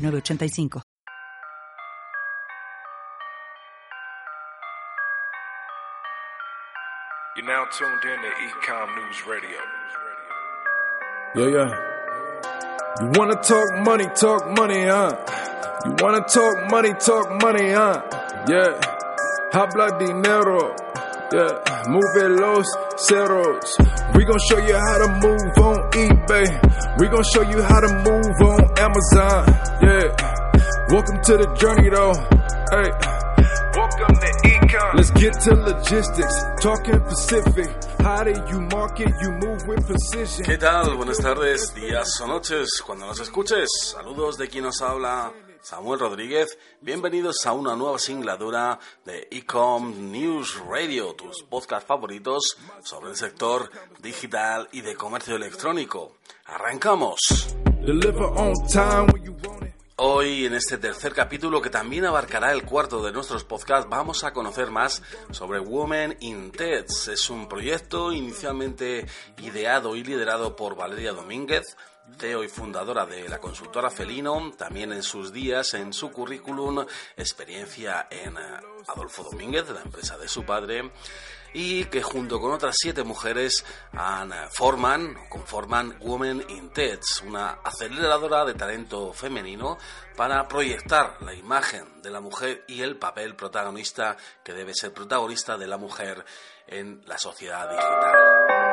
906985. 0.00 0.82
You're 7.36 7.46
now 7.46 7.64
tuned 7.66 8.04
in 8.04 8.18
to 8.20 8.30
Ecom 8.48 8.88
News 8.96 9.26
Radio. 9.26 9.58
Yeah, 11.36 11.46
yeah. 11.56 11.70
You 13.00 13.10
wanna 13.14 13.36
talk 13.36 13.68
money, 13.86 14.06
talk 14.16 14.48
money, 14.58 14.82
huh? 14.84 15.16
You 15.86 15.94
wanna 16.02 16.22
talk 16.26 16.70
money, 16.70 16.92
talk 16.94 17.30
money, 17.40 17.70
huh? 17.70 18.02
Yeah. 18.48 18.80
Habla 19.52 19.98
dinero. 19.98 20.74
Yeah. 21.32 21.62
Move 21.86 22.28
los 22.40 22.66
ceros. 22.96 23.78
We 24.16 24.24
gon' 24.24 24.38
show 24.48 24.58
you 24.58 24.74
how 24.74 24.98
to 24.98 25.08
move 25.22 25.58
on 25.62 25.78
eBay. 25.92 26.98
We 26.98 27.06
gon' 27.06 27.22
show 27.32 27.42
you 27.42 27.62
how 27.62 27.78
to 27.78 27.88
move 28.02 28.36
on 28.42 28.60
Amazon. 28.76 29.46
Yeah. 29.80 30.10
Welcome 30.90 31.22
to 31.22 31.36
the 31.38 31.46
journey 31.54 31.88
though. 31.88 32.14
Hey. 32.74 32.90
Welcome 33.76 34.16
to 34.16 34.30
Ecom. 34.48 34.94
Let's 34.94 35.10
get 35.12 35.34
to 35.42 35.54
logistics. 35.54 36.34
Talking 36.60 37.00
Pacific. 37.00 37.70
How 38.00 38.24
do 38.24 38.32
you 38.50 38.60
market? 38.62 39.12
You 39.22 39.30
move 39.30 39.68
with 39.68 39.86
precision. 39.86 40.44
¿Qué 40.44 40.58
tal? 40.58 40.96
Buenas 40.96 41.18
tardes, 41.18 41.72
días 41.76 42.20
o 42.20 42.26
noches, 42.26 42.68
cuando 42.84 43.06
nos 43.06 43.20
escuches. 43.20 43.68
Saludos 43.92 44.36
de 44.36 44.48
quien 44.48 44.64
nos 44.64 44.82
habla, 44.82 45.32
Samuel 45.62 46.00
Rodríguez. 46.00 46.58
Bienvenidos 46.80 47.46
a 47.46 47.52
una 47.52 47.76
nueva 47.76 47.98
singladura 47.98 48.78
de 49.04 49.28
Ecom 49.30 50.10
News 50.10 50.58
Radio, 50.66 51.14
tus 51.14 51.42
podcasts 51.42 51.86
favoritos 51.86 52.56
sobre 52.82 53.10
el 53.10 53.16
sector 53.16 53.70
digital 54.00 54.68
y 54.72 54.80
de 54.80 54.94
comercio 54.96 55.36
electrónico. 55.36 56.16
¡Arrancamos! 56.46 57.18
Hoy, 60.02 60.46
en 60.46 60.54
este 60.54 60.78
tercer 60.78 61.12
capítulo, 61.12 61.60
que 61.60 61.68
también 61.68 62.06
abarcará 62.06 62.52
el 62.52 62.64
cuarto 62.64 63.02
de 63.02 63.12
nuestros 63.12 63.44
podcasts, 63.44 63.86
vamos 63.90 64.24
a 64.24 64.32
conocer 64.32 64.70
más 64.70 65.02
sobre 65.30 65.60
Women 65.60 66.16
in 66.20 66.52
TEDs. 66.52 67.08
Es 67.08 67.28
un 67.28 67.46
proyecto 67.46 68.10
inicialmente 68.10 69.06
ideado 69.42 69.94
y 69.96 70.02
liderado 70.02 70.56
por 70.56 70.74
Valeria 70.74 71.12
Domínguez, 71.12 71.76
CEO 72.18 72.44
y 72.44 72.48
fundadora 72.48 73.06
de 73.06 73.28
la 73.28 73.38
consultora 73.38 73.90
Felino, 73.90 74.52
también 74.56 74.92
en 74.92 75.02
sus 75.02 75.32
días, 75.32 75.74
en 75.74 75.92
su 75.92 76.10
currículum, 76.10 76.84
experiencia 77.16 78.06
en 78.10 78.36
eh, 78.36 78.40
Adolfo 78.88 79.24
Domínguez, 79.24 79.68
la 79.70 79.82
empresa 79.82 80.16
de 80.18 80.28
su 80.28 80.44
padre, 80.44 80.90
y 81.52 81.84
que 81.86 82.02
junto 82.02 82.40
con 82.40 82.52
otras 82.52 82.76
siete 82.78 83.02
mujeres 83.02 83.64
eh, 83.92 83.98
forman, 84.50 85.16
conforman 85.28 85.96
Women 86.00 86.44
in 86.48 86.70
TEDs, 86.70 87.22
una 87.26 87.58
aceleradora 87.64 88.44
de 88.44 88.54
talento 88.54 89.12
femenino 89.12 89.78
para 90.16 90.46
proyectar 90.46 91.16
la 91.22 91.34
imagen 91.34 92.02
de 92.02 92.10
la 92.10 92.20
mujer 92.20 92.64
y 92.68 92.82
el 92.82 92.96
papel 92.96 93.34
protagonista 93.34 94.16
que 94.44 94.52
debe 94.52 94.74
ser 94.74 94.92
protagonista 94.92 95.56
de 95.56 95.66
la 95.66 95.76
mujer 95.76 96.24
en 96.66 97.02
la 97.06 97.18
sociedad 97.18 97.68
digital. 97.68 98.69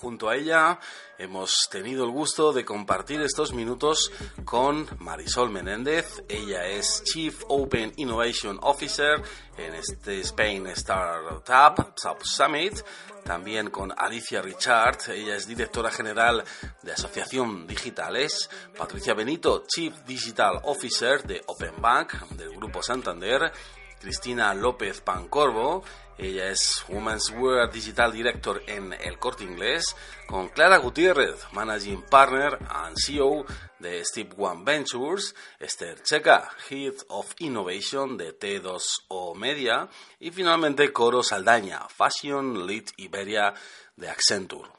Junto 0.00 0.28
a 0.28 0.36
ella 0.36 0.78
hemos 1.18 1.68
tenido 1.70 2.04
el 2.04 2.10
gusto 2.10 2.52
de 2.52 2.64
compartir 2.64 3.20
estos 3.20 3.52
minutos 3.52 4.12
con 4.44 4.88
Marisol 4.98 5.50
Menéndez. 5.50 6.22
Ella 6.28 6.66
es 6.66 7.02
Chief 7.04 7.42
Open 7.48 7.92
Innovation 7.96 8.58
Officer 8.62 9.22
en 9.56 9.74
este 9.74 10.20
Spain 10.20 10.66
Startup 10.68 11.74
Summit. 12.22 12.84
También 13.24 13.70
con 13.70 13.92
Alicia 13.96 14.40
Richard, 14.40 14.98
ella 15.10 15.36
es 15.36 15.46
directora 15.46 15.90
general 15.90 16.44
de 16.82 16.92
Asociación 16.92 17.66
Digitales. 17.66 18.48
Patricia 18.76 19.14
Benito, 19.14 19.64
Chief 19.66 19.94
Digital 20.06 20.60
Officer 20.62 21.22
de 21.24 21.42
Open 21.46 21.80
Bank 21.80 22.12
del 22.30 22.56
Grupo 22.56 22.82
Santander. 22.82 23.52
Cristina 24.00 24.54
López 24.54 25.00
Pancorbo, 25.00 25.82
ella 26.18 26.50
es 26.50 26.84
Women's 26.88 27.30
Wear 27.30 27.70
Digital 27.70 28.12
Director 28.12 28.62
en 28.66 28.92
El 28.92 29.18
Corte 29.18 29.44
Inglés, 29.44 29.94
con 30.26 30.48
Clara 30.48 30.78
Gutiérrez, 30.78 31.36
Managing 31.52 32.02
Partner 32.02 32.58
and 32.68 32.96
CEO 32.96 33.46
de 33.78 34.04
Steve 34.04 34.30
One 34.36 34.64
Ventures, 34.64 35.34
Esther 35.60 36.02
Checa, 36.02 36.50
Head 36.68 36.94
of 37.08 37.34
Innovation 37.38 38.16
de 38.16 38.36
T2O 38.36 39.36
Media 39.36 39.88
y 40.18 40.30
finalmente 40.32 40.92
Coro 40.92 41.22
Saldaña, 41.22 41.86
Fashion 41.88 42.66
Lead 42.66 42.86
Iberia 42.96 43.54
de 43.94 44.10
Accenture. 44.10 44.70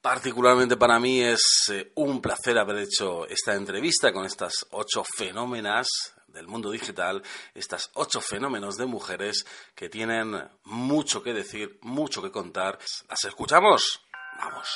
Particularmente 0.00 0.76
para 0.76 0.98
mí 0.98 1.20
es 1.20 1.70
eh, 1.70 1.92
un 1.94 2.20
placer 2.20 2.58
haber 2.58 2.78
hecho 2.78 3.24
esta 3.28 3.54
entrevista 3.54 4.12
con 4.12 4.26
estas 4.26 4.66
ocho 4.72 5.04
fenómenas 5.04 5.86
del 6.32 6.46
mundo 6.46 6.70
digital, 6.70 7.22
estas 7.54 7.90
ocho 7.94 8.20
fenómenos 8.20 8.76
de 8.76 8.86
mujeres 8.86 9.46
que 9.74 9.88
tienen 9.88 10.48
mucho 10.64 11.22
que 11.22 11.32
decir, 11.32 11.78
mucho 11.82 12.22
que 12.22 12.30
contar. 12.30 12.78
¿Las 13.08 13.24
escuchamos? 13.24 14.00
Vamos. 14.38 14.68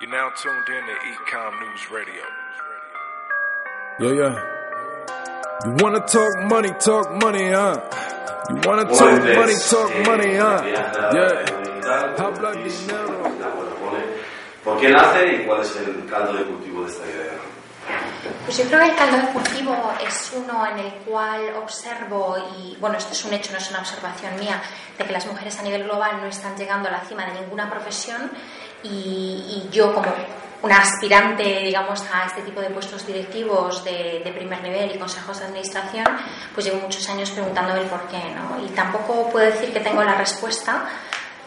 You're 0.00 0.10
now 0.10 0.30
tuned 0.30 0.66
in 0.66 0.86
to 0.86 0.94
Ecom 1.12 1.60
News 1.60 1.90
Radio. 1.90 2.24
Yeah, 4.00 4.12
yeah. 4.12 4.60
You 5.66 5.72
wanna 5.78 6.00
talk 6.06 6.32
money, 6.48 6.70
talk 6.80 7.22
money, 7.22 7.50
huh? 7.50 7.76
You 8.48 8.60
wanna 8.64 8.84
talk 8.84 9.22
money, 9.36 9.54
talk 9.68 10.06
money, 10.06 10.36
huh? 10.36 10.62
Yeah. 11.12 11.60
Habla 12.16 12.54
dinero. 12.54 13.20
¿Por 14.64 14.78
qué 14.78 14.90
nace 14.90 15.26
y 15.26 15.46
cuál 15.46 15.62
es 15.62 15.74
el 15.76 16.06
caldo 16.08 16.34
de 16.34 16.44
cultivo 16.44 16.82
de 16.82 16.90
esta 16.90 17.04
idea? 17.06 17.32
Pues 18.44 18.58
yo 18.58 18.64
creo 18.64 18.80
que 18.80 18.90
el 18.90 18.96
caldo 18.96 19.16
de 19.16 19.32
cultivo 19.32 19.92
es 20.06 20.32
uno 20.36 20.66
en 20.66 20.78
el 20.78 20.92
cual 21.06 21.54
observo, 21.62 22.36
y 22.58 22.76
bueno, 22.76 22.98
esto 22.98 23.12
es 23.12 23.24
un 23.24 23.32
hecho, 23.32 23.52
no 23.52 23.58
es 23.58 23.70
una 23.70 23.80
observación 23.80 24.38
mía, 24.38 24.60
de 24.98 25.04
que 25.04 25.12
las 25.12 25.26
mujeres 25.26 25.58
a 25.58 25.62
nivel 25.62 25.84
global 25.84 26.20
no 26.20 26.26
están 26.26 26.56
llegando 26.56 26.88
a 26.88 26.92
la 26.92 27.00
cima 27.00 27.24
de 27.26 27.40
ninguna 27.40 27.70
profesión 27.70 28.30
y, 28.82 28.88
y 28.88 29.68
yo 29.72 29.94
como 29.94 30.12
una 30.62 30.78
aspirante, 30.78 31.60
digamos, 31.60 32.04
a 32.12 32.26
este 32.26 32.42
tipo 32.42 32.60
de 32.60 32.68
puestos 32.68 33.06
directivos 33.06 33.82
de, 33.82 34.20
de, 34.22 34.32
primer 34.32 34.62
nivel 34.62 34.94
y 34.94 34.98
consejos 34.98 35.38
de 35.38 35.46
administración, 35.46 36.06
pues 36.52 36.66
llevo 36.66 36.80
muchos 36.80 37.08
años 37.08 37.30
preguntándome 37.30 37.80
el 37.80 37.86
por 37.86 38.06
qué, 38.08 38.22
¿no? 38.34 38.62
Y 38.62 38.68
tampoco 38.70 39.30
puedo 39.30 39.46
decir 39.50 39.72
que 39.72 39.80
tengo 39.80 40.02
la 40.02 40.14
respuesta, 40.16 40.84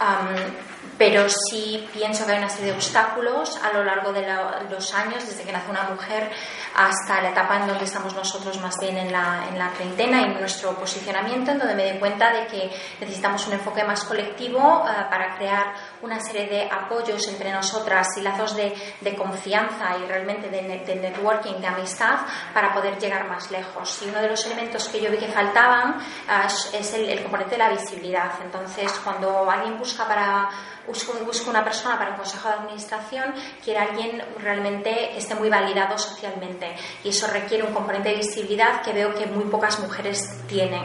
um, 0.02 0.73
pero 0.98 1.26
sí 1.28 1.88
pienso 1.92 2.26
que 2.26 2.34
hay 2.34 2.38
una 2.38 2.50
serie 2.50 2.72
de 2.72 2.78
obstáculos 2.78 3.60
a 3.64 3.74
lo 3.74 3.84
largo 3.84 4.14
de 4.14 4.22
la, 4.22 4.64
los 4.70 4.94
años, 4.94 5.26
desde 5.26 5.44
que 5.44 5.52
nace 5.52 5.70
una 5.70 5.84
mujer 5.84 6.30
hasta 6.76 7.22
la 7.22 7.30
etapa 7.30 7.58
en 7.58 7.68
donde 7.68 7.84
estamos 7.84 8.16
nosotros 8.16 8.60
más 8.60 8.80
bien 8.80 8.98
en 8.98 9.12
la, 9.12 9.46
en 9.50 9.58
la 9.58 9.70
treintena 9.72 10.22
y 10.22 10.24
en 10.26 10.40
nuestro 10.40 10.76
posicionamiento, 10.76 11.52
en 11.52 11.60
donde 11.60 11.76
me 11.76 11.92
doy 11.92 12.00
cuenta 12.00 12.32
de 12.32 12.48
que 12.48 12.72
necesitamos 13.00 13.46
un 13.48 13.54
enfoque 13.54 13.84
más 13.84 14.04
colectivo 14.04 14.60
uh, 14.60 15.10
para 15.10 15.36
crear 15.36 15.74
una 16.02 16.20
serie 16.20 16.48
de 16.48 16.70
apoyos 16.70 17.28
entre 17.28 17.52
nosotras 17.52 18.08
y 18.18 18.22
lazos 18.22 18.56
de, 18.56 18.74
de 19.02 19.16
confianza 19.16 19.98
y 19.98 20.08
realmente 20.08 20.50
de, 20.50 20.62
de, 20.62 20.96
networking, 20.96 21.60
de 21.60 21.68
amistad, 21.68 22.20
para 22.54 22.74
poder 22.74 22.98
llegar 23.00 23.28
más 23.28 23.52
lejos. 23.52 24.02
Y 24.04 24.10
uno 24.10 24.22
de 24.22 24.30
los 24.30 24.46
elementos 24.46 24.88
que 24.90 25.02
yo 25.02 25.12
vi 25.12 25.18
que 25.18 25.28
faltaban 25.28 25.98
uh, 25.98 26.76
es 26.78 26.94
el 26.94 27.22
componente 27.22 27.56
de 27.56 27.60
la 27.60 27.70
visibilidad. 27.70 28.32
Entonces, 28.44 28.92
cuando 29.04 29.50
alguien 29.50 29.78
busca 29.78 30.08
para 30.08 30.50
busco, 30.88 31.50
una 31.50 31.64
persona 31.64 31.98
para 31.98 32.12
un 32.12 32.18
consejo 32.18 32.50
de 32.50 32.56
administración, 32.56 33.34
quiere 33.64 33.80
alguien 33.80 34.22
realmente 34.40 35.12
que 35.12 35.18
esté 35.18 35.36
muy 35.36 35.50
validado 35.50 35.98
socialmente 35.98 36.76
y 37.04 37.10
eso 37.10 37.28
requiere 37.28 37.64
un 37.64 37.74
componente 37.74 38.10
de 38.10 38.16
visibilidad 38.16 38.82
que 38.82 38.94
veo 38.94 39.14
que 39.14 39.26
muy 39.28 39.46
pocas 39.46 39.80
mujeres 39.80 40.42
tienen. 40.48 40.84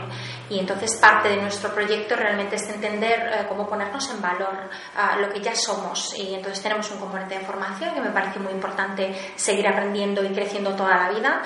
Y 0.50 0.58
entonces 0.58 0.96
parte 0.96 1.28
de 1.28 1.36
nuestro 1.36 1.72
proyecto 1.74 2.16
realmente 2.16 2.56
es 2.56 2.68
entender 2.68 3.30
eh, 3.32 3.46
cómo 3.48 3.68
ponernos 3.68 4.10
en 4.10 4.20
valor 4.20 4.70
lo 5.20 5.28
que 5.30 5.40
ya 5.40 5.54
somos. 5.54 6.16
Y 6.18 6.34
entonces 6.34 6.62
tenemos 6.62 6.90
un 6.90 6.98
componente 6.98 7.38
de 7.38 7.44
formación 7.44 7.94
que 7.94 8.00
me 8.00 8.10
parece 8.10 8.38
muy 8.38 8.52
importante 8.52 9.14
seguir 9.36 9.66
aprendiendo 9.68 10.24
y 10.24 10.28
creciendo 10.28 10.74
toda 10.74 10.96
la 10.96 11.10
vida, 11.10 11.42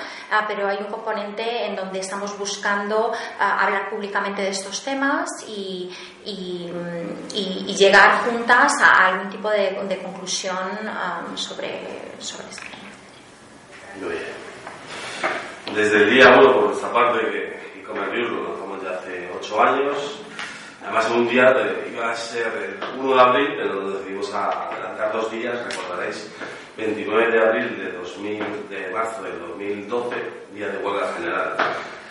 pero 0.47 0.67
hay 0.67 0.77
un 0.77 0.87
componente 0.87 1.65
en 1.65 1.75
donde 1.75 1.99
estamos 1.99 2.37
buscando 2.37 3.13
hablar 3.39 3.89
públicamente 3.89 4.41
de 4.41 4.49
estos 4.49 4.83
temas 4.83 5.29
y, 5.47 5.91
y, 6.25 7.73
llegar 7.75 8.23
juntas 8.23 8.71
a 8.81 9.07
algún 9.07 9.29
tipo 9.29 9.49
de, 9.49 9.99
conclusión 10.03 10.55
um, 10.83 11.35
sobre, 11.35 11.81
sobre 12.19 12.49
esto. 12.49 12.65
Desde 15.75 16.03
el 16.03 16.09
día 16.11 16.27
uno, 16.39 16.53
por 16.53 16.63
nuestra 16.67 16.91
parte, 16.91 17.83
Comer 17.85 18.09
News 18.09 18.31
lo 18.31 18.49
lanzamos 18.49 18.72
ya 18.83 18.97
hace 18.97 19.29
ocho 19.35 19.61
años, 19.61 20.19
además 20.83 21.09
un 21.09 21.27
día 21.27 21.53
iba 21.91 22.11
a 22.11 22.15
ser 22.15 22.47
el 22.47 22.99
1 22.99 23.15
de 23.15 23.21
abril, 23.21 23.53
pero 23.57 23.75
nos 23.81 23.99
decidimos 23.99 24.33
a 24.33 24.69
adelantar 24.69 25.13
dos 25.13 25.31
días, 25.31 25.57
recordaréis, 25.65 26.31
29 26.77 27.31
de 27.31 27.39
abril 27.39 27.77
de, 27.77 27.91
2000, 27.91 28.69
de 28.69 28.89
marzo 28.91 29.21
del 29.23 29.39
2012, 29.39 30.15
día 30.53 30.67
de 30.67 30.77
huelga 30.77 31.13
general. 31.13 31.55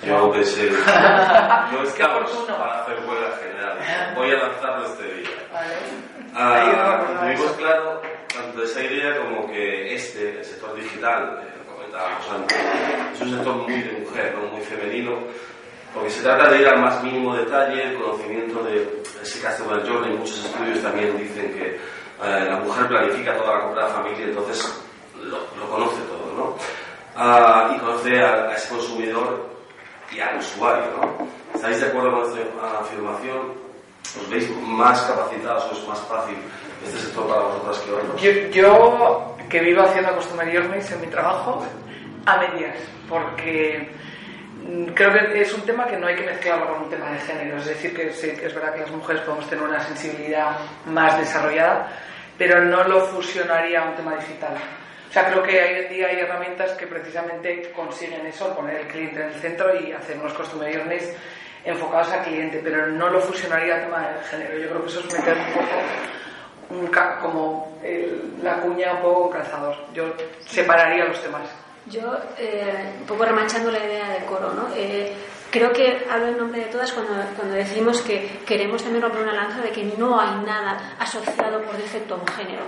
Yo 0.02 0.32
pensé, 0.32 0.70
no 1.72 1.82
estamos 1.82 2.30
para 2.30 2.82
hacer 2.82 2.98
huelga 3.06 3.36
general, 3.40 4.14
voy 4.16 4.30
a 4.30 4.34
lanzarlo 4.34 4.86
este 4.86 5.14
día. 5.14 5.30
Ah, 6.34 7.20
tuvimos 7.20 7.52
claro 7.52 8.00
tanto 8.32 8.62
esa 8.62 8.82
idea 8.82 9.18
como 9.18 9.46
que 9.48 9.94
este, 9.94 10.38
el 10.38 10.44
sector 10.44 10.74
digital, 10.74 11.40
eh, 11.42 11.52
lo 11.58 11.74
comentábamos 11.74 12.30
antes, 12.30 12.58
es 13.14 13.20
un 13.20 13.30
sector 13.30 13.56
muy 13.56 13.82
de 13.82 13.92
mujer, 14.00 14.34
¿no? 14.36 14.48
muy 14.48 14.60
femenino, 14.62 15.18
porque 15.94 16.10
se 16.10 16.22
trata 16.22 16.50
de 16.50 16.60
ir 16.60 16.68
al 16.68 16.80
más 16.80 17.02
mínimo 17.02 17.34
detalle, 17.36 17.82
el 17.82 17.98
conocimiento 17.98 18.62
de 18.64 19.02
ese 19.22 19.46
customer 19.46 19.86
journey. 19.86 20.16
Muchos 20.16 20.44
estudios 20.44 20.82
también 20.82 21.16
dicen 21.18 21.52
que 21.52 21.76
eh, 21.76 22.46
la 22.48 22.60
mujer 22.60 22.88
planifica 22.88 23.36
toda 23.36 23.56
la 23.56 23.62
compra 23.64 23.82
de 23.84 23.88
la 23.88 23.94
familia, 23.94 24.24
entonces 24.26 24.84
lo, 25.22 25.38
conoce 25.68 26.00
todo, 26.02 26.32
¿no? 26.36 26.56
Ah, 27.16 27.72
y 27.74 27.78
conoce 27.78 28.20
a, 28.20 28.48
a 28.48 28.54
ese 28.54 28.68
consumidor 28.70 29.52
y 30.10 30.20
al 30.20 30.38
usuario. 30.38 30.84
¿no? 31.00 31.28
¿Estáis 31.54 31.80
de 31.80 31.86
acuerdo 31.86 32.12
con 32.12 32.22
esta 32.22 32.78
afirmación? 32.80 33.54
¿Os 34.20 34.28
veis 34.28 34.50
más 34.60 35.00
capacitados 35.02 35.64
o 35.70 35.72
es 35.72 35.88
más 35.88 36.00
fácil 36.00 36.36
este 36.84 36.98
sector 36.98 37.26
para 37.26 37.40
vosotras 37.42 37.78
que 37.78 37.92
otros? 37.92 38.20
Yo, 38.20 38.30
yo 38.50 39.36
que 39.48 39.60
vivo 39.60 39.82
haciendo 39.82 40.14
Customer 40.16 40.50
Journeys 40.50 40.90
en 40.90 41.00
mi 41.00 41.06
trabajo, 41.08 41.62
a 42.26 42.36
medias, 42.38 42.78
porque 43.08 43.90
creo 44.94 45.12
que 45.12 45.42
es 45.42 45.52
un 45.52 45.62
tema 45.62 45.86
que 45.86 45.96
no 45.96 46.06
hay 46.06 46.16
que 46.16 46.24
mezclarlo 46.24 46.68
con 46.72 46.82
un 46.84 46.90
tema 46.90 47.10
de 47.10 47.18
género. 47.20 47.58
Es 47.58 47.66
decir, 47.66 47.94
que 47.94 48.12
sí, 48.12 48.30
es 48.30 48.54
verdad 48.54 48.74
que 48.74 48.80
las 48.80 48.90
mujeres 48.90 49.22
podemos 49.22 49.48
tener 49.48 49.64
una 49.64 49.80
sensibilidad 49.80 50.56
más 50.86 51.18
desarrollada, 51.18 51.88
pero 52.38 52.64
no 52.64 52.84
lo 52.84 53.00
fusionaría 53.06 53.82
a 53.82 53.90
un 53.90 53.96
tema 53.96 54.16
digital. 54.16 54.54
O 55.08 55.12
sea, 55.12 55.30
creo 55.30 55.42
que 55.42 55.62
hoy 55.62 55.84
en 55.84 55.88
día 55.92 56.06
hay 56.08 56.20
herramientas 56.20 56.72
que 56.72 56.86
precisamente 56.86 57.70
consiguen 57.72 58.26
eso, 58.26 58.54
poner 58.56 58.80
el 58.80 58.86
cliente 58.86 59.20
en 59.20 59.28
el 59.28 59.34
centro 59.34 59.78
y 59.78 59.92
hacer 59.92 60.18
unos 60.18 60.32
customer 60.32 60.74
journeys 60.74 61.14
enfocados 61.64 62.10
al 62.12 62.24
cliente, 62.24 62.60
pero 62.64 62.86
no 62.86 63.10
lo 63.10 63.20
fusionaría 63.20 63.74
al 63.74 63.82
tema 63.82 64.08
del 64.08 64.24
género. 64.24 64.58
Yo 64.58 64.68
creo 64.70 64.82
que 64.82 64.88
eso 64.88 65.00
es 65.00 65.12
meter 65.12 65.36
un 65.36 65.52
poco 65.52 67.20
como 67.20 67.78
la 68.42 68.54
cuña 68.56 68.94
un 68.94 69.02
poco 69.02 69.26
un 69.26 69.32
calzador. 69.32 69.76
Yo 69.92 70.14
separaría 70.40 71.04
los 71.04 71.22
temas. 71.22 71.42
Yo, 71.86 72.16
eh, 72.38 72.94
un 73.00 73.06
poco 73.06 73.24
remachando 73.24 73.70
la 73.70 73.84
idea 73.84 74.08
de 74.10 74.24
coro, 74.24 74.52
¿no? 74.54 74.68
Eh, 74.74 75.12
creo 75.50 75.72
que 75.72 76.06
hablo 76.08 76.28
en 76.28 76.38
nombre 76.38 76.60
de 76.60 76.66
todas 76.66 76.92
cuando, 76.92 77.12
cuando 77.36 77.54
decimos 77.54 78.00
que 78.02 78.40
queremos 78.46 78.82
también 78.82 79.02
romper 79.02 79.22
una 79.22 79.34
lanza 79.34 79.60
de 79.60 79.70
que 79.70 79.84
no 79.98 80.20
hay 80.20 80.44
nada 80.46 80.94
asociado 80.98 81.60
por 81.62 81.76
defecto 81.76 82.14
a 82.14 82.18
un 82.18 82.26
género 82.28 82.62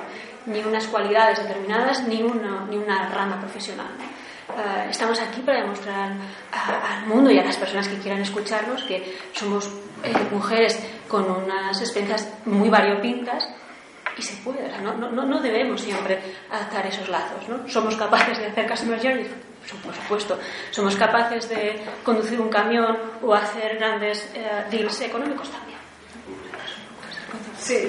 ni 0.46 0.60
unas 0.60 0.86
cualidades 0.88 1.38
determinadas, 1.38 2.06
ni 2.06 2.22
una, 2.22 2.66
ni 2.68 2.76
una 2.76 3.08
rama 3.08 3.40
profesional. 3.40 3.86
Eh, 4.48 4.88
estamos 4.90 5.18
aquí 5.20 5.40
para 5.40 5.62
demostrar 5.62 6.12
al 6.52 7.06
mundo 7.06 7.30
y 7.30 7.38
a 7.38 7.44
las 7.44 7.56
personas 7.56 7.88
que 7.88 7.98
quieran 7.98 8.20
escucharnos 8.20 8.84
que 8.84 9.16
somos 9.32 9.70
eh, 10.02 10.12
mujeres 10.30 10.78
con 11.08 11.24
unas 11.30 11.80
experiencias 11.80 12.30
muy 12.44 12.68
variopintas 12.68 13.48
y 14.16 14.22
se 14.22 14.36
puede, 14.42 14.68
no, 14.82 14.94
no, 14.94 15.10
no, 15.10 15.40
debemos 15.40 15.80
siempre 15.80 16.18
adaptar 16.50 16.86
esos 16.86 17.08
lazos. 17.08 17.48
¿no? 17.48 17.68
Somos 17.68 17.96
capaces 17.96 18.38
de 18.38 18.46
hacer 18.46 18.68
customer 18.68 19.00
journeys, 19.00 19.28
por 19.82 19.94
supuesto. 19.94 20.38
Somos 20.70 20.96
capaces 20.96 21.48
de 21.48 21.80
conducir 22.04 22.40
un 22.40 22.48
camión 22.48 22.96
o 23.22 23.34
hacer 23.34 23.76
grandes 23.76 24.30
eh, 24.34 24.64
deals 24.70 25.00
económicos. 25.00 25.50
Sí, 27.58 27.88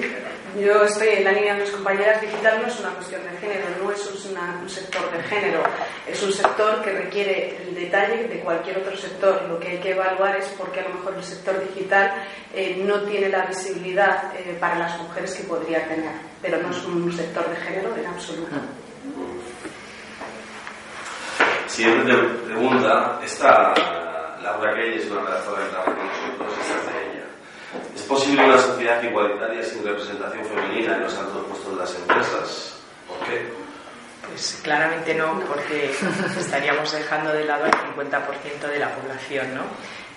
yo 0.58 0.84
estoy 0.84 1.08
en 1.08 1.24
la 1.24 1.32
línea 1.32 1.54
de 1.54 1.60
mis 1.62 1.70
compañeras. 1.70 2.20
Digital 2.20 2.62
no 2.62 2.68
es 2.68 2.80
una 2.80 2.90
cuestión 2.90 3.22
de 3.24 3.36
género, 3.38 3.66
no 3.82 3.92
es 3.92 4.06
un 4.06 4.68
sector 4.68 5.10
de 5.12 5.22
género. 5.24 5.62
Es 6.06 6.22
un 6.22 6.32
sector 6.32 6.82
que 6.82 6.92
requiere 6.92 7.56
el 7.62 7.74
detalle 7.74 8.28
de 8.28 8.40
cualquier 8.40 8.78
otro 8.78 8.96
sector. 8.96 9.42
Lo 9.48 9.58
que 9.58 9.68
hay 9.68 9.78
que 9.78 9.90
evaluar 9.90 10.36
es 10.36 10.46
por 10.50 10.70
qué 10.72 10.80
a 10.80 10.88
lo 10.88 10.94
mejor 10.94 11.14
el 11.14 11.24
sector 11.24 11.60
digital 11.68 12.12
eh, 12.54 12.80
no 12.84 13.02
tiene 13.02 13.28
la 13.28 13.46
visibilidad 13.46 14.32
eh, 14.34 14.56
para 14.58 14.78
las 14.78 14.98
mujeres 14.98 15.34
que 15.34 15.44
podría 15.44 15.86
tener. 15.88 16.12
Pero 16.40 16.62
no 16.62 16.70
es 16.70 16.84
un 16.84 17.12
sector 17.12 17.48
de 17.50 17.56
género 17.56 17.94
en 17.96 18.06
absoluto. 18.06 18.56
Siguiente 21.66 22.14
pregunta. 22.46 23.20
Esta 23.22 23.74
Laura 24.42 24.74
Gay 24.74 24.98
es 24.98 25.10
una 25.10 25.20
de 25.20 25.26
trabajo 25.26 25.92
con 25.92 26.06
nosotros, 26.06 26.58
esta 26.60 26.92
de 26.92 27.02
ella. 27.02 27.05
¿Es 27.94 28.02
posible 28.02 28.44
una 28.44 28.58
sociedad 28.58 29.02
igualitaria 29.02 29.62
sin 29.62 29.84
representación 29.84 30.44
femenina 30.44 30.96
en 30.96 31.02
los 31.02 31.16
altos 31.16 31.44
puestos 31.46 31.72
de 31.72 31.76
las 31.76 31.94
empresas? 31.94 32.78
¿Por 33.08 33.18
qué? 33.26 33.52
Pues 34.28 34.60
claramente 34.62 35.14
no, 35.14 35.40
porque 35.40 35.90
estaríamos 36.38 36.92
dejando 36.92 37.32
de 37.32 37.44
lado 37.44 37.66
el 37.66 37.72
50% 37.72 38.68
de 38.68 38.78
la 38.78 38.94
población, 38.94 39.54
¿no? 39.54 39.62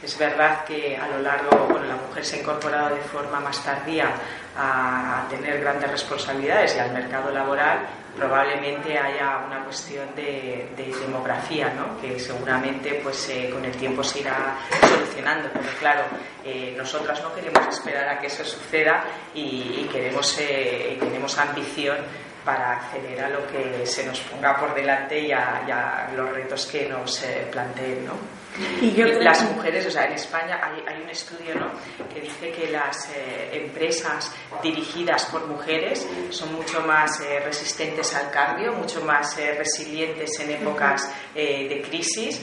Es 0.01 0.17
verdad 0.17 0.63
que 0.63 0.95
a 0.95 1.07
lo 1.09 1.21
largo, 1.21 1.67
bueno, 1.69 1.85
la 1.85 1.95
mujer 1.95 2.23
se 2.23 2.37
ha 2.37 2.39
incorporado 2.39 2.95
de 2.95 3.01
forma 3.01 3.39
más 3.41 3.61
tardía 3.63 4.09
a 4.57 5.25
tener 5.29 5.59
grandes 5.59 5.91
responsabilidades 5.91 6.75
y 6.75 6.79
al 6.79 6.91
mercado 6.91 7.31
laboral, 7.31 7.79
probablemente 8.15 8.97
haya 8.97 9.43
una 9.45 9.63
cuestión 9.63 10.13
de, 10.15 10.69
demografía, 10.75 11.73
¿no? 11.73 11.99
que 12.01 12.19
seguramente 12.19 12.99
pues, 13.03 13.29
eh, 13.29 13.49
con 13.51 13.63
el 13.63 13.71
tiempo 13.73 14.03
se 14.03 14.19
irá 14.19 14.55
solucionando. 14.81 15.49
Pero 15.53 15.69
claro, 15.79 16.01
eh, 16.43 16.73
nosotras 16.77 17.21
no 17.23 17.33
queremos 17.33 17.67
esperar 17.67 18.09
a 18.09 18.19
que 18.19 18.27
eso 18.27 18.43
suceda 18.43 19.03
y, 19.33 19.87
queremos, 19.91 20.37
eh, 20.39 20.97
tenemos 20.99 21.37
ambición 21.37 21.97
para 22.43 22.77
acceder 22.77 23.21
a 23.23 23.29
lo 23.29 23.45
que 23.47 23.85
se 23.85 24.05
nos 24.05 24.19
ponga 24.21 24.57
por 24.57 24.73
delante 24.73 25.19
y 25.19 25.31
a, 25.31 26.09
los 26.15 26.29
retos 26.31 26.65
que 26.65 26.87
nos 26.87 27.23
planteen. 27.51 28.05
¿no? 28.05 28.13
Y, 28.81 28.91
las 29.01 29.43
mujeres, 29.43 29.85
o 29.87 29.91
sea, 29.91 30.05
en 30.05 30.13
España 30.13 30.59
hay, 30.61 30.83
hay 30.87 31.01
un 31.01 31.09
estudio 31.09 31.55
¿no? 31.55 31.71
que 32.13 32.21
dice 32.21 32.51
que 32.51 32.69
las 32.69 33.09
eh, 33.15 33.63
empresas 33.63 34.31
dirigidas 34.61 35.25
por 35.25 35.45
mujeres 35.47 36.07
son 36.29 36.53
mucho 36.53 36.81
más 36.81 37.21
eh, 37.21 37.39
resistentes 37.39 38.13
al 38.15 38.31
cambio, 38.31 38.73
mucho 38.73 39.01
más 39.01 39.37
eh, 39.37 39.55
resilientes 39.57 40.39
en 40.39 40.51
épocas 40.51 41.09
de 41.33 41.85
crisis, 41.87 42.41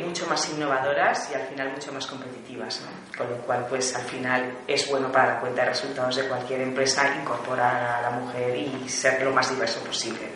mucho 0.00 0.26
más 0.26 0.48
innovadoras 0.50 1.30
y 1.32 1.34
al 1.34 1.46
final 1.48 1.72
mucho 1.72 1.92
más 1.92 2.06
competitivas. 2.06 2.82
¿no? 2.82 3.16
Con 3.16 3.30
lo 3.30 3.36
cual, 3.38 3.66
pues 3.68 3.94
al 3.96 4.02
final 4.02 4.58
es 4.66 4.88
bueno 4.88 5.10
para 5.10 5.34
la 5.34 5.40
cuenta 5.40 5.62
de 5.62 5.70
resultados 5.70 6.16
de 6.16 6.28
cualquier 6.28 6.60
empresa 6.60 7.16
incorporar 7.20 7.98
a 7.98 8.02
la 8.02 8.10
mujer 8.10 8.56
y 8.56 8.88
ser 8.88 9.22
lo 9.22 9.32
más 9.32 9.50
diverso 9.50 9.80
posible. 9.80 10.28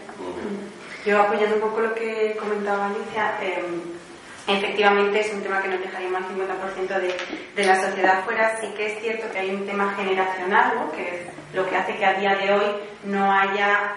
Yo 1.04 1.22
apoyando 1.22 1.54
un 1.56 1.60
poco 1.60 1.80
lo 1.80 1.94
que 1.94 2.36
comentaba 2.36 2.86
Alicia, 2.86 3.38
em, 3.40 3.95
efectivamente 4.46 5.20
es 5.20 5.32
un 5.32 5.42
tema 5.42 5.62
que 5.62 5.68
nos 5.68 5.80
dejaríamos 5.80 6.22
al 6.22 6.36
50% 6.36 7.00
de, 7.00 7.16
de, 7.56 7.64
la 7.64 7.80
sociedad 7.80 8.24
fuera. 8.24 8.58
Sí 8.60 8.68
que 8.76 8.86
es 8.86 9.00
cierto 9.00 9.30
que 9.32 9.38
hay 9.38 9.50
un 9.50 9.66
tema 9.66 9.94
generacional, 9.94 10.90
que 10.94 11.02
es 11.02 11.20
lo 11.54 11.68
que 11.68 11.76
hace 11.76 11.96
que 11.96 12.04
a 12.04 12.14
día 12.14 12.36
de 12.36 12.52
hoy 12.52 12.76
no 13.04 13.32
haya 13.32 13.96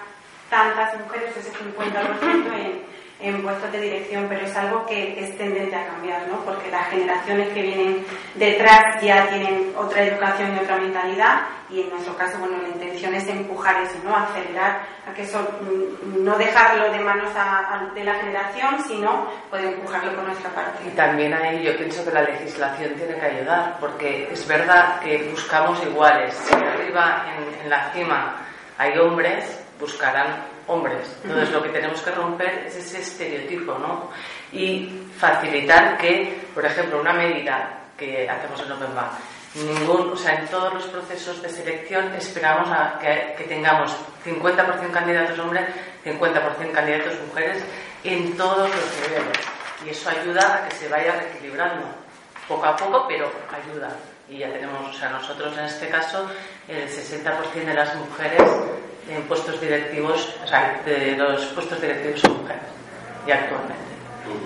tantas 0.50 1.00
mujeres, 1.00 1.36
ese 1.38 1.52
50% 1.52 2.54
en, 2.56 2.82
en 3.22 3.42
puestos 3.42 3.72
de 3.72 3.82
dirección, 3.82 4.28
pero 4.30 4.46
es 4.46 4.56
algo 4.56 4.86
que 4.86 5.20
es 5.20 5.38
tendente 5.38 5.76
a 5.76 5.88
cambiar, 5.88 6.28
¿no? 6.28 6.38
porque 6.46 6.72
las 6.72 6.88
generaciones 6.90 7.50
que 7.50 7.62
vienen 7.62 8.06
detrás 8.36 9.02
ya 9.02 9.28
tienen 9.28 9.74
otra 9.78 10.04
educación 10.04 10.56
y 10.56 10.60
otra 10.60 10.78
mentalidad 10.78 11.42
y 11.70 11.82
en 11.82 11.90
nuestro 11.90 12.16
caso, 12.16 12.40
bueno, 12.40 12.58
la 12.62 12.70
intención 12.70 13.14
es 13.14 13.28
empujar 13.28 13.84
eso, 13.84 13.96
¿no? 14.04 14.16
acelerar 14.16 14.82
a 15.06 15.14
que 15.14 15.24
eso, 15.24 15.40
mm, 15.62 16.24
no 16.24 16.38
dejarlo 16.38 16.92
de 16.92 17.00
manos 17.00 17.30
de 17.94 18.04
la 18.04 18.16
generación, 18.16 18.82
sino 18.88 19.28
poder 19.50 19.74
empujarlo 19.74 20.16
con 20.16 20.26
nuestra 20.26 20.50
parte. 20.52 20.88
Y 20.88 20.92
también 20.92 21.34
ahí 21.34 21.62
yo 21.62 21.78
pienso 21.78 22.04
que 22.06 22.12
la 22.12 22.24
legislación 22.24 22.96
tiene 22.96 23.16
que 23.16 23.26
ayudar, 23.26 23.78
porque 23.80 24.30
es 24.32 24.48
verdad 24.48 25.00
que 25.02 25.30
buscamos 25.30 25.84
iguales. 25.84 26.34
Si 26.34 26.56
arriba 26.56 27.26
en 27.62 27.70
la 27.70 27.92
cima 27.92 28.38
hay 28.78 28.98
hombres, 28.98 29.60
buscarán 29.80 30.49
hombres. 30.70 31.18
Entonces 31.24 31.52
lo 31.52 31.62
que 31.62 31.70
tenemos 31.70 32.02
que 32.02 32.12
romper 32.12 32.66
es 32.68 32.76
ese 32.76 33.00
estereotipo, 33.00 33.78
¿no? 33.78 34.10
Y 34.54 35.08
facilitar 35.18 35.98
que, 35.98 36.48
por 36.54 36.66
ejemplo, 36.66 37.02
una 37.02 37.14
medida 37.14 37.88
que 37.98 38.30
hacemos 38.30 38.62
en 38.62 38.72
Open 38.72 38.96
Bar. 38.96 39.12
Ningún, 39.56 40.12
o 40.12 40.16
sea, 40.16 40.36
en 40.36 40.48
todos 40.48 40.72
los 40.74 40.84
procesos 40.86 41.42
de 41.42 41.50
selección 41.50 42.14
esperamos 42.14 42.70
que 43.02 43.46
tengamos 43.46 43.92
50% 44.24 44.92
candidatos 44.92 45.40
hombres, 45.40 45.66
50% 46.06 46.72
candidatos 46.72 47.20
mujeres 47.28 47.64
en 48.04 48.38
todos 48.38 48.70
los 48.70 49.10
niveles. 49.10 49.38
Y 49.86 49.90
eso 49.90 50.10
ayuda 50.10 50.56
a 50.56 50.70
que 50.70 50.76
se 50.76 50.88
vaya 50.88 51.14
reequilibrando 51.14 51.86
poco 52.48 52.66
a 52.66 52.76
poco, 52.76 53.06
pero 53.08 53.32
ayuda. 53.52 53.90
Y 54.30 54.38
ya 54.38 54.52
tenemos, 54.52 54.96
o 54.96 55.00
sea, 55.00 55.10
nosotros 55.10 55.58
en 55.58 55.66
este 55.66 55.90
caso, 55.90 56.30
el 56.68 56.88
60% 56.88 57.66
de 57.66 57.74
las 57.74 57.96
mujeres 57.96 58.44
en 59.10 59.24
puestos 59.24 59.60
directivos, 59.60 60.36
o 60.44 60.48
sea, 60.48 60.82
de 60.86 61.16
los 61.18 61.46
puestos 61.48 61.82
directivos 61.82 62.22
son 62.22 62.42
mujeres, 62.42 62.62
y 63.28 63.32
actualmente. 63.32 63.76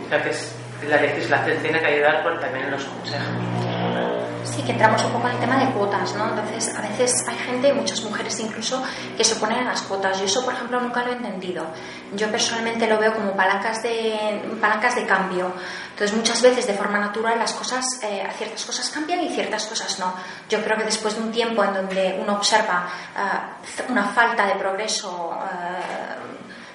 O 0.05 0.09
sea, 0.09 0.23
que 0.23 0.29
es, 0.29 0.55
la 0.87 1.01
legislación 1.01 1.57
tiene 1.61 1.79
que 1.79 1.85
ayudar 1.85 2.23
por 2.23 2.39
también 2.39 2.65
en 2.65 2.71
los 2.71 2.83
consejos. 2.83 4.22
Sí, 4.43 4.61
que 4.61 4.73
entramos 4.73 5.03
un 5.05 5.11
poco 5.13 5.27
en 5.27 5.35
el 5.35 5.39
tema 5.39 5.57
de 5.57 5.71
cuotas, 5.71 6.13
¿no? 6.15 6.27
Entonces, 6.29 6.75
a 6.75 6.81
veces 6.81 7.23
hay 7.27 7.37
gente, 7.37 7.73
muchas 7.73 8.03
mujeres 8.03 8.39
incluso, 8.39 8.83
que 9.15 9.23
se 9.23 9.35
oponen 9.35 9.59
a 9.59 9.63
las 9.63 9.81
cuotas. 9.83 10.19
Yo 10.19 10.25
eso, 10.25 10.43
por 10.43 10.53
ejemplo, 10.53 10.79
nunca 10.81 11.03
lo 11.03 11.11
he 11.11 11.15
entendido. 11.15 11.65
Yo 12.13 12.29
personalmente 12.29 12.87
lo 12.87 12.99
veo 12.99 13.13
como 13.13 13.35
palancas 13.35 13.81
de, 13.83 14.41
palancas 14.59 14.95
de 14.95 15.05
cambio. 15.05 15.53
Entonces, 15.91 16.15
muchas 16.15 16.41
veces, 16.41 16.67
de 16.67 16.73
forma 16.73 16.99
natural, 16.99 17.39
las 17.39 17.53
cosas, 17.53 17.85
eh, 18.03 18.27
ciertas 18.37 18.65
cosas 18.65 18.89
cambian 18.89 19.21
y 19.21 19.29
ciertas 19.29 19.65
cosas 19.65 19.97
no. 19.99 20.13
Yo 20.49 20.61
creo 20.63 20.77
que 20.77 20.83
después 20.83 21.15
de 21.15 21.21
un 21.21 21.31
tiempo 21.31 21.63
en 21.63 21.73
donde 21.73 22.19
uno 22.21 22.33
observa 22.33 22.87
eh, 23.15 23.83
una 23.89 24.05
falta 24.05 24.45
de 24.45 24.55
progreso 24.55 25.37
eh, 25.41 26.02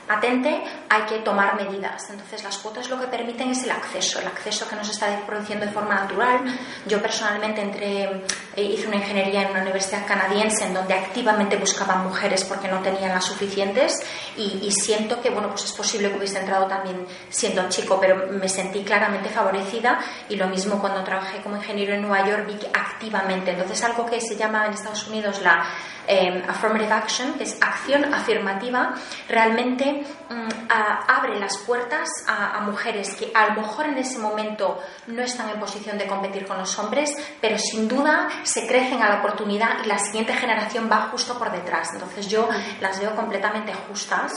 atente, 0.09 0.63
hay 0.89 1.03
que 1.03 1.19
tomar 1.19 1.55
medidas. 1.57 2.09
Entonces, 2.11 2.43
las 2.43 2.59
cuotas 2.59 2.89
lo 2.89 2.99
que 3.01 3.07
permiten 3.07 3.51
es 3.51 3.65
el 3.65 3.71
acceso, 3.71 4.21
el 4.21 4.27
acceso 4.27 4.69
que 4.69 4.77
nos 4.77 4.89
está 4.89 5.07
produciendo 5.27 5.67
de 5.67 5.73
forma 5.73 5.95
natural. 5.95 6.41
Yo 6.87 7.01
personalmente 7.01 7.61
entré, 7.61 8.25
eh, 8.57 8.63
hice 8.63 8.87
una 8.87 8.97
ingeniería 8.97 9.43
en 9.43 9.51
una 9.51 9.63
universidad 9.63 10.07
canadiense 10.07 10.65
en 10.65 10.75
donde 10.75 10.95
activamente 10.95 11.57
buscaban 11.57 12.05
mujeres 12.05 12.45
porque 12.45 12.69
no 12.69 12.81
tenían 12.81 13.11
las 13.11 13.25
suficientes 13.25 13.93
y, 14.37 14.61
y 14.63 14.71
siento 14.71 15.21
que, 15.21 15.31
bueno, 15.31 15.49
pues 15.49 15.65
es 15.65 15.73
posible 15.73 16.11
que 16.11 16.19
hubiese 16.19 16.39
entrado 16.39 16.67
también 16.67 17.07
siendo 17.29 17.69
chico, 17.69 17.99
pero 18.01 18.27
me 18.33 18.49
sentí 18.49 18.83
claramente 18.83 19.29
favorecida 19.29 20.01
y 20.29 20.37
lo 20.37 20.49
mismo 20.49 20.81
cuando 20.81 21.05
trabajé 21.05 21.43
como 21.43 21.57
ingeniero 21.57 21.95
en 21.95 22.03
Nueva 22.03 22.27
York 22.27 22.47
vi 22.47 22.55
que 22.55 22.69
activamente. 22.69 23.51
Entonces, 23.51 23.83
algo 23.85 24.07
que 24.07 24.21
se 24.21 24.37
llama 24.37 24.67
en 24.67 24.73
Estados 24.73 25.07
Unidos 25.09 25.41
la 25.43 25.65
eh, 26.07 26.43
affirmative 26.49 26.93
action, 26.93 27.35
que 27.35 27.45
es 27.45 27.59
acción 27.61 28.13
afirmativa, 28.15 28.95
realmente 29.29 29.98
mm, 30.01 30.69
abre 30.71 31.39
las 31.39 31.57
puertas 31.59 32.09
a, 32.27 32.61
mujeres 32.61 33.15
que 33.15 33.31
a 33.35 33.49
lo 33.49 33.63
mejor 33.63 33.87
en 33.87 33.99
ese 33.99 34.19
momento 34.19 34.79
no 35.07 35.23
están 35.23 35.49
en 35.51 35.61
posición 35.61 35.97
de 35.97 36.07
competir 36.07 36.47
con 36.47 36.59
los 36.59 36.79
hombres, 36.79 37.15
pero 37.41 37.59
sin 37.59 37.89
duda 37.89 38.29
se 38.43 38.67
crecen 38.67 39.03
a 39.03 39.09
la 39.09 39.19
oportunidad 39.21 39.85
y 39.85 39.89
la 39.89 39.99
siguiente 39.99 40.35
generación 40.35 40.89
va 40.91 41.09
justo 41.11 41.39
por 41.39 41.51
detrás. 41.51 41.91
Entonces 41.95 42.29
yo 42.29 42.49
las 42.81 43.01
veo 43.01 43.15
completamente 43.15 43.73
justas 43.89 44.33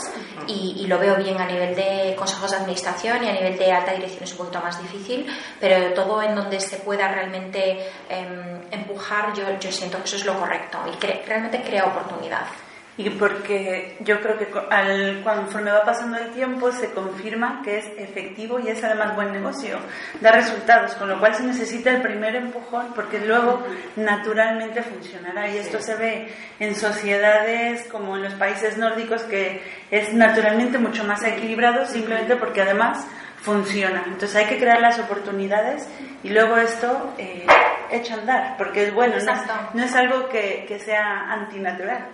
y, 0.46 0.86
lo 0.86 0.98
veo 0.98 1.16
bien 1.16 1.40
a 1.40 1.46
nivel 1.46 1.74
de 1.74 2.14
consejos 2.18 2.50
de 2.50 2.56
administración 2.58 3.24
y 3.24 3.28
a 3.28 3.32
nivel 3.32 3.56
de 3.56 3.72
alta 3.72 3.92
dirección 3.92 4.24
es 4.24 4.32
un 4.32 4.38
poquito 4.38 4.60
más 4.60 4.80
difícil, 4.82 5.26
pero 5.60 5.94
todo 5.94 6.22
en 6.22 6.34
donde 6.34 6.60
se 6.60 6.78
pueda 6.78 7.08
realmente 7.08 7.90
em, 8.08 8.60
empujar, 8.70 9.32
yo, 9.32 9.72
siento 9.72 9.98
que 9.98 10.04
eso 10.04 10.16
es 10.16 10.24
lo 10.24 10.38
correcto 10.38 10.78
y 10.86 11.06
realmente 11.26 11.62
crea 11.62 11.86
oportunidad. 11.86 12.46
Y 13.04 13.10
porque 13.10 13.96
yo 14.00 14.20
creo 14.20 14.38
que 14.38 14.46
al, 14.70 15.22
conforme 15.24 15.72
va 15.72 15.84
pasando 15.84 16.18
el 16.18 16.30
tiempo 16.30 16.70
se 16.70 16.92
confirma 16.92 17.60
que 17.64 17.78
es 17.78 17.86
efectivo 17.98 18.60
y 18.60 18.68
es 18.68 18.82
además 18.84 19.16
buen 19.16 19.32
negocio, 19.32 19.78
da 20.20 20.30
resultados, 20.30 20.94
con 20.94 21.08
lo 21.08 21.18
cual 21.18 21.34
se 21.34 21.42
necesita 21.42 21.90
el 21.90 22.00
primer 22.00 22.36
empujón 22.36 22.92
porque 22.94 23.18
luego 23.18 23.64
naturalmente 23.96 24.82
funcionará. 24.82 25.48
Y 25.48 25.58
esto 25.58 25.80
se 25.80 25.96
ve 25.96 26.28
en 26.60 26.76
sociedades 26.76 27.88
como 27.88 28.16
en 28.16 28.22
los 28.22 28.34
países 28.34 28.78
nórdicos 28.78 29.22
que 29.22 29.62
es 29.90 30.14
naturalmente 30.14 30.78
mucho 30.78 31.02
más 31.02 31.24
equilibrado 31.24 31.86
simplemente 31.86 32.36
porque 32.36 32.62
además 32.62 33.04
funciona. 33.40 34.04
Entonces 34.06 34.36
hay 34.36 34.46
que 34.46 34.58
crear 34.58 34.80
las 34.80 34.98
oportunidades 35.00 35.88
y 36.22 36.28
luego 36.28 36.56
esto 36.56 37.14
eh, 37.18 37.46
echa 37.92 38.14
a 38.14 38.18
andar, 38.18 38.56
porque 38.56 38.84
es 38.84 38.94
bueno, 38.94 39.16
no, 39.74 39.84
es 39.84 39.94
algo 39.94 40.28
que, 40.28 40.64
que 40.66 40.78
sea 40.78 41.30
antinatural. 41.30 42.08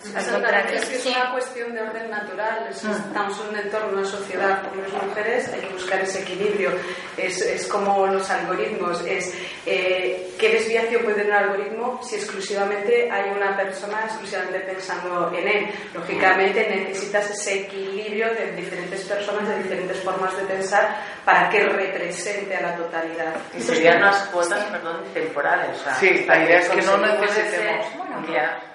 Es 0.75 0.85
que 0.85 0.97
es 0.97 1.07
una 1.07 1.33
cuestión 1.33 1.75
de 1.75 1.83
orden 1.83 2.11
natural. 2.11 2.67
Si 2.73 2.91
estamos 2.91 3.41
en 3.41 3.49
un 3.49 3.57
entorno, 3.57 3.99
una 3.99 4.05
sociedad, 4.05 4.65
hombres 4.67 4.93
y 4.93 5.07
mujeres, 5.07 5.53
hay 5.53 5.61
que 5.61 5.69
buscar 5.69 6.01
ese 6.01 6.23
equilibrio. 6.23 6.71
Es, 7.17 7.41
es 7.43 7.67
como 7.67 8.07
los 8.07 8.29
algoritmos, 8.31 9.05
es 9.07 9.35
eh, 9.67 10.35
qué 10.39 10.51
desviación 10.51 11.03
puede 11.03 11.17
tener 11.17 11.33
un 11.33 11.39
algoritmo 11.39 12.01
si 12.03 12.17
exclusivamente 12.17 13.11
hay 13.11 13.31
una 13.31 13.57
persona 13.57 14.05
exclusivamente 14.05 14.61
pensando 14.61 15.33
en 15.35 15.49
él. 15.49 15.71
Lógicamente 15.95 16.69
necesitas 16.69 17.31
ese 17.31 17.63
equilibrio 17.63 18.33
de 18.35 18.53
diferentes 18.53 19.03
personas, 19.05 19.49
de 19.49 19.63
diferentes 19.63 19.99
formas 20.01 20.37
de 20.37 20.45
pensar 20.45 20.97
para 21.25 21.49
que 21.51 21.65
represente 21.65 22.57
a 22.57 22.63
la 22.63 22.77
totalidad. 22.77 23.35
Y 23.57 23.61
serían 23.61 23.99
unas 23.99 24.29
cuotas, 24.29 24.65
perdón, 24.65 25.03
temporales. 25.13 25.68
O 25.71 25.75
sea, 25.75 25.95
Sí, 25.97 26.25
la 26.27 26.45
idea 26.45 26.61
es 26.61 26.69
que 26.69 26.83
no 26.83 26.97
necesitemos. 26.99 27.87
Bueno, 27.97 28.27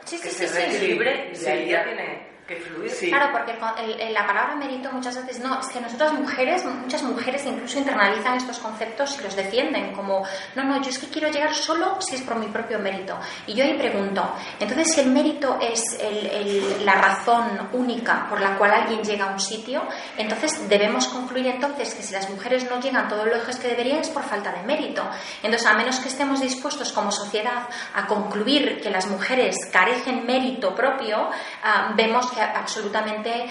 sí, 0.06 0.20
que 0.20 0.30
sí, 0.30 0.36
se 0.36 0.48
sí, 0.48 0.54
sí. 0.54 0.60
reequilibre 0.60 1.32
ya. 1.70 1.84
tiene 1.84 2.33
que 2.48 2.56
fluir. 2.58 2.90
Sí. 2.92 3.10
Claro, 3.10 3.32
porque 3.32 3.54
el- 3.84 4.00
el- 4.02 4.14
la 4.14 4.26
palabra 4.28 4.56
mérito 4.56 4.92
muchas 4.92 5.16
veces 5.16 5.40
no, 5.40 5.60
es 5.60 5.68
que 5.68 5.80
nosotras 5.80 6.14
mujeres, 6.14 6.66
muchas 6.66 7.04
mujeres 7.04 7.46
incluso 7.46 7.80
internalizan 7.80 8.36
estos 8.38 8.60
conceptos 8.60 9.18
y 9.20 9.24
los 9.24 9.36
defienden 9.36 9.94
como, 9.94 10.24
no, 10.56 10.64
no, 10.64 10.82
yo 10.82 10.90
es 10.90 11.00
que 11.00 11.08
quiero 11.08 11.30
llegar 11.30 11.54
solo 11.54 11.98
si 12.02 12.16
es 12.16 12.22
por 12.22 12.36
mi 12.36 12.48
propio 12.48 12.80
mérito. 12.80 13.18
Y 13.48 13.54
yo 13.54 13.64
ahí 13.64 13.76
pregunto, 13.78 14.30
entonces 14.60 14.94
si 14.94 15.02
el 15.02 15.12
mérito 15.12 15.58
es 15.62 15.82
el- 16.02 16.26
el- 16.28 16.86
la 16.86 16.96
razón 16.96 17.70
única 17.74 18.28
por 18.30 18.42
la 18.42 18.58
cual 18.58 18.72
alguien 18.72 19.02
llega 19.04 19.26
a 19.26 19.34
un 19.34 19.40
sitio, 19.40 19.82
entonces 20.18 20.68
debemos 20.68 21.08
concluir 21.08 21.48
entonces 21.48 21.94
que 21.94 22.04
si 22.04 22.14
las 22.14 22.30
mujeres 22.30 22.70
no 22.70 22.80
llegan 22.82 23.08
todo 23.08 23.26
lo 23.26 23.34
lejos 23.36 23.56
que 23.58 23.68
deberían 23.70 24.00
es 24.00 24.10
por 24.10 24.24
falta 24.24 24.52
de 24.52 24.64
mérito. 24.64 25.04
Entonces, 25.42 25.68
a 25.68 25.74
menos 25.74 26.00
que 26.00 26.10
estemos 26.10 26.42
dispuestos 26.42 26.92
como 26.92 27.12
sociedad 27.12 27.68
a 27.96 28.06
concluir 28.08 28.82
que 28.82 28.90
las 28.90 29.08
mujeres 29.08 29.56
carecen 29.72 30.26
mérito 30.26 30.76
propio, 30.76 31.30
ah, 31.64 31.94
vemos 31.96 32.30
que 32.34 32.42
absolutamente, 32.42 33.46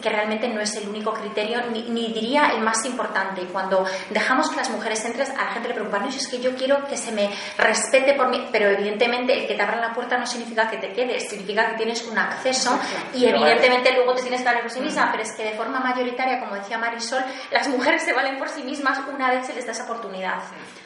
que 0.00 0.08
realmente 0.08 0.48
no 0.48 0.60
es 0.60 0.74
el 0.76 0.88
único 0.88 1.12
criterio, 1.12 1.62
ni, 1.70 1.82
ni 1.90 2.12
diría 2.12 2.52
el 2.54 2.62
más 2.62 2.84
importante. 2.84 3.42
Cuando 3.46 3.84
dejamos 4.10 4.50
que 4.50 4.56
las 4.56 4.70
mujeres 4.70 5.04
entren, 5.04 5.30
a 5.30 5.44
la 5.44 5.50
gente 5.52 5.68
le 5.68 5.74
preocupa, 5.74 5.98
no, 5.98 6.08
es 6.08 6.28
que 6.28 6.40
yo 6.40 6.54
quiero 6.54 6.86
que 6.86 6.96
se 6.96 7.12
me 7.12 7.30
respete 7.58 8.14
por 8.14 8.28
mí, 8.28 8.48
pero 8.50 8.68
evidentemente 8.70 9.32
el 9.32 9.46
que 9.46 9.54
te 9.54 9.62
abran 9.62 9.80
la 9.80 9.92
puerta 9.92 10.18
no 10.18 10.26
significa 10.26 10.68
que 10.68 10.78
te 10.78 10.92
quedes, 10.92 11.28
significa 11.28 11.70
que 11.70 11.76
tienes 11.76 12.06
un 12.06 12.18
acceso 12.18 12.78
y 13.14 13.26
evidentemente 13.26 13.92
luego 13.94 14.14
te 14.14 14.22
tienes 14.22 14.40
que 14.40 14.46
valer 14.46 14.62
por 14.62 14.70
sí 14.70 14.80
misma, 14.80 15.08
pero 15.10 15.22
es 15.22 15.32
que 15.32 15.44
de 15.44 15.52
forma 15.52 15.80
mayoritaria, 15.80 16.40
como 16.40 16.54
decía 16.54 16.78
Marisol, 16.78 17.24
las 17.50 17.68
mujeres 17.68 18.02
se 18.02 18.12
valen 18.12 18.38
por 18.38 18.48
sí 18.48 18.62
mismas 18.62 19.00
una 19.12 19.30
vez 19.30 19.46
se 19.46 19.54
les 19.54 19.66
da 19.66 19.72
esa 19.72 19.84
oportunidad. 19.84 20.42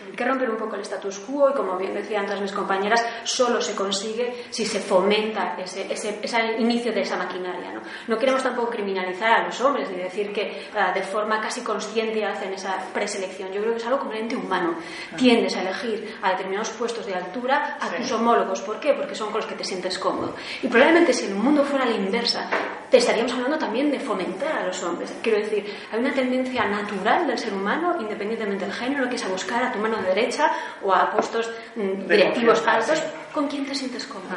Hay 0.07 0.17
que 0.17 0.25
romper 0.25 0.51
un 0.51 0.57
poco 0.57 0.77
el 0.77 0.83
status 0.83 1.19
quo 1.21 1.51
y, 1.51 1.55
como 1.55 1.77
bien 1.77 1.95
decían 1.95 2.27
todas 2.27 2.41
mis 2.41 2.53
compañeras, 2.53 3.05
solo 3.25 3.61
se 3.61 3.75
consigue 3.75 4.45
si 4.51 4.65
se 4.65 4.81
fomenta 4.81 5.57
ese, 5.59 5.93
ese, 5.93 6.21
ese 6.23 6.57
inicio 6.59 6.93
de 6.93 7.03
esa 7.03 7.17
maquinaria. 7.17 7.73
¿no? 7.73 7.81
no 8.09 8.19
queremos 8.19 8.43
tampoco 8.43 8.71
criminalizar 8.71 9.41
a 9.41 9.47
los 9.47 9.61
hombres 9.61 9.91
ni 9.91 9.97
decir 9.97 10.33
que 10.33 10.69
ah, 10.77 10.93
de 10.93 11.03
forma 11.03 11.41
casi 11.41 11.61
consciente 11.63 12.25
hacen 12.25 12.53
esa 12.53 12.77
preselección. 12.93 13.53
Yo 13.53 13.61
creo 13.61 13.73
que 13.73 13.79
es 13.79 13.87
algo 13.87 13.99
completamente 13.99 14.37
humano. 14.37 14.75
Tiendes 15.17 15.57
a 15.57 15.63
elegir 15.63 16.17
a 16.23 16.31
determinados 16.31 16.71
puestos 16.71 17.07
de 17.07 17.15
altura 17.15 17.79
a 17.81 17.89
tus 17.91 18.11
homólogos. 18.13 18.61
¿Por 18.63 18.81
qué? 18.81 18.95
Porque 18.95 19.15
son 19.15 19.31
con 19.31 19.41
los 19.41 19.47
que 19.47 19.55
te 19.55 19.65
sientes 19.65 19.99
cómodo. 19.99 20.35
Y 20.63 20.69
probablemente 20.69 21.13
si 21.13 21.27
el 21.27 21.35
mundo 21.35 21.65
fuera 21.65 21.85
a 21.85 21.89
la 21.89 21.97
inversa, 21.97 22.49
te 22.91 22.99
estaríamos 22.99 23.33
hablando 23.33 23.59
también 23.59 23.91
de 23.91 23.99
fomentar 23.99 24.59
a 24.59 24.67
los 24.67 24.83
hombres. 24.83 25.13
Quiero 25.23 25.39
decir, 25.39 25.65
hay 25.93 25.99
una 25.99 26.13
tendencia 26.13 26.65
natural 26.67 27.27
del 27.27 27.39
ser 27.39 27.53
humano, 27.53 27.97
independientemente 28.01 28.65
del 28.65 28.75
género, 28.75 29.09
que 29.09 29.17
es 29.17 29.25
a 29.25 29.29
buscar 29.29 29.63
a 29.65 29.73
tu 29.73 29.79
mano 29.79 29.96
derecha 30.03 30.51
o 30.83 30.93
a 30.95 31.11
puestos 31.11 31.51
mm, 31.77 32.07
directivos 32.07 32.63
altos 32.67 33.03
con 33.33 33.49
quién 33.49 33.67
te 33.67 33.75
sientes 33.75 34.07
cómodo. 34.07 34.37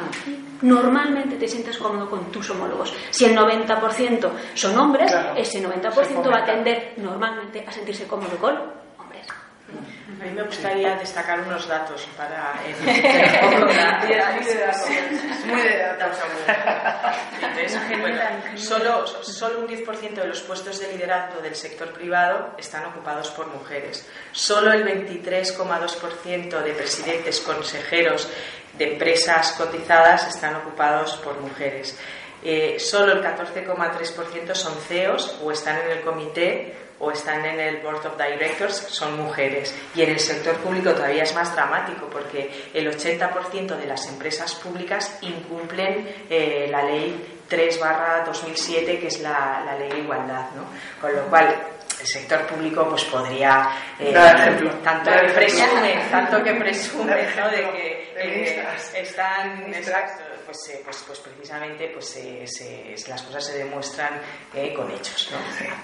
Normalmente 0.62 1.36
te 1.36 1.48
sientes 1.48 1.78
cómodo 1.78 2.08
con 2.08 2.30
tus 2.30 2.50
homólogos. 2.50 2.92
Si 3.10 3.24
el 3.24 3.36
90% 3.36 4.30
son 4.54 4.78
hombres, 4.78 5.10
Claro. 5.10 5.34
ese 5.36 5.62
90% 5.62 5.92
Se 6.22 6.28
va 6.28 6.38
a 6.38 6.44
tender 6.44 6.94
normalmente 6.98 7.64
a 7.66 7.72
sentirse 7.72 8.06
cómodo 8.06 8.36
con. 8.38 8.79
A 10.20 10.22
mí 10.22 10.32
me 10.32 10.42
gustaría 10.42 10.96
destacar 10.96 11.40
unos 11.40 11.66
datos 11.66 12.06
para 12.14 12.52
Es 14.10 15.46
muy 15.46 15.62
de 15.62 15.78
datos. 15.78 16.18
Entonces, 17.40 17.80
bueno, 18.00 18.20
solo, 18.56 19.06
solo 19.06 19.60
un 19.60 19.68
10% 19.68 20.14
de 20.14 20.26
los 20.26 20.42
puestos 20.42 20.78
de 20.78 20.92
liderazgo 20.92 21.40
del 21.40 21.54
sector 21.54 21.90
privado 21.94 22.50
están 22.58 22.84
ocupados 22.84 23.30
por 23.30 23.46
mujeres. 23.46 24.06
Solo 24.32 24.72
el 24.72 24.84
23,2% 24.84 26.62
de 26.64 26.72
presidentes 26.74 27.40
consejeros 27.40 28.28
de 28.76 28.92
empresas 28.92 29.52
cotizadas 29.52 30.28
están 30.28 30.54
ocupados 30.56 31.16
por 31.16 31.40
mujeres. 31.40 31.98
eh, 32.42 32.78
solo 32.78 33.12
el 33.12 33.22
14,3% 33.22 34.54
son 34.54 34.74
CEOs 34.80 35.38
o 35.42 35.50
están 35.50 35.78
en 35.78 35.90
el 35.92 36.00
comité 36.02 36.89
o 37.00 37.10
están 37.10 37.44
en 37.44 37.58
el 37.58 37.78
Board 37.78 38.06
of 38.06 38.16
Directors 38.16 38.74
son 38.74 39.16
mujeres. 39.16 39.74
Y 39.94 40.02
en 40.02 40.10
el 40.10 40.20
sector 40.20 40.56
público 40.56 40.92
todavía 40.92 41.22
es 41.22 41.34
más 41.34 41.54
dramático 41.54 42.08
porque 42.10 42.68
el 42.72 42.88
80% 42.88 43.76
de 43.76 43.86
las 43.86 44.06
empresas 44.06 44.54
públicas 44.54 45.18
incumplen 45.22 46.26
eh, 46.28 46.68
la 46.70 46.84
ley 46.84 47.38
3 47.48 47.80
2007, 48.26 48.98
que 49.00 49.06
es 49.08 49.20
la, 49.20 49.74
ley 49.78 49.88
de 49.88 49.98
igualdad. 49.98 50.50
¿no? 50.54 50.64
Con 51.00 51.16
lo 51.16 51.22
cual, 51.24 51.56
el 51.98 52.06
sector 52.06 52.46
público 52.46 52.88
pues 52.88 53.04
podría 53.04 53.70
eh, 53.98 54.12
tanto 54.82 55.10
que 55.10 55.32
presume 55.34 56.06
tanto 56.10 56.42
que 56.42 56.54
presume 56.54 57.28
¿no? 57.36 57.50
de 57.50 57.70
que 57.72 58.12
eh, 58.16 58.66
están 58.94 59.70
exacto 59.74 60.29
pues, 60.50 60.68
eh, 60.70 60.80
pues, 60.82 61.04
pues, 61.06 61.18
precisamente 61.20 61.88
pues, 61.94 63.08
las 63.08 63.22
cosas 63.22 63.44
se 63.44 63.58
demuestran 63.58 64.20
eh, 64.52 64.74
con 64.74 64.90
hechos. 64.90 65.30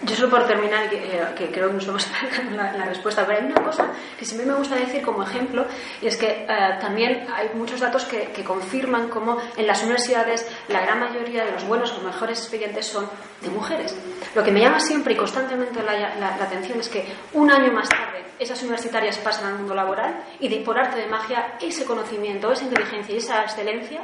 Yo 0.02 0.16
solo 0.16 0.28
por 0.28 0.44
terminar, 0.44 0.90
que, 0.90 0.96
eh, 0.96 1.24
que 1.36 1.52
creo 1.52 1.68
que 1.68 1.74
nos 1.74 1.86
vamos 1.86 2.08
a 2.40 2.42
la, 2.50 2.72
la 2.72 2.84
respuesta, 2.86 3.24
pero 3.24 3.38
hay 3.38 3.46
una 3.46 3.62
cosa 3.62 3.92
que 4.18 4.24
siempre 4.24 4.44
me 4.44 4.54
gusta 4.54 4.74
decir 4.74 5.02
como 5.02 5.22
ejemplo, 5.22 5.66
y 6.02 6.08
es 6.08 6.16
que 6.16 6.46
también 6.80 7.28
hay 7.32 7.50
muchos 7.54 7.78
datos 7.78 8.06
que, 8.06 8.32
que 8.32 8.42
confirman 8.42 9.08
cómo 9.08 9.40
en 9.56 9.68
las 9.68 9.82
universidades 9.84 10.48
la 10.66 10.80
gran 10.80 10.98
mayoría 10.98 11.44
de 11.44 11.52
los 11.52 11.64
buenos 11.64 11.92
o 11.92 12.02
mejores 12.02 12.40
expedientes 12.40 12.86
son 12.86 13.08
de 13.42 13.50
mujeres. 13.50 13.94
Lo 14.34 14.42
que 14.42 14.50
me 14.50 14.60
llama 14.60 14.80
siempre 14.80 15.14
y 15.14 15.16
constantemente 15.16 15.80
la, 15.80 16.16
la, 16.16 16.34
atención 16.34 16.80
es 16.80 16.88
que 16.88 17.06
un 17.34 17.52
año 17.52 17.72
más 17.72 17.88
tarde 17.88 18.24
esas 18.40 18.60
universitarias 18.62 19.16
pasan 19.18 19.46
al 19.46 19.58
mundo 19.58 19.74
laboral 19.74 20.24
y 20.40 20.48
de, 20.48 20.56
por 20.56 20.76
arte 20.76 20.98
de 20.98 21.06
magia 21.06 21.56
ese 21.60 21.84
conocimiento, 21.84 22.50
esa 22.50 22.64
inteligencia 22.64 23.14
y 23.14 23.18
esa 23.18 23.42
excelencia 23.42 24.02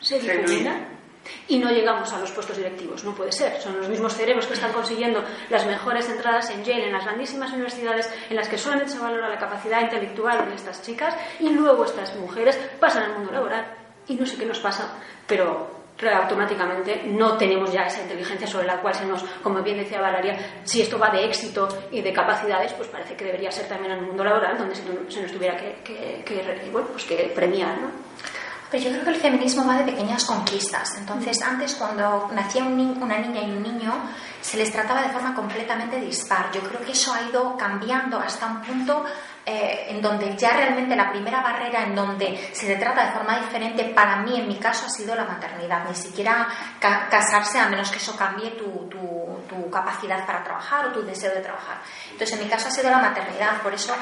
se 0.00 0.18
difumina 0.18 0.88
y 1.46 1.58
no 1.58 1.70
llegamos 1.70 2.12
a 2.12 2.20
los 2.20 2.30
puestos 2.30 2.56
directivos. 2.56 3.04
No 3.04 3.14
puede 3.14 3.32
ser. 3.32 3.60
Son 3.60 3.76
los 3.76 3.88
mismos 3.88 4.14
cerebros 4.14 4.46
que 4.46 4.54
están 4.54 4.72
consiguiendo 4.72 5.22
las 5.50 5.66
mejores 5.66 6.08
entradas 6.08 6.50
en 6.50 6.64
Yale, 6.64 6.86
en 6.86 6.92
las 6.92 7.04
grandísimas 7.04 7.52
universidades 7.52 8.12
en 8.30 8.36
las 8.36 8.48
que 8.48 8.58
solamente 8.58 8.92
se 8.92 8.98
valora 8.98 9.28
la 9.28 9.38
capacidad 9.38 9.80
intelectual 9.82 10.48
de 10.48 10.54
estas 10.54 10.82
chicas 10.82 11.14
y 11.40 11.50
luego 11.50 11.84
estas 11.84 12.14
mujeres 12.16 12.58
pasan 12.80 13.04
al 13.04 13.14
mundo 13.14 13.32
laboral 13.32 13.66
y 14.06 14.14
no 14.14 14.26
sé 14.26 14.36
qué 14.36 14.46
nos 14.46 14.58
pasa, 14.60 14.94
pero 15.26 15.78
automáticamente 16.06 17.02
no 17.06 17.36
tenemos 17.36 17.72
ya 17.72 17.82
esa 17.82 18.02
inteligencia 18.02 18.46
sobre 18.46 18.66
la 18.66 18.80
cual 18.80 18.94
se 18.94 19.04
nos, 19.04 19.22
como 19.42 19.62
bien 19.62 19.78
decía 19.78 20.00
Valeria, 20.00 20.62
si 20.62 20.80
esto 20.80 20.98
va 20.98 21.10
de 21.10 21.24
éxito 21.24 21.68
y 21.90 22.00
de 22.00 22.12
capacidades, 22.12 22.72
pues 22.74 22.88
parece 22.88 23.16
que 23.16 23.24
debería 23.24 23.50
ser 23.50 23.66
también 23.66 23.92
en 23.92 23.98
el 23.98 24.06
mundo 24.06 24.22
laboral 24.22 24.56
donde 24.56 24.76
se, 24.76 24.84
nos 25.20 25.32
tuviera 25.32 25.56
que, 25.56 26.70
bueno, 26.70 26.86
pues 26.92 27.04
que 27.04 27.32
premiar. 27.34 27.76
¿no? 27.78 27.90
Pero 28.70 28.84
yo 28.84 28.90
creo 28.90 29.04
que 29.04 29.10
el 29.10 29.16
feminismo 29.16 29.66
va 29.66 29.78
de 29.78 29.84
pequeñas 29.84 30.24
conquistas. 30.24 30.96
Entonces, 30.98 31.40
antes 31.40 31.74
cuando 31.74 32.28
nacía 32.32 32.64
una 32.64 33.18
niña 33.18 33.40
y 33.42 33.50
un 33.50 33.62
niño, 33.62 33.94
se 34.42 34.58
les 34.58 34.70
trataba 34.70 35.02
de 35.02 35.08
forma 35.08 35.34
completamente 35.34 35.98
dispar. 36.00 36.50
Yo 36.52 36.60
creo 36.60 36.80
que 36.84 36.92
eso 36.92 37.14
ha 37.14 37.22
ido 37.22 37.56
cambiando 37.56 38.18
hasta 38.18 38.46
un 38.46 38.60
punto 38.60 39.04
eh, 39.46 39.86
en 39.88 40.02
donde 40.02 40.36
ya 40.36 40.50
realmente 40.50 40.94
la 40.94 41.10
primera 41.10 41.40
barrera 41.40 41.84
en 41.84 41.94
donde 41.94 42.50
se 42.52 42.68
le 42.68 42.76
trata 42.76 43.06
de 43.06 43.12
forma 43.12 43.38
diferente, 43.38 43.84
para 43.84 44.16
mí, 44.16 44.38
en 44.38 44.46
mi 44.46 44.56
caso, 44.56 44.84
ha 44.84 44.90
sido 44.90 45.14
la 45.14 45.24
maternidad. 45.24 45.88
Ni 45.88 45.94
siquiera 45.94 46.46
casarse, 46.78 47.58
a 47.58 47.68
menos 47.68 47.90
que 47.90 47.96
eso 47.96 48.14
cambie 48.14 48.50
tu, 48.50 48.86
tu 49.48 49.70
capacidad 49.70 50.26
para 50.26 50.44
trabajar 50.44 50.88
o 50.88 50.92
tu 50.92 51.02
deseo 51.02 51.34
de 51.34 51.40
trabajar. 51.40 51.78
Entonces, 52.10 52.36
en 52.36 52.44
mi 52.44 52.50
caso 52.50 52.68
ha 52.68 52.70
sido 52.70 52.90
la 52.90 52.98
maternidad. 52.98 53.62
Por 53.62 53.72
eso, 53.72 53.94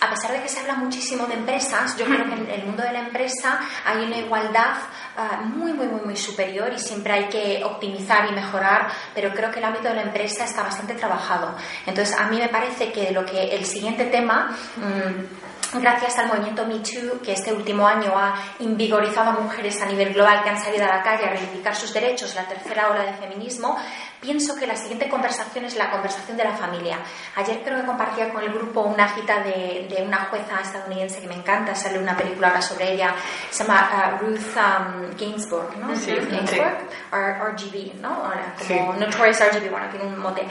a 0.00 0.08
pesar 0.08 0.32
de 0.32 0.42
que 0.42 0.48
se 0.48 0.60
habla 0.60 0.74
muchísimo 0.74 1.26
de 1.26 1.34
empresas, 1.34 1.96
yo 1.96 2.06
creo 2.06 2.24
que 2.24 2.34
en 2.34 2.50
el 2.50 2.64
mundo 2.64 2.82
de 2.82 2.92
la 2.92 3.00
empresa 3.00 3.60
hay 3.84 4.04
una 4.04 4.16
igualdad 4.16 4.74
ah, 5.16 5.42
muy, 5.44 5.72
muy, 5.72 5.86
muy, 5.86 6.00
muy 6.00 6.16
superior 6.16 6.72
y 6.72 6.78
siempre 6.78 7.12
hay 7.12 7.24
que 7.28 7.62
optimizar 7.64 8.28
y 8.30 8.34
mejorar, 8.34 8.88
pero 9.14 9.32
creo 9.34 9.50
que 9.50 9.58
el 9.58 9.64
ámbito 9.64 9.88
de 9.88 9.94
la 9.96 10.02
empresa 10.02 10.44
está 10.44 10.62
bastante 10.62 10.94
trabajado. 10.94 11.54
Entonces, 11.86 12.16
a 12.18 12.28
mí 12.28 12.38
me 12.38 12.48
parece 12.48 12.90
que 12.92 13.10
lo 13.12 13.24
que 13.26 13.54
el 13.54 13.64
siguiente 13.66 14.06
tema... 14.06 14.56
Mm, 14.76 15.50
gracias 15.78 16.18
al 16.18 16.26
movimiento 16.28 16.66
Me 16.66 16.80
Too, 16.80 17.20
que 17.22 17.32
este 17.32 17.52
último 17.52 17.86
año 17.86 18.12
ha 18.16 18.34
invigorizado 18.58 19.30
a 19.30 19.32
mujeres 19.40 19.80
a 19.82 19.86
nivel 19.86 20.12
global 20.12 20.42
que 20.42 20.50
han 20.50 20.60
salido 20.60 20.84
a 20.84 20.88
la 20.96 21.02
calle 21.02 21.26
a 21.26 21.30
reivindicar 21.30 21.74
sus 21.76 21.92
derechos, 21.92 22.34
la 22.34 22.44
tercera 22.46 22.90
ola 22.90 23.04
de 23.04 23.12
feminismo, 23.14 23.76
pienso 24.20 24.56
que 24.56 24.66
la 24.66 24.76
siguiente 24.76 25.08
conversación 25.08 25.64
es 25.64 25.76
la 25.76 25.90
conversación 25.90 26.36
de 26.36 26.44
la 26.44 26.56
familia. 26.56 26.98
Ayer 27.36 27.62
creo 27.62 27.80
que 27.80 27.86
compartía 27.86 28.32
con 28.32 28.42
el 28.42 28.52
grupo 28.52 28.82
una 28.82 29.08
cita 29.14 29.42
de, 29.42 30.02
una 30.06 30.24
jueza 30.26 30.60
estadounidense 30.60 31.20
que 31.20 31.28
me 31.28 31.34
encanta, 31.34 31.74
sale 31.74 31.98
una 31.98 32.16
película 32.16 32.48
ahora 32.48 32.62
sobre 32.62 32.92
ella, 32.92 33.14
se 33.50 33.64
llama 33.64 34.18
uh, 34.20 34.24
Ruth 34.24 34.56
um, 34.56 35.16
Ginsburg, 35.16 35.76
¿no? 35.78 35.94
Sí, 35.94 36.12
RGB, 36.12 38.00
¿no? 38.00 38.30
Como 38.66 38.94
Notorious 38.94 39.40
RGB, 39.40 39.70
bueno, 39.70 39.88
tiene 39.90 40.06
un 40.06 40.18
mote. 40.18 40.46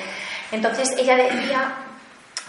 Entonces 0.52 0.96
ella 0.98 1.16
decía 1.16 1.89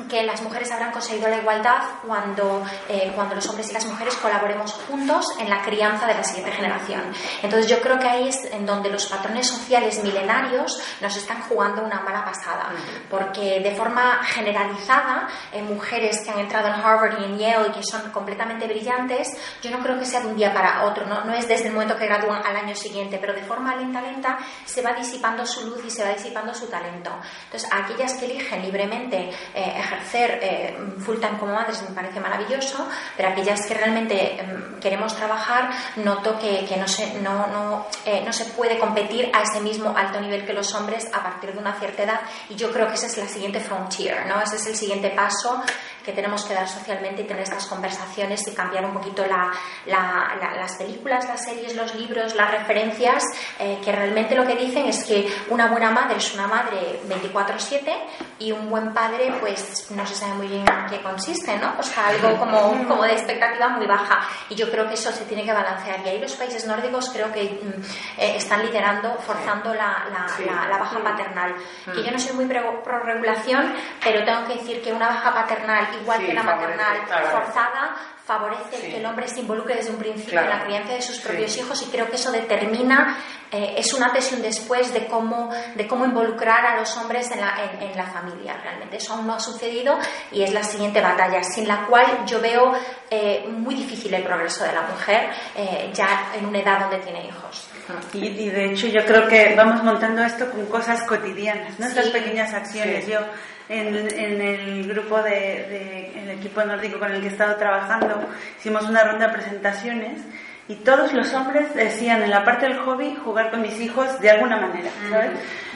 que 0.09 0.23
las 0.23 0.43
mujeres 0.43 0.71
habrán 0.71 0.93
conseguido 0.93 1.29
la 1.29 1.39
igualdad 1.39 1.83
cuando, 2.07 2.65
eh, 2.89 3.13
cuando 3.15 3.35
los 3.35 3.49
hombres 3.49 3.71
y 3.71 3.75
las 3.75 3.87
mujeres 3.87 4.17
colaboremos 4.17 4.73
juntos 4.89 5.27
en 5.39 5.49
la 5.51 5.63
crianza 5.63 6.07
de 6.07 6.15
la 6.15 6.25
siguiente 6.25 6.53
generación. 6.53 7.03
Entonces 7.43 7.71
yo 7.71 7.81
creo 7.81 7.99
que 7.99 8.09
ahí 8.09 8.29
es 8.29 8.45
en 8.53 8.67
donde 8.67 8.91
los 8.91 9.07
patrones 9.07 9.47
sociales 9.47 10.03
milenarios 10.03 10.81
nos 11.01 11.17
están 11.17 11.43
jugando 11.43 11.83
una 11.83 12.01
mala 12.01 12.25
pasada, 12.25 12.71
porque 13.09 13.61
de 13.61 13.75
forma 13.75 14.23
generalizada, 14.25 15.29
en 15.53 15.67
mujeres 15.67 16.21
que 16.25 16.31
han 16.31 16.41
entrado 16.41 16.69
en 16.69 16.75
Harvard 16.75 17.21
y 17.21 17.25
en 17.25 17.39
Yale 17.39 17.69
y 17.69 17.73
que 17.73 17.83
son 17.83 18.11
completamente 18.11 18.67
brillantes, 18.67 19.29
yo 19.63 19.71
no 19.71 19.79
creo 19.83 19.99
que 19.99 20.05
sea 20.05 20.21
de 20.21 20.29
un 20.29 20.37
día 20.37 20.53
para 20.53 20.85
otro, 20.85 21.07
no, 21.07 21.25
no 21.25 21.33
es 21.33 21.49
desde 21.49 21.69
el 21.69 21.73
momento 21.73 21.97
que 21.97 22.07
gradúan 22.07 22.45
al 22.45 22.57
año 22.57 22.75
siguiente, 22.75 23.19
pero 23.21 23.33
de 23.33 23.43
forma 23.43 23.77
lenta, 23.77 24.01
lenta 24.01 24.39
se 24.65 24.83
va 24.83 24.93
disipando 24.93 25.45
su 25.47 25.69
luz 25.69 25.85
y 25.85 25.91
se 25.91 26.05
va 26.05 26.11
disipando 26.11 26.55
su 26.55 26.67
talento. 26.67 27.11
Entonces, 27.45 27.69
aquellas 27.73 28.15
que 28.15 28.27
eligen 28.27 28.63
libremente 28.63 29.31
eh, 29.55 29.83
ejercer 29.91 30.39
eh, 30.43 30.77
full 31.05 31.19
time 31.19 31.39
como 31.39 31.55
madres 31.55 31.83
me 31.83 31.95
parece 31.95 32.21
maravilloso, 32.21 32.89
pero 33.17 33.31
aquellas 33.31 33.67
que 33.67 33.75
realmente 33.75 34.41
em, 34.41 34.81
queremos 34.81 35.15
trabajar, 35.17 35.71
noto 35.97 36.39
que, 36.39 36.65
que 36.67 36.77
no, 36.77 36.87
se, 36.87 37.21
no, 37.21 37.47
no, 37.49 37.87
eh, 38.05 38.23
no 38.25 38.33
se 38.33 38.45
puede 38.47 38.79
competir 38.79 39.31
a 39.33 39.43
ese 39.43 39.61
mismo 39.61 39.95
alto 39.97 40.21
nivel 40.21 40.45
que 40.45 40.53
los 40.53 40.75
hombres 40.75 41.09
a 41.13 41.23
partir 41.23 41.53
de 41.53 41.59
una 41.59 41.75
cierta 41.79 42.03
edad 42.05 42.21
y 42.49 42.55
yo 42.55 42.71
creo 42.71 42.87
que 42.89 42.95
esa 42.95 43.07
es 43.07 43.17
la 43.17 43.29
siguiente 43.29 43.61
frontier, 43.61 44.27
¿no? 44.27 44.41
ese 44.41 44.57
es 44.57 44.67
el 44.67 44.77
siguiente 44.77 45.11
paso 45.11 45.63
que 46.11 46.17
tenemos 46.17 46.45
que 46.45 46.55
dar 46.55 46.69
socialmente 46.69 47.23
y 47.23 47.25
tener 47.25 47.45
estas 47.45 47.67
conversaciones 47.67 48.47
y 48.49 48.53
cambiar 48.53 48.85
un 48.85 48.93
poquito 48.93 49.25
la, 49.27 49.53
las 49.87 50.77
películas, 50.77 51.27
las 51.29 51.45
series, 51.45 51.77
los 51.77 51.95
libros, 51.95 52.35
las 52.35 52.51
referencias, 52.51 53.23
eh, 53.59 53.79
que 53.85 53.93
realmente 53.93 54.35
lo 54.35 54.45
que 54.47 54.57
dicen 54.57 54.87
es 54.87 55.05
que 55.05 55.33
una 55.49 55.69
buena 55.69 55.91
madre 55.91 56.17
es 56.17 56.35
una 56.35 56.47
madre 56.47 57.01
24/7 57.09 57.95
y 58.41 58.53
un 58.53 58.69
buen 58.69 58.93
padre 58.93 59.35
pues 59.41 59.91
no 59.91 60.05
se 60.07 60.15
sabe 60.15 60.35
muy 60.35 60.49
bien 60.49 60.65
en 60.69 60.87
qué 60.91 61.01
consiste, 61.01 61.57
¿no? 61.59 61.75
O 61.79 61.83
sea, 61.83 62.09
algo 62.09 62.39
como, 62.39 62.89
como 62.89 63.05
de 63.05 63.13
expectativa 63.13 63.69
muy 63.69 63.87
baja. 63.87 64.21
Y 64.49 64.55
yo 64.55 64.71
creo 64.71 64.89
que 64.89 64.95
eso 64.95 65.13
se 65.13 65.25
tiene 65.27 65.45
que 65.45 65.53
balancear. 65.53 66.01
Y 66.05 66.09
ahí 66.09 66.21
los 66.21 66.33
países 66.33 66.67
nórdicos 66.67 67.11
creo 67.11 67.31
que 67.33 67.45
mm, 67.45 68.21
eh, 68.21 68.37
están 68.37 68.65
liderando, 68.65 69.15
forzando 69.19 69.75
la, 69.75 70.07
la, 70.11 70.79
baja 70.79 70.99
paternal. 71.03 71.55
Que 71.93 72.03
yo 72.03 72.11
no 72.11 72.19
soy 72.19 72.35
muy 72.35 72.47
pro 72.47 73.01
regulación, 73.05 73.75
pero 74.03 74.25
tengo 74.25 74.47
que 74.47 74.55
decir 74.55 74.83
que 74.83 74.93
una 74.93 75.09
baja 75.09 75.35
paternal 75.35 75.89
igual 76.01 76.25
que 76.25 76.33
la 76.33 76.43
maternal 76.43 76.99
forzada, 77.07 77.97
favorece 78.31 78.91
que 78.91 78.97
el 78.99 79.07
hombre 79.07 79.27
se 79.27 79.41
involucre 79.41 79.75
desde 79.75 79.91
un 79.91 79.97
principio 79.97 80.41
en 80.41 80.49
la 80.49 80.63
crianza 80.63 80.93
de 80.93 81.03
sus 81.03 81.19
propios 81.19 81.57
hijos 81.57 81.83
y 81.83 81.91
creo 81.91 82.09
que 82.09 82.15
eso 82.15 82.31
determina, 82.31 83.17
eh, 83.51 83.75
es 83.77 83.93
un 83.93 84.05
antes 84.05 84.31
y 84.31 84.37
un 84.37 84.43
después 84.43 84.93
de 84.93 85.07
cómo, 85.07 85.51
de 85.75 85.89
cómo 85.89 86.05
involucrar 86.05 86.65
a 86.65 86.77
los 86.77 86.97
hombres 86.97 87.29
en 87.33 87.41
la, 87.41 87.57
en, 87.81 87.97
la 87.97 88.07
familia 88.07 88.57
realmente. 88.63 88.99
Eso 88.99 89.15
aún 89.15 89.27
no 89.27 89.35
ha 89.35 89.41
sucedido 89.41 89.99
y 90.31 90.43
es 90.43 90.53
la 90.53 90.63
siguiente 90.63 91.01
batalla, 91.01 91.43
sin 91.43 91.67
la 91.67 91.87
cual 91.87 92.25
yo 92.25 92.41
veo 92.41 92.73
eh, 93.11 93.49
muy 93.49 93.75
difícil 93.75 94.15
el 94.15 94.23
progreso 94.23 94.63
de 94.63 94.73
la 94.75 94.83
mujer 94.83 95.31
eh, 95.57 95.91
ya 95.93 96.31
en 96.35 96.47
una 96.47 96.61
edad 96.61 96.81
donde 96.81 96.99
tiene 96.99 97.27
hijos. 97.27 97.70
Y, 98.13 98.51
de 98.51 98.67
hecho 98.67 98.87
yo 98.89 99.05
creo 99.05 99.27
que 99.27 99.55
vamos 99.57 99.83
montando 99.83 100.23
esto 100.23 100.51
con 100.51 100.67
cosas 100.67 101.03
cotidianas, 101.05 101.79
¿no? 101.79 101.87
Estas 101.87 102.09
pequeñas 102.09 102.53
acciones. 102.53 103.07
Yo 103.07 103.21
en, 103.69 104.41
el 104.41 104.89
grupo 104.89 105.23
de, 105.23 106.13
el 106.15 106.31
equipo 106.31 106.63
nórdico 106.65 106.99
con 106.99 107.13
el 107.13 107.21
que 107.21 107.29
he 107.29 107.31
estado 107.31 107.57
trabajando, 107.57 108.29
hicimos 108.59 108.89
una 108.89 109.05
ronda 109.05 109.29
de 109.29 109.33
presentaciones 109.33 110.21
y 110.69 110.77
todos 110.77 111.13
los 111.13 111.33
hombres 111.35 111.75
decían 111.75 112.23
en 112.23 112.31
la 112.31 112.45
parte 112.45 112.67
del 112.67 112.79
hobby 112.79 113.17
jugar 113.25 113.51
con 113.51 113.63
mis 113.63 113.81
hijos 113.81 114.21
de 114.21 114.31
alguna 114.31 114.61
manera, 114.61 114.91
¿sabes? 115.11 115.33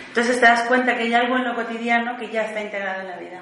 Entonces 0.08 0.38
te 0.38 0.46
das 0.46 0.62
cuenta 0.62 0.96
que 0.96 1.04
hay 1.04 1.14
algo 1.14 1.36
en 1.36 1.44
lo 1.44 1.54
cotidiano 1.54 2.16
que 2.16 2.30
ya 2.30 2.42
está 2.42 2.60
integrado 2.60 3.00
en 3.00 3.08
la 3.08 3.16
vida. 3.16 3.40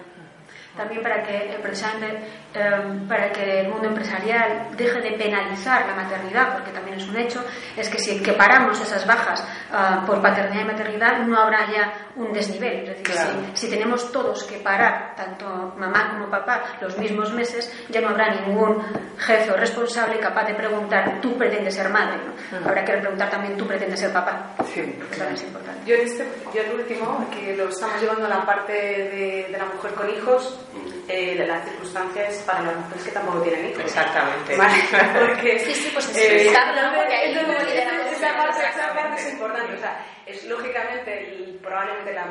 También 0.76 1.02
para 1.02 1.22
que 1.22 1.58
precisamente 1.62 2.18
em, 2.54 3.06
para 3.06 3.30
que 3.30 3.60
el 3.60 3.68
mundo 3.68 3.88
empresarial 3.88 4.68
deje 4.76 5.00
de 5.00 5.12
penalizar 5.12 5.86
la 5.86 5.94
maternidad, 5.94 6.54
porque 6.54 6.70
también 6.70 6.98
es 6.98 7.06
un 7.06 7.16
hecho, 7.16 7.44
es 7.76 7.88
que 7.88 7.98
si 7.98 8.20
paramos 8.32 8.80
esas 8.80 9.06
bajas 9.06 9.46
ah, 9.70 10.02
por 10.06 10.20
paternidad 10.22 10.62
y 10.62 10.66
maternidad, 10.66 11.18
no 11.26 11.38
habrá 11.38 11.70
ya 11.70 11.92
un 12.16 12.32
desnivel. 12.32 12.88
Es 12.88 13.02
decir, 13.02 13.16
si, 13.54 13.68
tenemos 13.68 14.10
todos 14.12 14.44
que 14.44 14.58
parar, 14.58 15.14
tanto 15.14 15.74
mamá 15.76 16.10
como 16.12 16.30
papá, 16.30 16.62
los 16.80 16.96
mismos 16.98 17.32
meses, 17.32 17.72
ya 17.88 18.00
no 18.00 18.10
habrá 18.10 18.34
ningún 18.34 18.82
jefe 19.18 19.50
o 19.50 19.56
responsable 19.56 20.18
capaz 20.18 20.44
de 20.44 20.54
preguntar, 20.54 21.20
tú 21.20 21.36
pretendes 21.36 21.74
ser 21.74 21.90
madre. 21.90 22.18
Habrá 22.64 22.84
que 22.84 22.92
preguntar 22.92 23.30
también, 23.30 23.56
tú 23.56 23.66
pretendes 23.66 24.00
ser 24.00 24.12
papá. 24.12 24.54
Sí, 24.72 24.80
es 24.80 25.42
importante. 25.42 25.80
Yo, 25.86 25.94
este, 25.96 26.26
yo 26.54 26.62
el 26.62 26.80
último, 26.80 27.26
que 27.30 27.56
lo 27.56 27.68
estamos 27.68 28.00
llevando 28.00 28.26
a 28.26 28.28
la 28.28 28.46
parte 28.46 28.72
de, 28.72 29.48
de 29.50 29.58
la 29.58 29.66
mujer 29.66 29.92
con 29.92 30.08
hijos, 30.10 30.61
eh, 31.08 31.44
las 31.46 31.64
circunstancias 31.64 32.42
para 32.46 32.62
las 32.62 32.76
mujeres 32.76 33.04
que 33.04 33.10
tampoco 33.10 33.42
tienen 33.42 33.70
hijos. 33.70 33.84
Exactamente. 33.84 34.56
Porque, 35.26 35.58
sí, 35.58 35.74
sí, 35.74 35.90
pues 35.92 36.08
eh, 36.16 36.52
porque 36.96 37.14
ahí 37.14 37.32
esa 37.32 38.36
parte, 38.36 38.60
esa 38.68 38.94
parte 38.94 39.20
es 39.20 39.32
importante. 39.32 39.74
O 39.74 39.78
sea, 39.78 40.06
es 40.26 40.44
lógicamente, 40.44 41.58
probablemente 41.62 42.12
la 42.12 42.26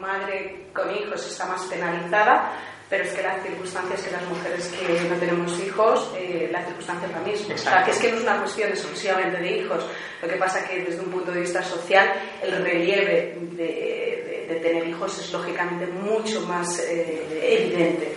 madre 0.00 0.68
con 0.72 0.94
hijos 0.94 1.26
está 1.26 1.46
más 1.46 1.62
penalizada, 1.66 2.52
pero 2.88 3.04
es 3.04 3.12
que 3.12 3.22
las 3.22 3.42
circunstancias 3.42 4.02
que 4.02 4.10
las 4.10 4.22
mujeres 4.22 4.68
que 4.68 5.08
no 5.08 5.16
tenemos 5.16 5.60
hijos, 5.60 6.10
eh, 6.16 6.48
la 6.50 6.64
circunstancia 6.64 7.06
es 7.08 7.14
la 7.14 7.20
misma. 7.20 7.54
O 7.54 7.58
sea, 7.58 7.84
que 7.84 7.90
es 7.90 7.98
que 7.98 8.10
no 8.10 8.16
es 8.16 8.22
una 8.22 8.38
cuestión 8.38 8.70
exclusivamente 8.70 9.38
de 9.38 9.56
hijos. 9.58 9.84
Lo 10.22 10.28
que 10.28 10.36
pasa 10.36 10.66
que 10.66 10.82
desde 10.82 11.00
un 11.00 11.10
punto 11.10 11.30
de 11.30 11.40
vista 11.40 11.62
social, 11.62 12.10
el 12.42 12.64
relieve 12.64 13.36
de, 13.52 14.07
de, 14.48 14.54
tener 14.56 14.86
hijos 14.88 15.18
es 15.18 15.32
lógicamente 15.32 15.86
mucho 15.86 16.40
más 16.42 16.78
eh, 16.80 17.26
evidente. 17.40 18.16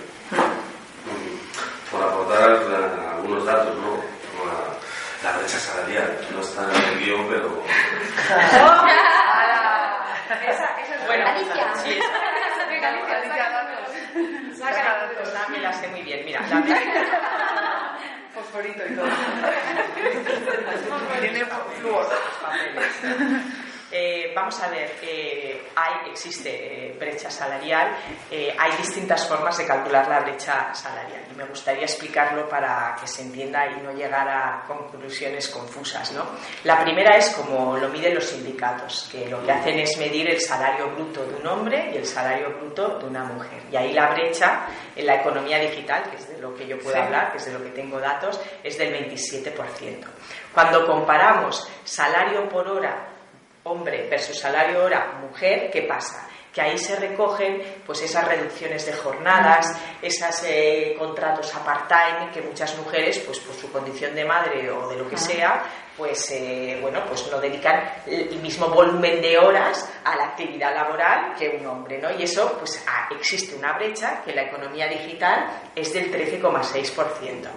Por 1.92 2.02
aportar 2.02 2.50
algunos 3.16 3.46
datos, 3.46 3.76
¿no? 3.76 3.90
Como 3.92 4.46
la, 5.24 5.38
brecha 5.38 5.60
salarial, 5.60 6.18
no 6.34 6.42
está 6.42 6.64
en 6.64 6.70
el 6.94 7.00
guion, 7.06 7.28
pero... 7.28 7.64
esa, 10.48 10.70
es 10.82 11.06
buena. 11.06 11.38
Sí, 11.84 12.00
me 15.52 15.60
la 15.60 15.74
sé 15.74 15.88
muy 15.90 16.02
bien. 16.02 16.26
Mira, 16.26 16.42
la 16.50 16.62
Fosforito 18.34 18.84
y 18.88 18.96
todo. 18.96 19.08
Tiene 21.20 21.46
flúor. 21.80 22.08
Eh, 23.92 24.32
vamos 24.34 24.58
a 24.62 24.70
ver, 24.70 24.90
eh, 25.02 25.70
hay, 25.76 26.12
existe 26.12 26.50
eh, 26.50 26.96
brecha 26.98 27.30
salarial, 27.30 27.92
hay 28.32 28.72
distintas 28.78 29.28
formas 29.28 29.58
de 29.58 29.66
calcular 29.66 30.08
la 30.08 30.22
brecha 30.22 30.74
salarial 30.74 31.24
y 31.30 31.36
me 31.36 31.44
gustaría 31.44 31.84
explicarlo 31.84 32.48
para 32.48 32.96
que 33.00 33.06
se 33.06 33.24
entienda 33.24 33.68
y 33.68 33.82
no 33.82 33.92
llegar 33.92 34.28
a 34.30 34.64
conclusiones 34.66 35.50
confusas. 35.50 36.14
¿no? 36.14 36.26
La 36.64 36.82
primera 36.82 37.18
es 37.18 37.32
como 37.32 37.78
lo 37.78 37.90
miden 37.90 38.16
los 38.16 38.26
sindicatos, 38.26 39.10
que 39.12 39.28
lo 39.28 39.44
que 39.44 39.52
hacen 39.52 39.80
es 39.80 39.98
medir 39.98 40.30
el 40.30 40.40
salario 40.40 40.92
bruto 40.92 41.26
de 41.26 41.36
un 41.36 41.48
hombre 41.48 41.92
y 41.94 41.98
el 41.98 42.06
salario 42.06 42.50
bruto 42.58 42.98
de 42.98 43.06
una 43.06 43.26
mujer. 43.26 43.62
Y 43.72 43.76
ahí 43.76 43.92
la 43.92 44.12
brecha 44.12 44.68
en 44.96 45.06
la 45.06 45.16
economía 45.16 45.60
digital, 45.60 46.10
que 46.10 46.16
es 46.16 46.30
de 46.30 46.38
lo 46.38 46.56
que 46.56 46.66
yo 46.66 46.80
puedo 46.80 46.96
hablar, 46.96 47.32
que 47.32 47.40
es 47.40 47.46
de 47.46 47.54
lo 47.54 47.64
que 47.64 47.72
tengo 47.72 48.00
datos, 48.00 48.40
es 48.64 48.78
del 48.78 48.94
27%. 49.10 50.06
Cuando 50.54 50.86
comparamos 50.86 51.70
salario 51.84 52.48
por 52.48 52.68
hora 52.68 53.11
hombre 53.64 54.08
versus 54.10 54.40
salario 54.40 54.84
hora 54.84 55.20
mujer, 55.22 55.70
¿qué 55.72 55.84
pasa? 55.84 56.28
que 56.54 56.62
ahí 56.62 56.78
se 56.78 56.98
recogen 56.98 57.62
pues 57.86 58.02
esas 58.02 58.28
reducciones 58.28 58.86
de 58.86 58.94
jornadas, 58.94 59.74
esos 60.02 60.44
eh, 60.46 60.96
contratos 61.00 61.52
part-time 61.52 62.30
que 62.34 62.42
muchas 62.42 62.78
mujeres, 62.78 63.20
pues 63.20 63.40
por 63.40 63.56
su 63.56 63.72
condición 63.72 64.14
de 64.14 64.26
madre 64.26 64.70
o 64.70 64.90
de 64.90 64.98
lo 64.98 65.10
que 65.10 65.18
sea, 65.18 65.64
pues 65.96 66.32
eh, 66.32 66.78
bueno, 66.82 67.06
pues 67.08 67.30
no 67.32 67.40
dedican 67.40 67.82
el 68.06 68.40
mismo 68.40 68.68
volumen 68.68 69.22
de 69.22 69.38
horas 69.38 69.90
a 70.04 70.16
la 70.16 70.26
actividad 70.26 70.74
laboral 70.74 71.36
que 71.38 71.50
un 71.50 71.66
hombre, 71.66 72.00
¿no? 72.00 72.12
Y 72.12 72.24
eso, 72.24 72.58
pues 72.58 72.84
ah, 72.88 73.08
existe 73.12 73.56
una 73.56 73.74
brecha 73.74 74.22
que 74.24 74.34
la 74.34 74.44
economía 74.44 74.88
digital 74.88 75.48
es 75.76 75.94
del 75.94 76.12
13,6%. 76.12 77.48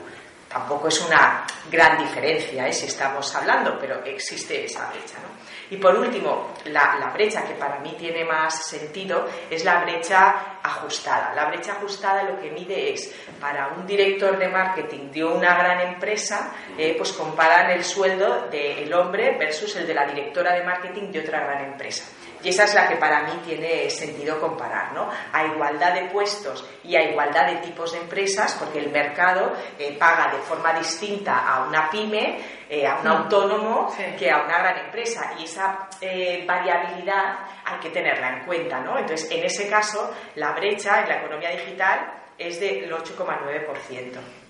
Tampoco 0.49 0.87
es 0.87 1.01
una 1.01 1.45
gran 1.69 1.99
diferencia, 1.99 2.69
¿eh? 2.69 2.73
si 2.73 2.87
estamos 2.87 3.35
hablando, 3.35 3.77
pero 3.77 4.05
existe 4.05 4.65
esa 4.65 4.89
brecha, 4.91 5.19
¿no? 5.19 5.35
Y 5.75 5.77
por 5.79 5.99
último, 5.99 6.55
la, 6.67 7.11
brecha 7.13 7.45
que 7.45 7.55
para 7.55 7.81
mí 7.81 7.97
tiene 7.99 8.25
más 8.25 8.65
sentido 8.65 9.29
es 9.51 9.65
la 9.65 9.83
brecha 9.83 10.61
ajustada. 10.63 11.35
La 11.35 11.47
brecha 11.47 11.73
ajustada 11.73 12.23
lo 12.23 12.39
que 12.39 12.53
mide 12.53 12.93
es, 12.93 13.13
para 13.41 13.71
un 13.77 13.85
director 13.85 14.39
de 14.39 14.47
marketing 14.47 15.11
de 15.11 15.25
una 15.25 15.59
gran 15.59 15.81
empresa, 15.81 16.53
eh, 16.79 16.95
pues 16.97 17.11
comparan 17.13 17.73
el 17.73 17.83
sueldo 17.83 18.47
del 18.53 18.95
hombre 18.95 19.37
versus 19.37 19.75
el 19.75 19.85
de 19.89 19.95
la 19.95 20.07
directora 20.07 20.55
de 20.55 20.63
marketing 20.63 21.11
de 21.11 21.21
otra 21.23 21.41
gran 21.41 21.65
empresa. 21.65 22.05
Y 22.45 22.51
esa 22.51 22.65
es 22.65 22.75
la 22.75 22.87
que 22.87 22.97
para 22.97 23.23
mí 23.23 23.41
tiene 23.43 23.89
sentido 23.89 24.39
comparar, 24.39 24.93
¿no? 24.93 25.09
A 25.33 25.47
igualdad 25.47 25.95
de 25.95 26.11
puestos 26.11 26.69
y 26.85 26.95
a 26.95 27.03
igualdad 27.11 27.47
de 27.47 27.57
tipos 27.57 27.93
de 27.93 28.01
empresas, 28.01 28.55
porque 28.61 28.81
el 28.81 28.91
mercado 28.91 29.55
eh, 29.79 29.97
paga 29.99 30.31
de 30.31 30.43
forma 30.43 30.75
distinta 30.75 31.39
a 31.39 31.67
una 31.67 31.91
pyme, 31.91 32.39
eh, 32.69 32.87
a 32.87 32.99
un 32.99 33.07
autónomo, 33.07 33.95
que 34.19 34.31
a 34.31 34.43
una 34.45 34.59
gran 34.59 34.79
empresa. 34.85 35.33
Y 35.39 35.45
esa 35.45 35.89
eh, 36.03 36.45
variabilidad 36.47 37.39
hay 37.65 37.79
que 37.81 37.89
tenerla 37.89 38.37
en 38.37 38.45
cuenta, 38.45 38.79
¿no? 38.81 38.99
Entonces, 38.99 39.31
en 39.31 39.43
ese 39.43 39.67
caso, 39.69 40.15
la 40.35 40.53
brecha 40.53 41.01
en 41.01 41.09
la 41.09 41.17
economía 41.17 41.51
digital 41.51 42.13
es 42.37 42.61
del 42.61 42.93
8,9% 42.93 44.44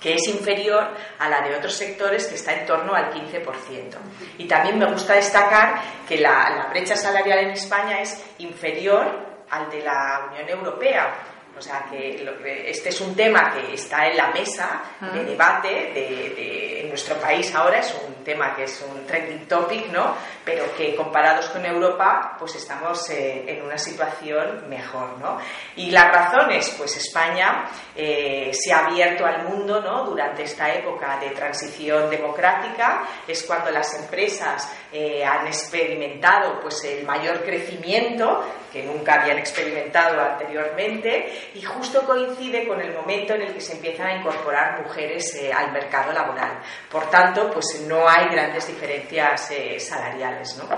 que 0.00 0.14
es 0.14 0.26
inferior 0.28 0.88
a 1.18 1.28
la 1.28 1.42
de 1.42 1.54
otros 1.54 1.74
sectores 1.74 2.26
que 2.26 2.34
está 2.34 2.54
en 2.54 2.66
torno 2.66 2.94
al 2.94 3.12
15%. 3.12 3.96
Y 4.38 4.48
también 4.48 4.78
me 4.78 4.90
gusta 4.90 5.14
destacar 5.14 5.80
que 6.08 6.18
la, 6.18 6.68
brecha 6.70 6.96
salarial 6.96 7.40
en 7.40 7.50
España 7.50 8.00
es 8.00 8.24
inferior 8.38 9.06
al 9.50 9.70
de 9.70 9.82
la 9.82 10.30
Unión 10.30 10.48
Europea. 10.48 11.12
O 11.60 11.62
sea 11.62 11.84
que 11.90 12.26
este 12.70 12.88
es 12.88 13.00
un 13.02 13.14
tema 13.14 13.52
que 13.52 13.74
está 13.74 14.08
en 14.08 14.16
la 14.16 14.30
mesa 14.30 14.80
de 15.12 15.24
debate 15.24 15.68
de, 15.68 16.80
en 16.80 16.88
nuestro 16.88 17.16
país 17.16 17.54
ahora, 17.54 17.80
es 17.80 17.94
un 18.08 18.24
tema 18.24 18.56
que 18.56 18.64
es 18.64 18.82
un 18.88 19.06
trending 19.06 19.46
topic, 19.46 19.88
¿no? 19.88 20.16
Pero 20.42 20.74
que 20.74 20.96
comparados 20.96 21.50
con 21.50 21.62
Europa, 21.66 22.34
pues 22.38 22.54
estamos 22.54 23.10
eh, 23.10 23.44
en 23.46 23.62
una 23.62 23.76
situación 23.76 24.70
mejor, 24.70 25.18
¿no? 25.18 25.38
Y 25.76 25.90
las 25.90 26.10
razones, 26.10 26.74
pues 26.78 26.96
España 26.96 27.66
eh, 27.94 28.50
se 28.54 28.72
ha 28.72 28.86
abierto 28.86 29.26
al 29.26 29.44
mundo, 29.44 29.82
¿no? 29.82 30.04
Durante 30.06 30.44
esta 30.44 30.72
época 30.72 31.18
de 31.18 31.28
transición 31.30 32.08
democrática, 32.08 33.02
es 33.28 33.42
cuando 33.42 33.70
las 33.70 33.92
empresas 34.00 34.66
eh, 34.90 35.22
han 35.22 35.46
experimentado, 35.46 36.58
pues 36.60 36.82
el 36.84 37.04
mayor 37.04 37.44
crecimiento 37.44 38.46
que 38.72 38.82
nunca 38.84 39.20
habían 39.20 39.38
experimentado 39.38 40.20
anteriormente 40.20 41.49
y 41.54 41.62
justo 41.62 42.02
coincide 42.06 42.66
con 42.66 42.80
el 42.80 42.92
momento 42.94 43.34
en 43.34 43.42
el 43.42 43.54
que 43.54 43.60
se 43.60 43.74
empiezan 43.74 44.06
a 44.06 44.16
incorporar 44.16 44.82
mujeres 44.82 45.38
al 45.54 45.72
mercado 45.72 46.12
laboral. 46.12 46.60
Por 46.90 47.10
tanto, 47.10 47.50
pues 47.50 47.80
no 47.86 48.08
hay 48.08 48.28
grandes 48.28 48.66
diferencias 48.66 49.50
eh, 49.50 49.78
salariales, 49.80 50.56
¿no? 50.56 50.68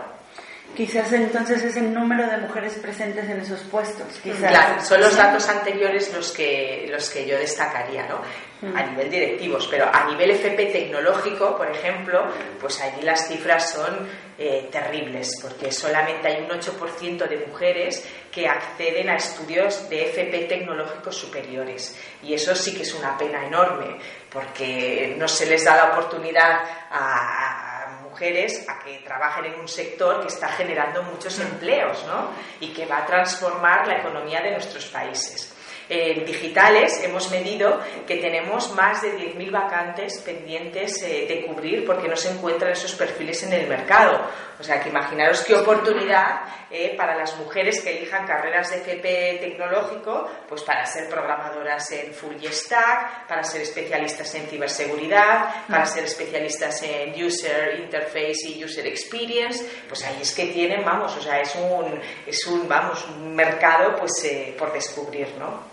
Quizás 0.76 1.12
entonces 1.12 1.62
es 1.62 1.76
el 1.76 1.92
número 1.92 2.26
de 2.26 2.38
mujeres 2.38 2.74
presentes 2.74 3.28
en 3.28 3.40
esos 3.40 3.60
puestos. 3.60 4.06
Claro, 4.22 4.82
son 4.82 5.00
los 5.00 5.14
datos 5.14 5.46
anteriores 5.48 6.12
los 6.14 6.32
que, 6.32 6.86
los 6.90 7.10
que 7.10 7.26
yo 7.26 7.36
destacaría, 7.36 8.06
¿no? 8.06 8.20
A 8.62 8.82
nivel 8.82 9.10
directivos, 9.10 9.66
pero 9.68 9.90
a 9.92 10.04
nivel 10.06 10.30
FP 10.30 10.66
tecnológico, 10.66 11.56
por 11.56 11.68
ejemplo, 11.68 12.24
pues 12.60 12.80
allí 12.80 13.02
las 13.02 13.26
cifras 13.26 13.72
son 13.72 14.08
eh, 14.38 14.68
terribles, 14.70 15.40
porque 15.42 15.72
solamente 15.72 16.28
hay 16.28 16.42
un 16.42 16.48
8% 16.48 17.28
de 17.28 17.44
mujeres 17.46 18.06
que 18.30 18.46
acceden 18.46 19.10
a 19.10 19.16
estudios 19.16 19.88
de 19.88 20.10
FP 20.10 20.44
tecnológicos 20.44 21.16
superiores. 21.16 21.98
Y 22.22 22.34
eso 22.34 22.54
sí 22.54 22.72
que 22.74 22.82
es 22.82 22.94
una 22.94 23.18
pena 23.18 23.44
enorme, 23.44 23.98
porque 24.30 25.16
no 25.18 25.26
se 25.26 25.46
les 25.46 25.64
da 25.64 25.76
la 25.76 25.92
oportunidad 25.92 26.60
a 26.90 27.72
mujeres 28.12 28.68
a 28.68 28.78
que 28.78 28.98
trabajen 28.98 29.46
en 29.46 29.60
un 29.60 29.66
sector 29.66 30.20
que 30.20 30.28
está 30.28 30.48
generando 30.48 31.02
muchos 31.02 31.38
empleos 31.40 32.04
¿no? 32.06 32.30
y 32.60 32.72
que 32.72 32.84
va 32.86 32.98
a 32.98 33.06
transformar 33.06 33.88
la 33.88 33.98
economía 33.98 34.40
de 34.42 34.52
nuestros 34.52 34.84
países. 34.86 35.54
En 35.88 36.24
digitales 36.24 37.02
hemos 37.02 37.30
medido 37.30 37.80
que 38.06 38.16
tenemos 38.16 38.72
más 38.74 39.02
de 39.02 39.16
10.000 39.16 39.50
vacantes 39.50 40.18
pendientes 40.18 41.02
eh, 41.02 41.26
de 41.28 41.46
cubrir 41.46 41.84
porque 41.84 42.08
no 42.08 42.16
se 42.16 42.30
encuentran 42.30 42.72
esos 42.72 42.94
perfiles 42.94 43.42
en 43.42 43.52
el 43.52 43.68
mercado. 43.68 44.20
O 44.58 44.62
sea 44.62 44.80
que 44.80 44.90
imaginaros 44.90 45.42
qué 45.42 45.56
oportunidad 45.56 46.42
eh, 46.70 46.94
para 46.96 47.16
las 47.16 47.36
mujeres 47.36 47.80
que 47.80 47.98
elijan 47.98 48.26
carreras 48.26 48.70
de 48.70 48.76
FP 48.76 49.38
tecnológico, 49.40 50.30
pues 50.48 50.62
para 50.62 50.86
ser 50.86 51.08
programadoras 51.08 51.90
en 51.90 52.14
full 52.14 52.36
stack, 52.44 53.26
para 53.26 53.42
ser 53.42 53.62
especialistas 53.62 54.32
en 54.36 54.46
ciberseguridad, 54.46 55.66
para 55.68 55.84
ser 55.84 56.04
especialistas 56.04 56.82
en 56.82 57.12
user 57.22 57.80
interface 57.80 58.48
y 58.48 58.64
user 58.64 58.86
experience, 58.86 59.64
pues 59.88 60.04
ahí 60.04 60.18
es 60.22 60.32
que 60.32 60.46
tienen, 60.46 60.84
vamos, 60.84 61.16
o 61.16 61.20
sea, 61.20 61.40
es 61.40 61.54
un, 61.56 62.00
es 62.26 62.46
un 62.46 62.68
vamos, 62.68 63.04
mercado 63.18 63.96
pues 63.96 64.12
eh, 64.24 64.54
por 64.56 64.72
descubrir, 64.72 65.28
¿no? 65.38 65.64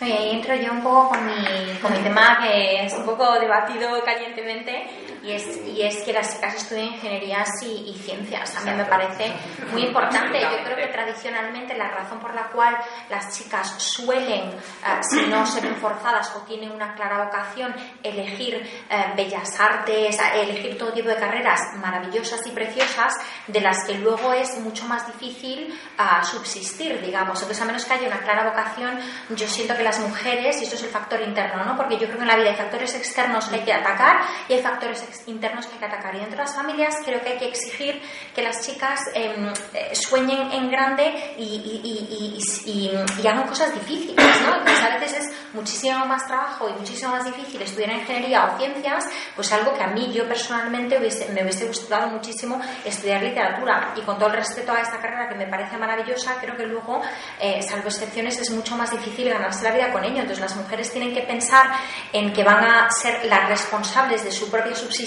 Y 0.00 0.12
ahí 0.12 0.30
entro 0.32 0.54
yo 0.54 0.72
un 0.72 0.82
poco 0.82 1.08
con 1.10 1.24
mi, 1.24 1.78
con 1.80 1.90
mi 1.92 1.98
tema 2.00 2.38
que 2.42 2.84
es 2.84 2.92
un 2.92 3.04
poco 3.04 3.38
debatido 3.38 4.02
calientemente 4.04 4.86
y 5.26 5.32
es, 5.32 5.44
y 5.66 5.82
es 5.82 6.02
que 6.04 6.12
las 6.12 6.34
chicas 6.34 6.54
estudien 6.54 6.86
ingenierías 6.94 7.48
y, 7.62 7.90
y 7.90 7.98
ciencias. 8.04 8.56
A 8.56 8.60
mí 8.60 8.70
me 8.70 8.84
parece 8.84 9.32
muy 9.72 9.82
importante. 9.82 10.40
Yo 10.40 10.62
creo 10.64 10.76
que 10.76 10.86
tradicionalmente 10.86 11.76
la 11.76 11.88
razón 11.88 12.20
por 12.20 12.34
la 12.34 12.44
cual 12.48 12.76
las 13.10 13.36
chicas 13.36 13.74
suelen, 13.78 14.50
eh, 14.50 15.00
si 15.02 15.26
no 15.26 15.44
ser 15.46 15.66
forzadas 15.76 16.34
o 16.36 16.40
tienen 16.42 16.70
una 16.70 16.94
clara 16.94 17.24
vocación, 17.24 17.74
elegir 18.02 18.54
eh, 18.88 19.12
bellas 19.16 19.58
artes, 19.60 20.18
eh, 20.18 20.42
elegir 20.42 20.78
todo 20.78 20.92
tipo 20.92 21.08
de 21.08 21.16
carreras 21.16 21.60
maravillosas 21.76 22.46
y 22.46 22.50
preciosas, 22.50 23.14
de 23.46 23.60
las 23.60 23.84
que 23.84 23.94
luego 23.94 24.32
es 24.32 24.56
mucho 24.58 24.84
más 24.86 25.06
difícil 25.06 25.78
ah, 25.98 26.22
subsistir, 26.22 27.00
digamos. 27.02 27.40
Entonces, 27.40 27.62
a 27.62 27.66
menos 27.66 27.84
que 27.84 27.94
haya 27.94 28.06
una 28.06 28.18
clara 28.20 28.44
vocación, 28.48 28.98
yo 29.30 29.48
siento 29.48 29.76
que 29.76 29.82
las 29.82 29.98
mujeres, 30.00 30.60
y 30.60 30.64
esto 30.64 30.76
es 30.76 30.82
el 30.84 30.90
factor 30.90 31.20
interno, 31.22 31.64
¿no? 31.64 31.76
Porque 31.76 31.94
yo 31.98 32.06
creo 32.06 32.16
que 32.18 32.22
en 32.22 32.28
la 32.28 32.36
vida 32.36 32.50
hay 32.50 32.56
factores 32.56 32.94
externos 32.94 33.46
que 33.48 33.56
hay 33.56 33.62
que 33.64 33.72
atacar 33.72 34.20
y 34.48 34.54
hay 34.54 34.62
factores 34.62 35.02
ex- 35.02 35.15
internos 35.26 35.66
que 35.66 35.74
hay 35.74 35.78
que 35.80 35.84
atacar. 35.86 36.14
Y 36.14 36.18
dentro 36.18 36.36
de 36.38 36.44
las 36.44 36.54
familias 36.54 36.94
creo 37.04 37.20
que 37.20 37.30
hay 37.30 37.38
que 37.38 37.48
exigir 37.48 38.00
que 38.34 38.42
las 38.42 38.66
chicas 38.66 39.00
em, 39.14 39.52
eh, 39.74 39.94
sueñen 39.94 40.52
en 40.52 40.70
grande 40.70 41.34
y, 41.38 41.42
y- 41.44 42.40
y- 42.64 42.90
y- 43.22 43.26
hagan 43.26 43.46
cosas 43.48 43.72
difíciles, 43.74 44.16
¿no? 44.42 44.62
Pues 44.62 44.80
a 44.82 44.98
veces 44.98 45.12
es 45.26 45.32
muchísimo 45.54 46.04
más 46.06 46.26
trabajo 46.26 46.68
y 46.68 46.72
muchísimo 46.74 47.12
más 47.12 47.24
difícil 47.24 47.60
estudiar 47.62 47.90
ingeniería 47.92 48.44
o 48.44 48.58
ciencias, 48.58 49.04
pues 49.34 49.52
algo 49.52 49.72
que 49.74 49.82
a 49.82 49.88
mí 49.88 50.12
yo 50.12 50.26
personalmente 50.28 50.98
hubiese- 50.98 51.32
me 51.32 51.42
hubiese 51.42 51.66
gustado 51.66 52.08
muchísimo 52.08 52.60
estudiar 52.84 53.22
literatura. 53.22 53.92
Y 53.96 54.02
con 54.02 54.18
todo 54.18 54.28
el 54.28 54.36
respeto 54.36 54.72
a 54.72 54.80
esta 54.80 54.98
carrera 55.00 55.28
que 55.28 55.34
me 55.34 55.46
parece 55.46 55.76
maravillosa, 55.76 56.36
creo 56.40 56.56
que 56.56 56.66
luego, 56.66 57.00
eh, 57.40 57.62
salvo 57.62 57.88
excepciones, 57.88 58.38
es 58.38 58.50
mucho 58.50 58.76
más 58.76 58.90
difícil 58.90 59.28
ganarse 59.28 59.64
la 59.64 59.72
vida 59.72 59.92
con 59.92 60.04
ello. 60.04 60.18
Entonces 60.20 60.40
las 60.40 60.56
mujeres 60.56 60.92
tienen 60.92 61.14
que 61.14 61.22
pensar 61.22 61.66
en 62.12 62.32
que 62.32 62.44
van 62.44 62.64
a 62.64 62.88
ser 62.90 63.24
las 63.26 63.48
responsables 63.48 64.22
de 64.24 64.30
su 64.30 64.50
propia 64.50 64.74
subsistencia 64.74 65.05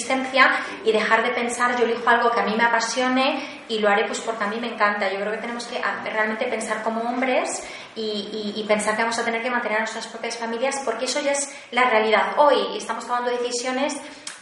y 0.86 0.92
dejar 0.92 1.24
de 1.24 1.30
pensar 1.32 1.78
yo 1.78 1.86
elijo 1.86 2.08
algo 2.10 2.32
que 2.32 2.40
a 2.40 2.44
mí 2.44 2.56
me 2.56 2.64
apasione 2.64 3.64
y 3.68 3.80
lo 3.80 3.90
haré 3.90 4.06
pues 4.06 4.20
porque 4.22 4.44
a 4.44 4.48
mí 4.48 4.58
me 4.60 4.68
encanta. 4.74 5.12
Yo 5.12 5.20
creo 5.20 5.32
que 5.32 5.38
tenemos 5.40 5.66
que 5.66 5.78
a- 5.78 6.04
realmente 6.04 6.46
pensar 6.46 6.82
como 6.84 7.02
hombres 7.02 7.64
y, 7.96 8.02
y- 8.02 8.60
y 8.60 8.64
pensar 8.66 8.96
que 8.96 9.02
vamos 9.04 9.20
a 9.20 9.26
tener 9.26 9.42
que 9.42 9.50
mantener 9.52 9.78
a 9.78 9.82
nuestras 9.82 10.08
propias 10.08 10.38
familias 10.38 10.82
porque 10.86 11.06
eso 11.06 11.22
ya 11.22 11.32
es 11.32 11.54
la 11.72 11.90
realidad. 11.90 12.34
Hoy 12.38 12.78
estamos 12.78 13.06
tomando 13.06 13.30
decisiones 13.32 13.96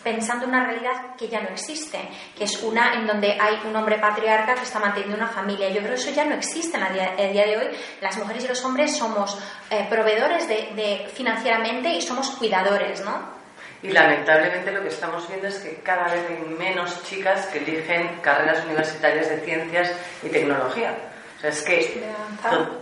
pensando 0.03 0.45
en 0.45 0.51
una 0.51 0.63
realidad 0.63 1.15
que 1.17 1.27
ya 1.27 1.41
no 1.41 1.49
existe, 1.49 1.99
que 2.37 2.45
es 2.45 2.63
una 2.63 2.93
en 2.93 3.07
donde 3.07 3.37
hay 3.41 3.59
un 3.65 3.75
hombre 3.75 3.97
patriarca 3.97 4.53
que 4.55 4.61
está 4.63 4.79
manteniendo 4.79 5.17
una 5.17 5.27
familia. 5.27 5.67
Yo 5.69 5.79
creo 5.79 5.95
que 5.95 5.99
eso 6.01 6.11
ya 6.11 6.23
no 6.23 6.35
existe 6.35 6.77
el 6.77 6.93
día, 6.93 7.13
día 7.33 7.45
de 7.45 7.57
hoy. 7.57 7.67
Las 7.99 8.15
mujeres 8.17 8.45
y 8.45 8.47
los 8.47 8.63
hombres 8.63 8.95
somos 8.95 9.37
eh, 9.69 9.85
proveedores 9.89 10.47
de, 10.47 10.69
de- 10.75 11.09
financieramente 11.13 11.89
y 11.89 12.01
somos 12.01 12.29
cuidadores, 12.31 13.01
¿no? 13.03 13.36
Y 13.83 13.91
lamentablemente 13.91 14.71
lo 14.71 14.81
que 14.81 14.87
estamos 14.87 15.27
viendo 15.27 15.47
es 15.47 15.59
que 15.59 15.75
cada 15.81 16.05
vez 16.11 16.25
hay 16.29 16.55
menos 16.57 17.03
chicas 17.03 17.45
que 17.47 17.59
eligen 17.59 18.19
carreras 18.21 18.65
universitarias 18.65 19.29
de 19.29 19.39
ciencias 19.41 19.91
y 20.23 20.29
tecnología. 20.29 20.95
O 21.37 21.39
sea, 21.39 21.51
es 21.51 21.61
que 21.61 22.03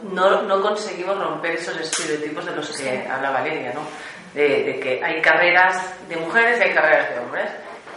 no, 0.04 0.44
no 0.44 0.62
conseguimos 0.62 1.20
romper 1.20 1.56
esos 1.56 1.78
estereotipos 1.78 2.46
de 2.46 2.56
los 2.56 2.70
que 2.78 3.06
habla 3.08 3.32
Valeria, 3.32 3.74
¿no? 3.74 3.82
De, 4.34 4.64
de 4.64 4.80
que 4.80 5.04
hay 5.04 5.22
carreras 5.22 5.94
de 6.08 6.16
mujeres 6.16 6.60
y 6.60 6.64
hay 6.64 6.74
carreras 6.74 7.10
de 7.10 7.20
hombres. 7.20 7.52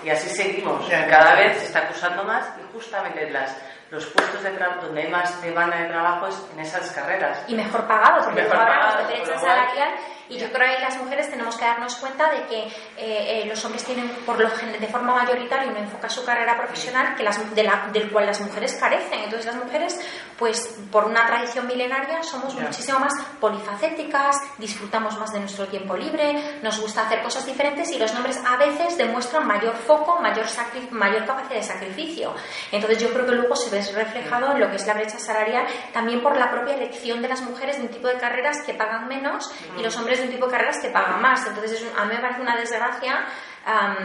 Y 0.04 0.10
así 0.10 0.28
seguimos. 0.28 0.88
Cada 0.88 1.36
vez 1.36 1.58
se 1.58 1.66
está 1.66 1.80
acusando 1.80 2.24
más 2.24 2.46
y 2.58 2.72
justamente 2.72 3.30
las, 3.30 3.56
los 3.90 4.06
puestos 4.06 4.42
de 4.42 4.50
trabajo 4.50 4.86
donde 4.86 5.02
hay 5.02 5.10
más 5.10 5.40
demanda 5.42 5.76
de 5.76 5.88
trabajo 5.88 6.26
es 6.26 6.36
en 6.52 6.60
esas 6.60 6.90
carreras. 6.90 7.44
y 7.46 7.54
mejor 7.54 7.86
pagados, 7.86 8.24
porque 8.24 8.42
Mejor 8.42 8.58
pagados, 8.58 9.08
de 9.08 9.14
brecha 9.14 9.38
salarial 9.38 9.94
y 10.28 10.38
yo 10.38 10.50
creo 10.52 10.76
que 10.76 10.82
las 10.82 10.96
mujeres 10.98 11.30
tenemos 11.30 11.56
que 11.56 11.64
darnos 11.64 11.94
cuenta 11.96 12.30
de 12.30 12.46
que 12.46 12.58
eh, 12.64 12.70
eh, 12.96 13.44
los 13.46 13.64
hombres 13.64 13.84
tienen 13.84 14.08
por 14.26 14.38
lo 14.38 14.48
de 14.48 14.86
forma 14.88 15.14
mayoritaria 15.14 15.70
un 15.70 15.76
enfoque 15.76 16.06
a 16.06 16.10
su 16.10 16.24
carrera 16.24 16.56
profesional 16.56 17.14
que 17.16 17.22
las, 17.22 17.54
de 17.54 17.62
la- 17.62 17.88
del 17.92 18.10
cual 18.10 18.26
las 18.26 18.40
mujeres 18.40 18.74
carecen. 18.76 19.20
Entonces 19.20 19.46
las 19.46 19.56
mujeres, 19.56 19.98
pues 20.38 20.78
por 20.92 21.04
una 21.04 21.26
tradición 21.26 21.66
milenaria, 21.66 22.22
somos 22.22 22.54
muchísimo 22.54 22.98
más 22.98 23.12
polifacéticas, 23.40 24.36
disfrutamos 24.58 25.18
más 25.18 25.32
de 25.32 25.40
nuestro 25.40 25.66
tiempo 25.66 25.96
libre, 25.96 26.58
nos 26.62 26.80
gusta 26.80 27.02
hacer 27.06 27.22
cosas 27.22 27.44
diferentes 27.46 27.90
y 27.90 27.98
los 27.98 28.14
hombres 28.14 28.38
a 28.46 28.56
veces 28.56 28.96
demuestran 28.96 29.46
mayor 29.46 29.74
foco, 29.76 30.18
mayor, 30.20 30.46
mayor 30.90 31.24
capacidad 31.26 31.56
de 31.56 31.62
sacrificio. 31.62 32.34
Entonces 32.72 32.98
yo 33.02 33.10
creo 33.12 33.26
que 33.26 33.32
luego 33.32 33.56
se 33.56 33.70
ve 33.70 33.82
reflejado 33.94 34.52
en 34.52 34.60
lo 34.60 34.70
que 34.70 34.76
es 34.76 34.86
la 34.86 34.94
brecha 34.94 35.18
salarial 35.18 35.66
también 35.92 36.22
por 36.22 36.36
la 36.36 36.50
propia 36.50 36.74
elección 36.74 37.22
de 37.22 37.28
las 37.28 37.40
mujeres 37.42 37.76
de 37.78 37.82
un 37.82 37.88
tipo 37.88 38.08
de 38.08 38.14
carreras 38.18 38.58
que 38.64 38.74
pagan 38.74 39.08
menos 39.08 39.50
y 39.78 39.82
los 39.82 39.96
hombres 39.96 40.17
de 40.18 40.24
un 40.24 40.30
tipo 40.30 40.46
de 40.46 40.52
carreras 40.52 40.78
que 40.80 40.88
pagan 40.90 41.20
más. 41.20 41.46
Entonces 41.46 41.72
es 41.72 41.82
un- 41.82 41.98
a 41.98 42.04
mí 42.04 42.14
me 42.14 42.20
parece 42.20 42.40
una 42.40 42.56
desgracia 42.56 43.24
am, 43.64 43.96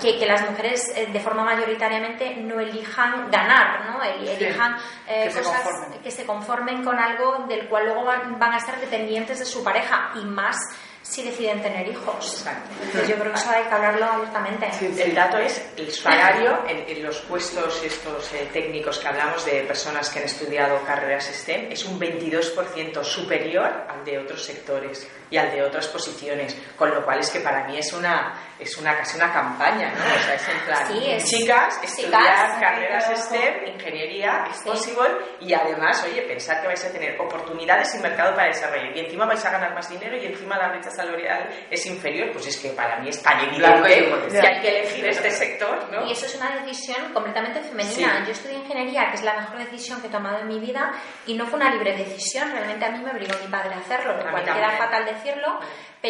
que, 0.00 0.18
que 0.18 0.26
las 0.26 0.48
mujeres 0.48 0.90
eh, 0.96 1.06
de 1.12 1.20
forma 1.20 1.44
mayoritariamente 1.44 2.36
no 2.36 2.58
elijan 2.60 3.30
ganar, 3.30 3.84
¿no? 3.86 4.00
Sí, 4.02 4.28
elijan 4.30 4.76
eh, 5.06 5.24
que 5.24 5.30
se 5.32 5.42
cosas 5.42 5.62
conformen. 5.62 6.00
que 6.00 6.10
se 6.10 6.24
conformen 6.26 6.84
con 6.84 6.98
algo 6.98 7.44
del 7.48 7.68
cual 7.68 7.86
luego 7.86 8.04
van, 8.04 8.38
van 8.38 8.52
a 8.54 8.56
estar 8.58 8.78
dependientes 8.80 9.38
de 9.38 9.44
su 9.44 9.62
pareja 9.62 10.12
y 10.14 10.24
más 10.24 10.56
si 11.02 11.22
deciden 11.22 11.62
tener 11.62 11.86
hijos. 11.86 12.44
Entonces 12.82 13.08
yo 13.08 13.14
creo 13.14 13.32
que 13.32 13.38
eso 13.38 13.50
hay 13.50 13.62
que 13.62 13.74
hablarlo 13.74 14.06
abiertamente. 14.06 14.68
El 15.04 15.14
dato 15.14 15.38
es 15.38 15.64
el 15.76 15.92
salario 15.92 16.64
en, 16.68 16.96
en 16.96 17.02
los 17.04 17.18
puestos 17.20 17.80
estos 17.84 18.32
eh, 18.34 18.48
técnicos 18.52 18.98
que 18.98 19.06
hablamos 19.06 19.44
de 19.44 19.60
personas 19.62 20.10
que 20.10 20.18
han 20.18 20.24
estudiado 20.24 20.80
carreras 20.84 21.26
STEM 21.26 21.70
es 21.70 21.84
un 21.84 22.00
22% 22.00 23.04
superior 23.04 23.84
al 23.88 24.04
de 24.04 24.18
otros 24.18 24.44
sectores 24.44 25.08
y 25.30 25.36
al 25.36 25.50
de 25.50 25.62
otras 25.62 25.88
posiciones, 25.88 26.56
con 26.76 26.90
lo 26.90 27.04
cual 27.04 27.18
es 27.20 27.30
que 27.30 27.40
para 27.40 27.64
mí 27.64 27.76
es 27.78 27.92
una 27.92 28.34
es 28.58 28.74
una 28.78 28.96
casi 28.96 29.16
una 29.18 29.30
campaña, 29.32 29.90
¿no? 29.90 30.02
O 30.16 30.18
sea, 30.24 30.34
es 30.34 30.48
en 30.48 30.58
plan, 30.60 30.86
Sí, 30.88 31.10
es- 31.10 31.24
chicas, 31.24 31.74
chicas, 31.82 31.98
estudiar 31.98 32.54
sí, 32.54 32.60
carreras. 32.60 33.20
STEM, 33.26 33.66
ingeniería, 33.74 34.44
es 34.50 34.56
Sí. 34.58 34.64
possible 34.64 35.08
y 35.40 35.52
además, 35.52 36.02
oye, 36.04 36.22
pensar 36.22 36.62
que 36.62 36.68
vais 36.68 36.82
a 36.84 36.90
tener 36.90 37.20
oportunidades 37.20 37.94
y 37.94 37.98
mercado 37.98 38.34
para 38.34 38.46
desarrollar 38.48 38.96
y 38.96 39.00
encima 39.00 39.26
vais 39.26 39.44
a 39.44 39.50
ganar 39.50 39.74
más 39.74 39.88
dinero 39.90 40.16
y 40.16 40.26
encima 40.26 40.56
la 40.56 40.68
brecha 40.68 40.90
salarial 40.90 41.48
es 41.70 41.84
inferior, 41.86 42.30
pues 42.32 42.46
es 42.46 42.56
que 42.56 42.70
para 42.70 42.98
mí 43.00 43.10
es 43.10 43.22
tan 43.22 43.38
evidente 43.40 44.10
que 44.30 44.46
hay 44.46 44.60
que 44.62 44.68
elegir 44.80 45.06
este 45.06 45.30
sector, 45.30 45.88
¿no? 45.92 46.06
Y 46.06 46.12
eso 46.12 46.24
es 46.26 46.34
una 46.36 46.50
decisión 46.60 47.12
completamente 47.12 47.60
femenina. 47.60 48.18
Sí. 48.20 48.24
Yo 48.26 48.32
estudié 48.32 48.56
ingeniería, 48.58 49.08
que 49.10 49.16
es 49.16 49.22
la 49.22 49.34
mejor 49.34 49.58
decisión 49.58 50.00
que 50.00 50.06
he 50.06 50.10
tomado 50.10 50.38
en 50.38 50.48
mi 50.48 50.58
vida, 50.60 50.92
y 51.26 51.34
no 51.34 51.46
fue 51.46 51.58
una 51.58 51.70
libre 51.70 51.94
decisión. 51.96 52.50
Realmente 52.52 52.84
a 52.86 52.90
mí 52.90 53.00
me 53.04 53.10
obligó 53.10 53.34
mi 53.44 53.50
padre 53.50 53.74
a 53.74 53.78
hacerlo, 53.78 54.16
lo 54.16 54.30
cual 54.30 54.44
queda 54.44 54.70
fatal 54.78 55.04
decirlo, 55.16 55.58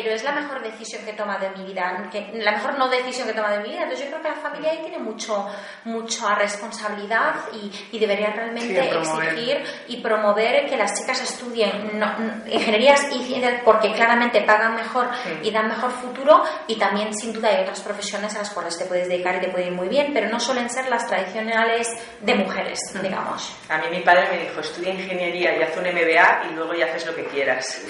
pero 0.03 0.15
es 0.15 0.23
la 0.25 0.33
mejor 0.33 0.63
decisión 0.63 1.05
que 1.05 1.11
he 1.13 1.15
tomado 1.15 1.47
en 1.47 1.55
mi 1.59 1.65
vida, 1.73 2.09
que, 2.13 2.31
la 2.35 2.53
mejor 2.53 2.79
no 2.79 2.89
decisión 2.89 3.27
que 3.27 3.33
he 3.33 3.35
tomado 3.37 3.57
en 3.57 3.63
mi 3.63 3.69
vida. 3.71 3.83
Entonces 3.85 4.05
yo 4.07 4.11
creo 4.11 4.23
que 4.23 4.29
la 4.29 4.35
familia 4.49 4.71
ahí 4.73 4.79
tiene 4.83 4.99
mucho, 4.99 5.49
mucha 5.85 6.35
responsabilidad 6.35 7.35
y, 7.53 7.71
y 7.97 7.99
debería 7.99 8.31
realmente 8.31 8.67
Sí, 8.67 8.97
exigir 8.97 9.63
y 9.89 9.97
promover 10.03 10.67
que 10.67 10.77
las 10.77 10.99
chicas 11.01 11.23
estudien 11.23 11.99
no- 11.99 12.15
ingenierías 12.47 13.07
y 13.13 13.23
ciencias 13.25 13.63
porque 13.65 13.93
claramente 13.93 14.43
pagan 14.43 14.75
mejor 14.75 15.09
y 15.43 15.51
dan 15.51 15.69
mejor 15.69 15.91
futuro 15.93 16.43
y 16.67 16.77
también 16.79 17.15
sin 17.17 17.33
duda 17.33 17.49
hay 17.49 17.63
otras 17.63 17.81
profesiones 17.81 18.35
a 18.37 18.41
las 18.41 18.51
cuales 18.51 18.77
te 18.79 18.85
puedes 18.85 19.09
dedicar 19.09 19.37
y 19.37 19.41
te 19.41 19.49
puede 19.49 19.67
ir 19.67 19.73
muy 19.73 19.89
bien, 19.89 20.13
pero 20.13 20.29
no 20.29 20.39
suelen 20.41 20.69
ser 20.69 20.89
las 20.89 21.07
tradicionales 21.07 21.89
de 22.21 22.35
mujeres, 22.35 22.79
digamos. 23.03 23.57
A 23.69 23.79
mí 23.79 23.87
mi 23.91 24.01
padre 24.01 24.29
me 24.31 24.39
dijo, 24.45 24.61
estudia 24.61 24.93
ingeniería 24.93 25.57
y 25.57 25.63
haz 25.63 25.77
un 25.77 25.85
MBA 25.85 26.51
y 26.51 26.55
luego 26.55 26.75
ya 26.75 26.87
haces 26.87 27.07
lo 27.07 27.15
que 27.15 27.25
quieras. 27.27 27.83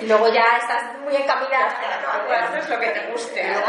Y 0.00 0.06
luego 0.06 0.32
ya 0.32 0.44
estás 0.70 0.98
muy 1.00 1.16
encaminada. 1.16 1.74
Luego 2.26 2.32
haces 2.32 2.68
lo 2.68 2.78
que 2.78 2.90
te 2.90 3.06
guste. 3.10 3.50
¿no? 3.50 3.60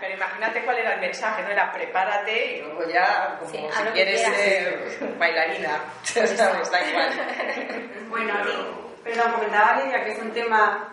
Pero 0.00 0.14
imagínate 0.14 0.64
cuál 0.64 0.78
era 0.78 0.94
el 0.94 1.00
mensaje, 1.00 1.42
¿no? 1.42 1.48
Era 1.50 1.72
prepárate 1.72 2.56
y 2.56 2.62
luego 2.62 2.88
ya, 2.88 3.36
como 3.38 3.50
Sí, 3.50 3.66
si 3.70 3.82
quieres 3.92 4.20
ser 4.20 5.16
bailarina. 5.18 5.80
¿Sabes? 6.02 6.36
Da 6.36 6.80
igual. 6.82 7.10
Bueno, 8.10 8.34
y, 8.44 9.02
perdón, 9.04 9.32
comentaba 9.32 9.82
Lidia 9.82 10.04
que 10.04 10.12
es 10.12 10.18
un 10.18 10.32
tema 10.32 10.91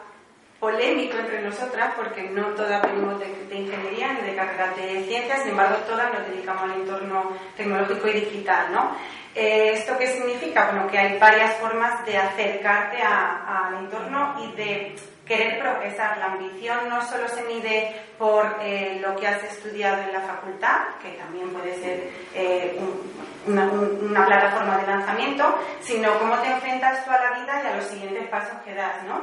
polémico 0.60 1.18
entre 1.18 1.42
nosotras 1.42 1.94
porque 1.96 2.24
no 2.30 2.48
todas 2.48 2.82
venimos 2.82 3.20
de, 3.20 3.28
de 3.46 3.56
ingeniería 3.56 4.14
ni 4.14 4.22
de 4.30 4.36
carreras 4.36 4.76
de 4.76 5.04
ciencias, 5.06 5.40
sin 5.42 5.52
embargo 5.52 5.78
todas 5.88 6.12
nos 6.14 6.28
dedicamos 6.28 6.64
al 6.64 6.72
entorno 6.82 7.32
tecnológico 7.56 8.08
y 8.10 8.14
digital, 8.14 8.72
¿no? 8.72 8.96
Eh, 9.36 9.72
¿Esto 9.76 9.98
qué 9.98 10.08
significa? 10.08 10.72
Bueno, 10.72 10.88
que 10.88 10.98
hay 10.98 11.18
varias 11.20 11.54
formas 11.58 12.06
de 12.06 12.18
acercarte 12.18 13.02
al 13.02 13.76
entorno 13.76 14.36
y 14.44 14.52
de 14.58 14.96
querer 15.26 15.60
progresar. 15.60 16.18
La 16.18 16.26
ambición 16.34 16.90
no 16.90 17.02
solo 17.08 17.28
se 17.30 17.44
mide 17.44 17.96
por 18.18 18.58
eh, 18.62 18.98
lo 19.00 19.16
que 19.16 19.28
has 19.28 19.42
estudiado 19.44 20.02
en 20.02 20.12
la 20.14 20.22
facultad, 20.22 20.80
que 21.02 21.12
también 21.12 21.52
puede 21.52 21.76
ser 21.76 22.10
eh, 22.34 22.76
un- 22.80 23.54
una, 23.54 23.66
un- 23.66 24.10
una 24.10 24.26
plataforma 24.26 24.78
de 24.80 24.88
lanzamiento, 24.88 25.58
sino 25.80 26.18
cómo 26.20 26.36
te 26.40 26.48
enfrentas 26.48 27.06
tú 27.06 27.12
a 27.12 27.20
la 27.22 27.40
vida 27.40 27.62
y 27.64 27.68
a 27.68 27.76
los 27.78 27.86
siguientes 27.86 28.28
pasos 28.30 28.58
que 28.66 28.74
das, 28.74 29.04
¿no? 29.04 29.22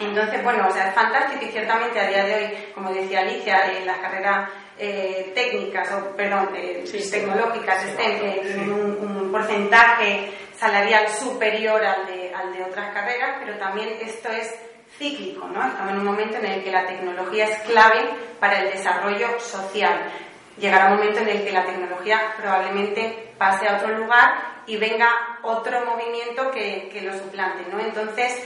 Entonces, 0.00 0.42
bueno, 0.42 0.66
o 0.68 0.72
sea, 0.72 0.88
es 0.88 0.94
fantástico 0.94 1.44
y 1.44 1.50
ciertamente 1.50 2.00
a 2.00 2.08
día 2.08 2.24
de 2.24 2.34
hoy, 2.34 2.72
como 2.74 2.92
decía 2.92 3.20
Alicia, 3.20 3.72
en 3.76 3.86
las 3.86 3.98
carreras 3.98 4.50
eh, 4.78 5.32
técnicas, 5.34 5.92
o 5.92 6.16
perdón, 6.16 6.50
eh, 6.56 6.84
tecnológicas, 7.10 7.84
STEM, 7.84 8.20
que 8.20 8.40
tienen 8.42 8.72
un, 8.72 8.98
un 9.00 9.30
porcentaje 9.30 10.32
salarial 10.58 11.08
superior 11.08 11.84
al 11.84 12.06
de, 12.06 12.34
al 12.34 12.52
de 12.52 12.64
otras 12.64 12.92
carreras, 12.92 13.36
pero 13.38 13.56
también 13.58 13.90
esto 14.00 14.30
es 14.30 14.52
cíclico, 14.98 15.46
¿no? 15.48 15.64
Estamos 15.64 15.92
en 15.92 15.98
un 15.98 16.04
momento 16.04 16.38
en 16.38 16.46
el 16.46 16.64
que 16.64 16.70
la 16.70 16.86
tecnología 16.86 17.44
es 17.46 17.58
clave 17.60 18.08
para 18.40 18.60
el 18.60 18.72
desarrollo 18.72 19.38
social. 19.40 20.10
Llegará 20.56 20.86
un 20.86 20.98
momento 20.98 21.20
en 21.20 21.28
el 21.28 21.44
que 21.44 21.52
la 21.52 21.64
tecnología 21.64 22.20
probablemente 22.36 23.32
pase 23.38 23.68
a 23.68 23.76
otro 23.76 23.96
lugar 23.96 24.62
y 24.66 24.76
venga 24.76 25.08
otro 25.42 25.84
movimiento 25.84 26.50
que, 26.50 26.88
que 26.92 27.02
lo 27.02 27.12
suplante, 27.18 27.64
¿no? 27.70 27.80
Entonces, 27.80 28.40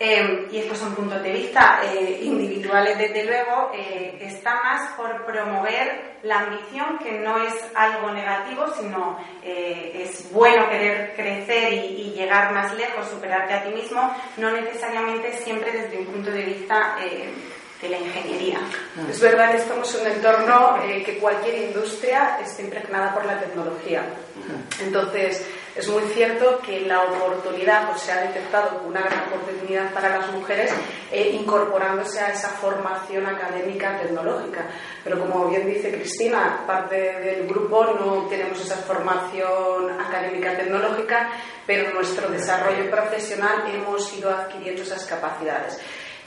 eh, 0.00 0.48
y 0.50 0.58
estos 0.58 0.78
son 0.78 0.94
puntos 0.94 1.22
de 1.22 1.32
vista 1.32 1.80
eh, 1.84 2.20
individuales, 2.22 2.96
desde 2.98 3.24
luego, 3.24 3.72
eh, 3.74 4.18
está 4.20 4.54
más 4.62 4.92
por 4.92 5.24
promover 5.26 6.18
la 6.22 6.40
ambición, 6.40 6.98
que 6.98 7.18
no 7.18 7.42
es 7.42 7.54
algo 7.74 8.10
negativo, 8.12 8.66
sino 8.78 9.18
es 9.42 10.30
bueno 10.32 10.68
querer 10.68 11.14
crecer 11.14 11.72
y, 11.72 11.76
y, 11.76 12.12
llegar 12.14 12.52
más 12.52 12.74
lejos, 12.76 13.08
superarte 13.08 13.54
a 13.54 13.62
ti 13.62 13.70
mismo, 13.70 14.14
no 14.36 14.50
necesariamente 14.50 15.32
siempre 15.32 15.72
desde 15.72 15.98
un 15.98 16.06
punto 16.06 16.30
de 16.30 16.42
vista 16.42 16.96
de 17.80 17.88
la 17.88 17.98
ingeniería. 17.98 18.58
Es 19.08 19.20
verdad 19.20 19.52
que 19.52 19.58
estamos 19.58 19.94
en 19.94 20.00
un 20.00 20.06
entorno 20.08 20.82
eh, 20.82 21.02
que 21.04 21.18
cualquier 21.18 21.68
industria 21.68 22.38
está 22.42 22.62
impregnada 22.62 23.14
por 23.14 23.24
la 23.24 23.38
tecnología. 23.38 24.02
Entonces, 24.80 25.46
es 25.78 25.86
muy 25.88 26.02
cierto 26.12 26.58
que 26.58 26.80
la 26.80 27.04
oportunidad, 27.04 27.94
se 27.96 28.10
ha 28.10 28.22
detectado 28.22 28.82
una 28.84 29.00
gran 29.00 29.28
oportunidad 29.28 29.94
para 29.94 30.18
las 30.18 30.32
mujeres 30.32 30.72
eh, 31.12 31.30
incorporándose 31.40 32.18
a 32.18 32.32
esa 32.32 32.48
formación 32.48 33.24
académica 33.24 33.96
tecnológica. 33.96 34.66
Pero 35.04 35.20
como 35.20 35.48
bien 35.48 35.68
dice 35.68 35.92
Cristina, 35.92 36.64
parte 36.66 36.96
del 36.96 37.46
grupo 37.46 37.84
no 37.84 38.26
tenemos 38.28 38.60
esa 38.60 38.74
formación 38.78 40.00
académica 40.00 40.56
tecnológica, 40.56 41.30
pero 41.64 41.88
en 41.88 41.94
nuestro 41.94 42.28
desarrollo 42.28 42.90
profesional 42.90 43.62
hemos 43.72 44.12
ido 44.18 44.30
adquiriendo 44.30 44.82
esas 44.82 45.04
capacidades. 45.04 45.78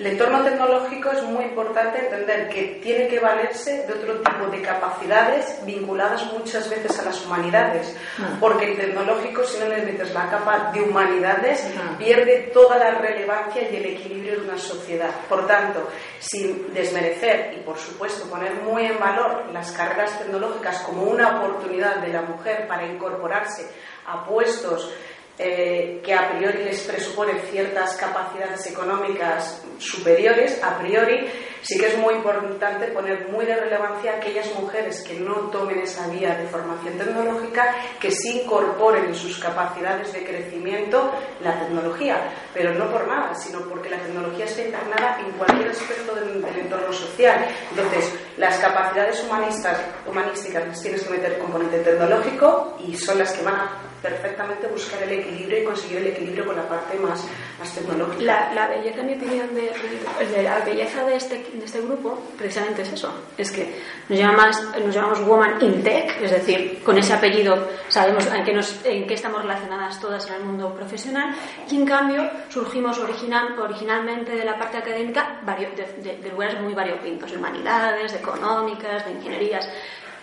El 0.01 0.07
entorno 0.07 0.43
tecnológico 0.43 1.11
es 1.11 1.21
muy 1.21 1.45
importante 1.45 1.99
entender 1.99 2.49
que 2.49 2.79
tiene 2.81 3.07
que 3.07 3.19
valerse 3.19 3.85
de 3.85 3.93
otro 3.93 4.19
tipo 4.19 4.47
de 4.47 4.59
capacidades 4.63 5.63
vinculadas 5.63 6.25
muchas 6.33 6.67
veces 6.67 6.97
a 6.97 7.03
las 7.03 7.23
humanidades, 7.23 7.95
ah. 8.17 8.35
porque 8.39 8.71
el 8.71 8.77
tecnológico, 8.77 9.43
si 9.43 9.59
no 9.59 9.67
le 9.67 9.83
metes 9.83 10.11
la 10.11 10.27
capa 10.27 10.71
de 10.73 10.81
humanidades, 10.81 11.71
ah. 11.77 11.95
pierde 11.99 12.49
toda 12.51 12.79
la 12.79 12.95
relevancia 12.95 13.61
y 13.61 13.75
el 13.75 13.85
equilibrio 13.85 14.39
de 14.39 14.49
una 14.49 14.57
sociedad. 14.57 15.11
Por 15.29 15.45
tanto, 15.45 15.87
sin 16.17 16.73
desmerecer 16.73 17.53
y, 17.53 17.57
por 17.57 17.77
supuesto, 17.77 18.27
poner 18.27 18.55
muy 18.55 18.85
en 18.85 18.97
valor 18.97 19.51
las 19.53 19.71
carreras 19.71 20.17
tecnológicas 20.17 20.79
como 20.79 21.03
una 21.03 21.37
oportunidad 21.37 21.97
de 21.97 22.11
la 22.11 22.23
mujer 22.23 22.67
para 22.67 22.87
incorporarse 22.87 23.69
a 24.07 24.25
puestos 24.25 24.91
eh, 25.37 26.01
que 26.03 26.13
a 26.13 26.29
priori 26.31 26.63
les 26.63 26.81
presuponen 26.81 27.39
ciertas 27.49 27.95
capacidades 27.95 28.65
económicas 28.67 29.63
superiores, 29.79 30.61
a 30.63 30.77
priori, 30.77 31.27
sí 31.61 31.79
que 31.79 31.87
es 31.87 31.97
muy 31.97 32.15
importante 32.15 32.87
poner 32.87 33.27
muy 33.29 33.45
de 33.45 33.55
relevancia 33.55 34.17
aquellas 34.17 34.53
mujeres 34.53 35.01
que 35.01 35.19
no 35.19 35.33
tomen 35.49 35.79
esa 35.79 36.07
vía 36.09 36.35
de 36.35 36.47
formación 36.47 36.97
tecnológica, 36.97 37.75
que 37.99 38.11
sí 38.11 38.41
incorporen 38.41 39.05
en 39.05 39.15
sus 39.15 39.39
capacidades 39.39 40.13
de 40.13 40.23
crecimiento 40.23 41.11
la 41.41 41.59
tecnología, 41.59 42.17
pero 42.53 42.73
no 42.75 42.91
por 42.91 43.07
nada, 43.07 43.33
sino 43.33 43.61
porque 43.61 43.89
la 43.89 43.97
tecnología 43.97 44.45
está 44.45 44.61
internada 44.61 45.19
en 45.25 45.31
cualquier 45.31 45.69
aspecto 45.69 46.13
del, 46.15 46.41
del 46.41 46.59
entorno 46.59 46.93
social. 46.93 47.47
Entonces, 47.71 48.13
las 48.37 48.57
capacidades 48.59 49.23
humanistas, 49.23 49.79
humanísticas 50.05 50.67
las 50.67 50.81
tienes 50.81 51.03
que 51.03 51.09
meter 51.09 51.39
componente 51.39 51.79
tecnológico 51.79 52.77
y 52.85 52.95
son 52.95 53.17
las 53.17 53.31
que 53.33 53.43
van 53.43 53.55
a 53.55 53.90
perfectamente 54.01 54.67
buscar 54.67 55.03
el 55.03 55.19
equilibrio 55.19 55.61
y 55.61 55.63
conseguir 55.63 55.97
el 55.99 56.07
equilibrio 56.07 56.45
con 56.45 56.55
la 56.55 56.67
parte 56.67 56.97
más, 56.97 57.23
más 57.59 57.73
tecnológica. 57.73 58.23
La, 58.23 58.53
la 58.53 58.67
belleza, 58.67 59.01
en 59.01 59.07
mi 59.07 59.13
opinión, 59.13 59.47
de, 59.53 60.43
la 60.43 60.59
belleza 60.59 61.05
de 61.05 61.15
este, 61.15 61.35
de 61.53 61.65
este 61.65 61.81
grupo 61.81 62.19
precisamente 62.37 62.81
es 62.81 62.93
eso, 62.93 63.13
es 63.37 63.51
que 63.51 63.79
nos, 64.09 64.17
llamamos, 64.17 64.61
nos 64.83 64.95
llamamos 64.95 65.21
Woman 65.25 65.61
in 65.61 65.83
Tech, 65.83 66.19
es 66.21 66.31
decir, 66.31 66.81
con 66.83 66.97
ese 66.97 67.13
apellido 67.13 67.67
sabemos 67.87 68.25
en 68.25 68.43
qué, 68.43 68.53
nos, 68.53 68.83
en 68.85 69.05
qué 69.05 69.13
estamos 69.13 69.43
relacionadas 69.43 69.99
todas 69.99 70.27
en 70.27 70.35
el 70.35 70.43
mundo 70.43 70.73
profesional 70.73 71.35
y 71.69 71.75
en 71.75 71.85
cambio 71.85 72.29
surgimos 72.49 72.97
original, 72.97 73.57
originalmente 73.59 74.31
de 74.31 74.45
la 74.45 74.57
parte 74.57 74.77
académica 74.77 75.41
de, 75.45 76.17
de 76.17 76.29
lugares 76.29 76.59
muy 76.59 76.73
variopintos, 76.73 77.31
de 77.31 77.37
humanidades, 77.37 78.13
de 78.13 78.17
económicas, 78.17 79.05
de 79.05 79.11
ingenierías. 79.11 79.69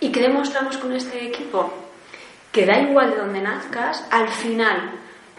¿Y 0.01 0.11
qué 0.13 0.21
demostramos 0.21 0.77
con 0.79 0.93
este 0.93 1.27
equipo? 1.27 1.88
Que 2.59 2.67
da 2.67 2.77
igual 2.77 3.11
de 3.13 3.19
donde 3.19 3.41
nazcas, 3.41 4.05
al 4.11 4.29
final 4.29 4.91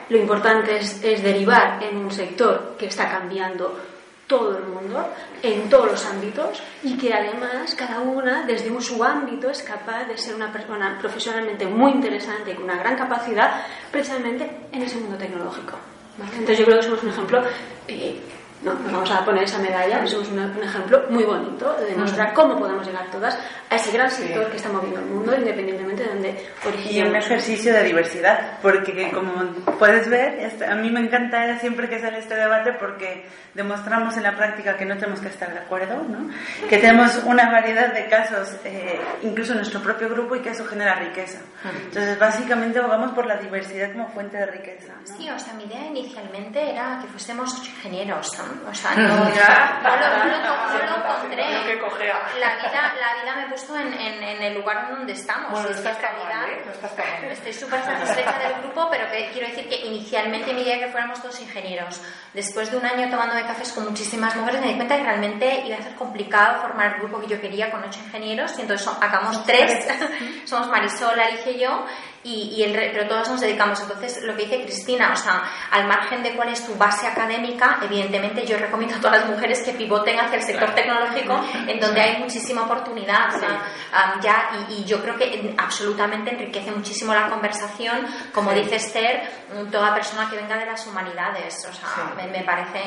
lo 0.07 0.17
importante 0.17 0.77
es, 0.77 1.01
derivar 1.01 1.83
en 1.83 1.97
un 1.97 2.09
sector 2.09 2.77
que 2.79 2.85
está 2.85 3.09
cambiando 3.09 3.77
todo 4.25 4.57
el 4.57 4.63
mundo, 4.63 5.05
en 5.43 5.69
todos 5.69 5.91
los 5.91 6.05
ámbitos, 6.05 6.63
y 6.81 6.97
que 6.97 7.13
además 7.13 7.75
cada 7.75 7.99
una, 7.99 8.45
desde 8.45 8.71
un, 8.71 8.81
su 8.81 9.03
ámbito, 9.03 9.49
es 9.49 9.61
capaz 9.63 10.05
de 10.05 10.17
ser 10.17 10.33
una 10.33 10.49
persona 10.49 10.97
profesionalmente 10.97 11.65
muy 11.65 11.91
interesante 11.91 12.51
y 12.51 12.53
con 12.53 12.63
una 12.63 12.77
gran 12.77 12.95
capacidad, 12.95 13.65
precisamente 13.91 14.49
en 14.71 14.81
ese 14.81 14.97
mundo 14.97 15.17
tecnológico. 15.17 15.77
Entonces 16.21 16.59
yo 16.59 16.65
creo 16.65 16.77
que 16.77 16.85
somos 16.85 17.03
un 17.03 17.09
ejemplo 17.09 17.43
eh, 17.85 18.17
no, 18.63 18.73
nos 18.73 18.91
vamos 18.91 19.11
a 19.11 19.23
poner 19.23 19.43
esa 19.43 19.59
medalla, 19.59 20.03
eso 20.03 20.21
es 20.21 20.29
un, 20.29 20.39
un 20.39 20.63
ejemplo 20.63 21.03
muy 21.09 21.23
bonito 21.23 21.73
de 21.75 21.91
demostrar 21.91 22.33
cómo 22.33 22.57
podemos 22.57 22.85
llegar 22.85 23.09
todas 23.09 23.37
a 23.69 23.75
ese 23.75 23.91
gran 23.91 24.09
sector 24.09 24.45
sí. 24.45 24.51
que 24.51 24.57
está 24.57 24.69
moviendo 24.69 24.99
el 24.99 25.05
mundo, 25.05 25.35
independientemente 25.35 26.03
de 26.03 26.09
donde 26.09 26.49
originemos. 26.65 26.91
Y 26.91 27.01
un 27.01 27.15
ejercicio 27.15 27.73
de 27.73 27.83
diversidad, 27.83 28.59
porque 28.61 29.11
como 29.11 29.43
puedes 29.77 30.09
ver, 30.09 30.51
a 30.67 30.75
mí 30.75 30.89
me 30.89 30.99
encanta 30.99 31.57
siempre 31.59 31.87
que 31.87 31.99
sale 31.99 32.19
este 32.19 32.35
debate 32.35 32.73
porque 32.73 33.25
demostramos 33.53 34.17
en 34.17 34.23
la 34.23 34.35
práctica 34.35 34.75
que 34.75 34.85
no 34.85 34.95
tenemos 34.97 35.19
que 35.19 35.27
estar 35.27 35.51
de 35.53 35.59
acuerdo, 35.59 36.03
¿no? 36.03 36.29
que 36.67 36.77
tenemos 36.77 37.21
una 37.25 37.49
variedad 37.51 37.93
de 37.93 38.07
casos, 38.07 38.55
eh, 38.65 38.99
incluso 39.23 39.51
en 39.53 39.59
nuestro 39.59 39.81
propio 39.81 40.09
grupo, 40.09 40.35
y 40.35 40.41
que 40.41 40.49
eso 40.49 40.65
genera 40.65 40.95
riqueza. 40.95 41.39
Entonces, 41.85 42.17
básicamente 42.19 42.79
vamos 42.79 43.11
por 43.11 43.25
la 43.25 43.37
diversidad 43.37 43.91
como 43.91 44.09
fuente 44.09 44.37
de 44.37 44.45
riqueza. 44.47 44.93
¿no? 44.99 45.17
Sí, 45.17 45.29
o 45.29 45.39
sea, 45.39 45.53
mi 45.53 45.63
idea 45.63 45.85
inicialmente 45.87 46.71
era 46.71 46.99
que 47.01 47.07
fuésemos 47.07 47.57
ingenieros, 47.67 48.37
¿no? 48.37 48.48
O 48.69 48.73
sea, 48.73 48.95
no, 48.95 49.07
no, 49.07 49.15
lo, 49.15 49.25
no, 49.25 49.29
lo, 50.89 51.69
encontré. 51.71 52.07
La 52.39 52.55
vida, 52.55 52.93
la 52.99 53.21
vida 53.21 53.35
me 53.35 53.49
puso 53.51 53.75
en, 53.77 53.93
en, 53.93 54.23
en 54.23 54.41
el 54.41 54.53
lugar 54.55 54.89
donde 54.89 55.13
estamos. 55.13 55.51
Bueno, 55.51 55.69
estás 55.69 55.97
¿eh? 55.97 56.63
no 56.65 56.71
estás. 56.71 56.91
Estoy 57.31 57.53
súper 57.53 57.83
satisfecha 57.83 58.37
del 58.39 58.61
grupo, 58.61 58.87
pero 58.89 59.09
que, 59.11 59.29
quiero 59.31 59.47
decir 59.47 59.67
que 59.67 59.85
inicialmente 59.85 60.53
mi 60.53 60.61
idea 60.61 60.79
que 60.79 60.87
fuéramos 60.87 61.21
todos 61.21 61.39
ingenieros. 61.41 62.01
Después 62.33 62.71
de 62.71 62.77
un 62.77 62.85
año 62.85 63.09
tomando 63.09 63.35
de 63.35 63.43
cafés 63.43 63.71
con 63.71 63.85
muchísimas 63.85 64.35
mujeres, 64.35 64.61
me 64.61 64.67
di 64.67 64.75
cuenta 64.75 64.97
que 64.97 65.03
realmente 65.03 65.63
iba 65.65 65.77
a 65.77 65.81
ser 65.81 65.95
complicado 65.95 66.61
formar 66.61 66.95
el 66.95 67.01
grupo 67.01 67.19
que 67.21 67.27
yo 67.27 67.41
quería 67.41 67.71
con 67.71 67.83
ocho 67.83 67.99
ingenieros, 68.05 68.57
y 68.57 68.61
entonces 68.61 68.87
acabamos 68.87 69.43
tres. 69.45 69.87
Somos 70.45 70.67
Marisol, 70.69 71.19
Alicia 71.19 71.51
y 71.51 71.59
yo, 71.59 71.85
y, 72.23 72.53
y 72.55 72.63
el, 72.63 72.73
pero 72.73 73.07
todos 73.07 73.29
nos 73.29 73.41
dedicamos. 73.41 73.79
Entonces, 73.81 74.21
lo 74.23 74.35
que 74.35 74.43
dice 74.43 74.63
Cristina, 74.63 75.11
o 75.13 75.15
sea, 75.15 75.43
al 75.71 75.87
margen 75.87 76.21
de 76.23 76.35
cuál 76.35 76.49
es 76.49 76.65
tu 76.65 76.75
base 76.75 77.07
académica, 77.07 77.79
evidentemente 77.81 78.45
yo 78.45 78.57
recomiendo 78.57 78.95
a 78.95 78.99
todas 78.99 79.21
las 79.21 79.29
mujeres 79.29 79.61
que 79.63 79.73
pivoten 79.73 80.19
hacia 80.19 80.37
el 80.37 80.43
sector 80.43 80.73
tecnológico, 80.75 81.39
en 81.67 81.79
donde 81.79 82.01
hay 82.01 82.17
muchísima 82.17 82.63
oportunidad. 82.63 83.35
O 83.35 83.39
sea, 83.39 84.15
um, 84.15 84.21
ya, 84.21 84.49
y, 84.69 84.81
y, 84.81 84.85
yo 84.85 85.01
creo 85.01 85.17
que 85.17 85.53
absolutamente 85.57 86.31
enriquece 86.31 86.71
muchísimo 86.71 87.13
la 87.13 87.29
conversación, 87.29 88.05
como 88.33 88.51
dice 88.51 88.75
Esther, 88.75 89.29
toda 89.71 89.93
persona 89.93 90.29
que 90.29 90.35
venga 90.35 90.57
de 90.57 90.65
las 90.65 90.85
humanidades. 90.87 91.65
O 91.69 91.73
sea, 91.73 92.13
me, 92.15 92.27
me 92.27 92.43
parece 92.43 92.81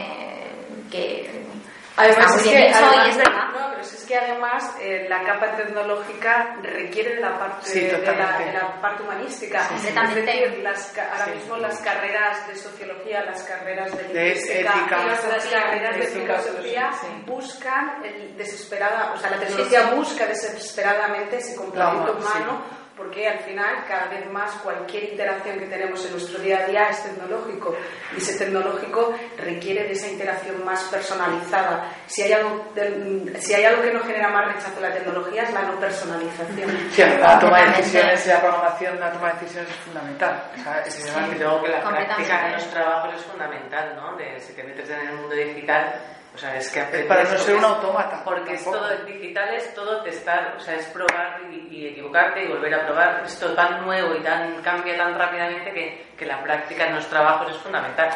que 0.91 1.43
Además, 1.97 2.37
es 2.37 2.43
que, 2.45 2.69
hecho, 2.69 2.79
además, 2.79 3.07
y 3.07 3.11
es 3.11 3.17
verdad. 3.19 3.49
No, 3.53 3.69
pero 3.71 3.81
es 3.83 4.05
que 4.07 4.17
además 4.19 4.75
eh, 4.81 5.07
la 5.09 5.23
capa 5.25 5.57
tecnológica 5.57 6.57
requiere 6.63 7.17
de 7.17 7.21
la 7.21 7.39
parte, 7.39 7.67
Sí, 7.69 7.81
de, 7.81 7.99
la, 7.99 8.39
de 8.39 8.53
la 8.53 8.81
parte 8.81 9.03
humanística. 9.03 9.69
Sí, 9.69 9.75
es 9.77 10.15
decir, 10.15 10.59
las, 10.63 10.87
ca- 10.95 11.11
ahora 11.13 11.27
mismo 11.35 11.57
las 11.59 11.79
carreras 11.81 12.49
de 12.49 12.57
sociología, 12.57 13.25
las 13.25 13.43
carreras 13.43 13.95
de 13.97 14.05
De 14.05 14.15
lingüística 14.25 14.59
ética. 14.61 15.03
y 15.03 15.07
las, 15.07 15.29
las 15.29 15.45
carreras 15.47 15.95
de 15.97 16.01
De 16.01 16.07
filosofía 16.09 16.91
sí. 17.01 17.07
buscan 17.27 18.05
el 18.05 18.37
desesperada, 18.37 19.13
o 19.15 19.19
sea, 19.19 19.31
la 19.31 19.39
tecnología 19.39 19.87
busca 19.95 20.27
desesperadamente 20.27 21.37
ese 21.39 21.55
complemento 21.57 22.17
sí. 22.19 22.21
humano 22.21 22.82
porque 22.97 23.27
al 23.29 23.39
final 23.41 23.85
cada 23.89 24.07
vez 24.09 24.31
más 24.31 24.53
cualquier 24.63 25.05
interacción 25.05 25.59
que 25.59 25.67
tenemos 25.67 26.05
en 26.05 26.13
nuestro 26.13 26.39
día 26.41 26.59
a 26.59 26.67
día 26.67 26.89
es 26.91 27.03
tecnológico 27.03 27.75
y 28.15 28.19
ese 28.19 28.39
tecnológico 28.39 29.15
requiere 29.39 29.85
de 29.85 29.93
esa 29.93 30.09
interacción 30.09 30.65
más 30.65 30.83
personalizada. 30.85 31.89
Si 32.07 32.23
hay 32.23 32.33
algo, 32.33 32.71
de- 32.75 33.35
si 33.41 33.55
hay 33.55 33.65
algo 33.65 33.83
que 33.83 33.93
no 33.93 34.01
genera 34.01 34.29
más 34.29 34.55
rechazo 34.55 34.79
a 34.79 34.89
la 34.89 34.93
tecnología 34.95 35.43
es 35.45 35.53
la 35.53 35.63
no 35.63 35.81
personalización. 35.81 36.71
Sí, 36.93 37.03
la 37.21 37.39
toma 37.39 37.61
de 37.63 37.77
decisiones 37.79 38.27
y 38.27 38.29
la 38.29 38.41
programación, 38.41 39.01
la 39.01 39.13
toma 39.13 39.29
de 39.33 39.41
decisiones 39.41 39.71
es 39.71 39.77
fundamental. 39.77 40.43
O 40.59 40.63
sea, 40.63 40.83
es 40.83 40.99
Y 41.35 41.39
luego 41.39 41.63
que 41.63 41.69
la 41.69 41.81
práctica 41.83 42.47
en 42.49 42.53
los 42.53 42.71
trabajos 42.71 43.15
es 43.15 43.23
fundamental, 43.23 43.97
¿no? 43.97 44.17
De, 44.17 44.39
si 44.41 44.53
te 44.53 44.63
metes 44.63 44.89
en 44.91 45.01
el 45.09 45.15
mundo 45.17 45.35
digital, 45.35 45.95
O 46.35 46.39
sea, 46.39 46.57
es 46.57 46.71
que 46.71 46.81
para 47.05 47.25
no 47.25 47.39
ser 47.39 47.57
un 47.57 47.65
autómata. 47.65 48.23
Porque 48.25 48.55
es 48.55 48.65
todo, 48.65 48.89
digital 49.05 49.53
es 49.55 49.75
todo 49.75 50.03
testar, 50.03 50.55
o 50.57 50.61
sea, 50.61 50.77
es 50.77 50.87
probar 50.87 51.43
y, 51.51 51.87
equivocarte 51.87 52.45
y 52.45 52.49
volver 52.49 52.75
a 52.75 52.87
probar. 52.87 53.23
Esto 53.27 53.55
tan 53.55 53.83
nuevo 53.85 54.15
y 54.15 54.23
tan 54.23 54.63
cambia 54.63 54.97
tan 54.97 55.19
rápidamente 55.19 55.73
que, 55.73 56.07
que 56.17 56.25
la 56.25 56.43
práctica 56.43 56.87
en 56.87 56.95
los 56.95 57.07
trabajos 57.07 57.51
es 57.51 57.57
fundamental. 57.59 58.09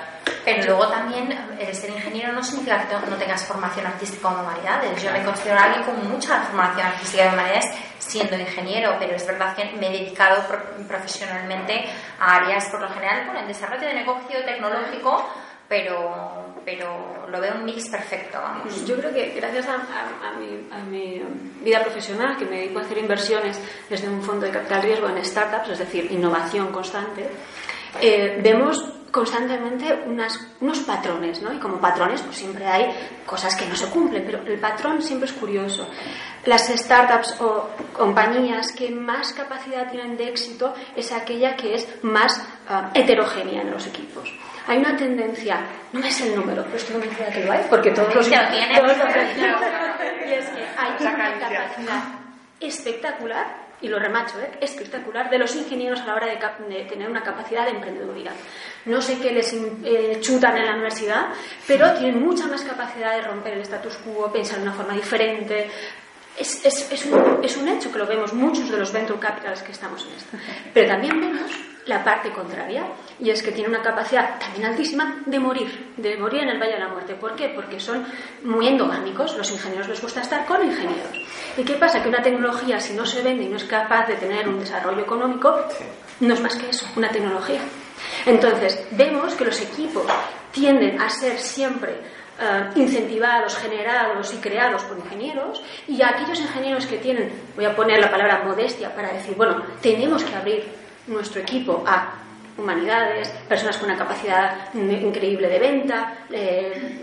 Pero 0.45 0.65
luego 0.65 0.89
también 0.89 1.31
el 1.59 1.75
ser 1.75 1.91
ingeniero 1.91 2.33
no 2.33 2.43
significa 2.43 2.87
que 2.89 3.11
no 3.11 3.17
tengas 3.17 3.45
formación 3.45 3.87
artística 3.87 4.29
o 4.29 4.35
de 4.35 4.43
humanidades. 4.43 5.03
Yo 5.03 5.13
me 5.13 5.23
considero 5.23 5.61
alguien 5.61 5.85
con 5.85 6.09
mucha 6.09 6.41
formación 6.41 6.87
artística 6.87 7.27
y 7.27 7.29
humanidades 7.29 7.67
siendo 7.99 8.39
ingeniero, 8.39 8.97
pero 8.99 9.15
es 9.15 9.27
verdad 9.27 9.55
que 9.55 9.65
me 9.77 9.89
he 9.89 9.93
dedicado 9.93 10.43
profesionalmente 10.89 11.85
a 12.19 12.37
áreas, 12.37 12.71
por 12.71 12.81
lo 12.81 12.89
general, 12.89 13.27
con 13.27 13.37
el 13.37 13.47
desarrollo 13.47 13.87
de 13.87 13.95
negocio 13.95 14.43
tecnológico 14.45 15.29
pero, 15.69 16.46
pero 16.67 17.29
lo 17.31 17.41
veo 17.41 17.55
un 17.55 17.65
mix 17.65 17.89
perfecto. 17.89 18.39
Vamos. 18.43 18.85
Yo 18.85 18.97
creo 18.97 19.15
que 19.15 19.31
gracias 19.37 19.67
a, 19.69 20.83
mi, 20.91 21.23
vida 21.63 21.81
profesional, 21.81 22.37
que 22.37 22.45
me 22.45 22.59
dedico 22.59 22.81
a 22.81 22.83
hacer 22.83 22.99
inversiones 22.99 23.59
desde 23.89 24.09
un 24.09 24.21
fondo 24.21 24.45
de 24.47 24.53
capital 24.53 24.83
riesgo 24.83 25.09
en 25.09 25.25
startups, 25.25 25.71
es 25.71 25.79
decir, 25.79 26.11
innovación 26.11 26.73
constante, 26.73 27.31
eh, 28.03 28.41
vemos 28.43 28.85
constantemente 29.13 30.05
unos 30.61 30.81
patrones, 30.81 31.41
¿no? 31.41 31.55
Y 31.55 31.59
como 31.59 31.81
patrones, 31.81 32.21
pues 32.23 32.37
siempre 32.37 32.67
hay 32.67 32.93
cosas 33.25 33.55
que 33.55 33.67
no 33.67 33.77
se 33.77 33.89
cumplen, 33.89 34.25
pero 34.27 34.43
el 34.45 34.59
patrón 34.59 35.01
siempre 35.01 35.29
es 35.29 35.35
curioso. 35.35 35.89
Las 36.45 36.67
startups 36.67 37.41
o 37.41 37.71
compañías 37.93 38.73
que 38.73 38.91
más 38.91 39.33
capacidad 39.33 39.89
tienen 39.91 40.17
de 40.17 40.29
éxito 40.29 40.75
es 40.97 41.13
aquella 41.13 41.57
que 41.57 41.75
es 41.75 41.89
más 42.03 42.45
ah, 42.69 42.91
heterogénea 42.93 43.63
en 43.63 43.71
los 43.71 43.87
equipos. 43.87 44.31
Hay 44.67 44.79
una 44.79 44.97
tendencia, 44.97 45.61
no 45.93 46.05
es 46.05 46.21
el 46.23 46.35
número, 46.35 46.65
pero 46.65 46.77
estoy 46.77 46.95
convencida 46.95 47.31
que 47.31 47.45
lo 47.45 47.53
hay, 47.53 47.65
porque 47.71 47.91
todos 47.93 48.15
los... 48.15 48.29
Todos 48.31 48.37
y 50.27 50.33
es 50.33 50.47
que 50.47 50.65
hay 50.77 50.93
una 51.01 51.39
capacidad 51.39 52.03
espectacular 52.61 53.67
y 53.81 53.89
lo 53.89 53.99
remacho, 53.99 54.41
¿eh? 54.41 54.51
espectacular, 54.61 55.29
de 55.29 55.39
los 55.39 55.55
ingenieros 55.55 56.01
a 56.01 56.07
la 56.07 56.15
hora 56.15 56.27
de, 56.27 56.85
tener 56.85 57.11
una 57.11 57.23
capacidad 57.23 57.65
de 57.65 57.73
emprendeduría. 57.73 58.33
No 58.87 59.03
sé 59.03 59.19
qué 59.19 59.33
les 59.33 59.53
eh, 59.53 60.19
chutan 60.21 60.57
en 60.57 60.67
la 60.67 60.73
universidad, 60.73 61.27
pero 61.67 61.93
tienen 61.93 62.23
mucha 62.23 62.47
más 62.47 62.63
capacidad 62.63 63.15
de 63.15 63.23
romper 63.23 63.55
el 63.55 63.61
status 63.61 63.99
quo, 63.99 64.33
pensar 64.33 64.59
de 64.59 64.63
una 64.63 64.73
forma 64.73 64.95
diferente. 64.95 65.69
Es, 66.39 66.65
es, 66.65 66.93
es, 66.93 67.07
un, 67.07 67.41
es 67.43 67.57
un 67.57 67.69
hecho 67.69 67.91
que 67.91 67.99
lo 67.99 68.07
vemos 68.07 68.33
muchos 68.33 68.71
de 68.71 68.79
los 68.79 68.93
venture 68.93 69.19
capitals 69.19 69.63
que 69.63 69.73
estamos 69.73 70.05
en 70.07 70.15
esto. 70.15 70.37
Pero 70.75 70.89
también 70.89 71.19
vemos 71.21 71.51
la 71.87 72.03
parte 72.03 72.31
contraria, 72.33 72.85
y 73.21 73.31
es 73.31 73.43
que 73.43 73.53
tiene 73.53 73.69
una 73.69 73.81
capacidad 73.81 74.39
también 74.41 74.67
altísima 74.67 75.23
de 75.25 75.39
morir, 75.39 75.93
de 75.97 76.17
morir 76.17 76.43
en 76.43 76.49
el 76.49 76.59
Valle 76.59 76.73
de 76.73 76.81
la 76.81 76.89
Muerte. 76.89 77.15
¿Por 77.15 77.37
qué? 77.37 77.49
Porque 77.51 77.79
son 77.79 78.05
muy 78.43 78.67
endogámicos, 78.67 79.37
los 79.37 79.51
ingenieros 79.53 79.89
les 79.89 80.03
gusta 80.03 80.21
estar 80.21 80.45
con 80.47 80.67
ingenieros. 80.67 81.13
¿Y 81.57 81.63
qué 81.63 81.75
pasa? 81.75 82.03
Que 82.03 82.09
una 82.09 82.23
tecnología, 82.23 82.81
si 82.81 82.93
no 82.95 83.07
se 83.07 83.23
vende 83.23 83.45
y 83.45 83.49
no 83.49 83.57
es 83.57 83.65
capaz 83.65 84.07
de 84.09 84.17
tener 84.17 84.49
un 84.49 84.59
desarrollo 84.59 85.03
económico, 85.03 85.61
no 86.21 86.35
es 86.35 86.41
más 86.41 86.57
que 86.57 86.71
eso, 86.71 86.87
una 86.97 87.09
tecnología. 87.09 87.61
Entonces, 88.27 88.85
vemos 88.91 89.35
que 89.35 89.45
los 89.45 89.61
equipos 89.61 90.07
tienden 90.51 91.01
a 91.01 91.09
ser 91.09 91.39
siempre 91.39 92.01
eh, 92.41 92.71
incentivados, 92.77 93.57
generados 93.57 94.33
y 94.35 94.37
creados 94.37 94.83
por 94.85 94.99
ingenieros, 94.99 95.63
y 95.89 96.03
aquellos 96.03 96.41
ingenieros 96.41 96.87
que 96.87 96.99
tienen, 96.99 97.33
voy 97.55 97.65
a 97.65 97.75
poner 97.75 98.01
la 98.01 98.11
palabra 98.11 98.43
modestia 98.45 98.95
para 98.95 99.13
decir, 99.13 99.35
bueno, 99.37 99.63
tenemos 99.81 100.23
que 100.25 100.35
abrir 100.35 100.65
nuestro 101.07 101.41
equipo 101.41 101.85
a 101.87 102.15
humanidades, 102.59 103.29
personas 103.49 103.77
con 103.77 103.91
una 103.91 103.99
capacidad 103.99 104.73
increíble 104.75 105.49
de 105.49 105.59
venta, 105.59 106.15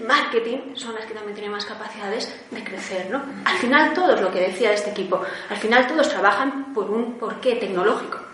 marketing, 0.06 0.76
son 0.76 0.96
las 0.96 1.06
que 1.06 1.14
también 1.14 1.36
tienen 1.36 1.52
más 1.52 1.66
capacidades 1.66 2.44
de 2.50 2.64
crecer. 2.64 3.10
¿no? 3.12 3.22
Al 3.46 3.58
final 3.58 3.94
todos, 3.94 4.20
lo 4.20 4.32
que 4.32 4.40
decía 4.40 4.74
este 4.74 4.92
equipo, 4.92 5.22
al 5.50 5.58
final 5.58 5.88
todos 5.88 6.10
trabajan 6.10 6.74
por 6.74 6.90
un 6.90 7.20
porqué 7.20 7.56
tecnológico. 7.56 8.33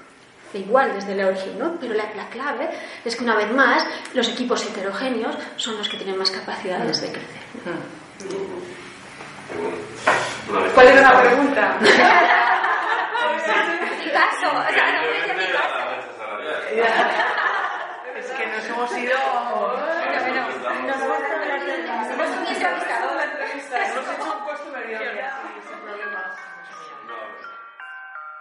Igual 0.54 0.94
desde 0.94 1.14
el 1.14 1.24
origen, 1.24 1.60
¿no? 1.60 1.78
Pero 1.80 1.94
la, 1.94 2.10
clave 2.30 2.70
es 3.06 3.16
que 3.16 3.24
una 3.24 3.36
vez 3.36 3.52
más 3.52 3.86
los 4.14 4.28
equipos 4.30 4.66
heterogéneos 4.66 5.36
son 5.56 5.78
los 5.78 5.88
que 5.88 5.98
tienen 5.98 6.18
más 6.18 6.32
capacidades 6.32 7.02
de 7.02 7.10
crecer. 7.10 7.42
¿Cuál 10.74 10.88
era 10.88 11.02
la 11.02 11.22
pregunta? 11.22 11.78
caso. 14.20 14.50
Es 18.20 18.26
que 18.32 18.46
nos 18.48 18.66
hemos 18.66 18.98
ido. 18.98 19.18
Nos 20.86 21.02
hemos 21.02 21.20
hecho 24.10 24.34
un 24.34 24.49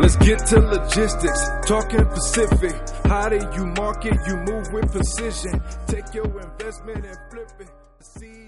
Let's 0.00 0.16
get 0.16 0.46
to 0.48 0.60
logistics. 0.60 1.48
Talking 1.66 2.04
Pacific. 2.06 2.74
How 3.04 3.28
do 3.28 3.36
you 3.54 3.66
market? 3.66 4.14
You 4.26 4.36
move 4.36 4.72
with 4.72 4.92
precision. 4.92 5.62
Take 5.86 6.12
your 6.14 6.26
investment 6.26 7.06
and 7.06 7.18
flip 7.30 7.50
it. 7.60 7.68
CEO. 8.02 8.39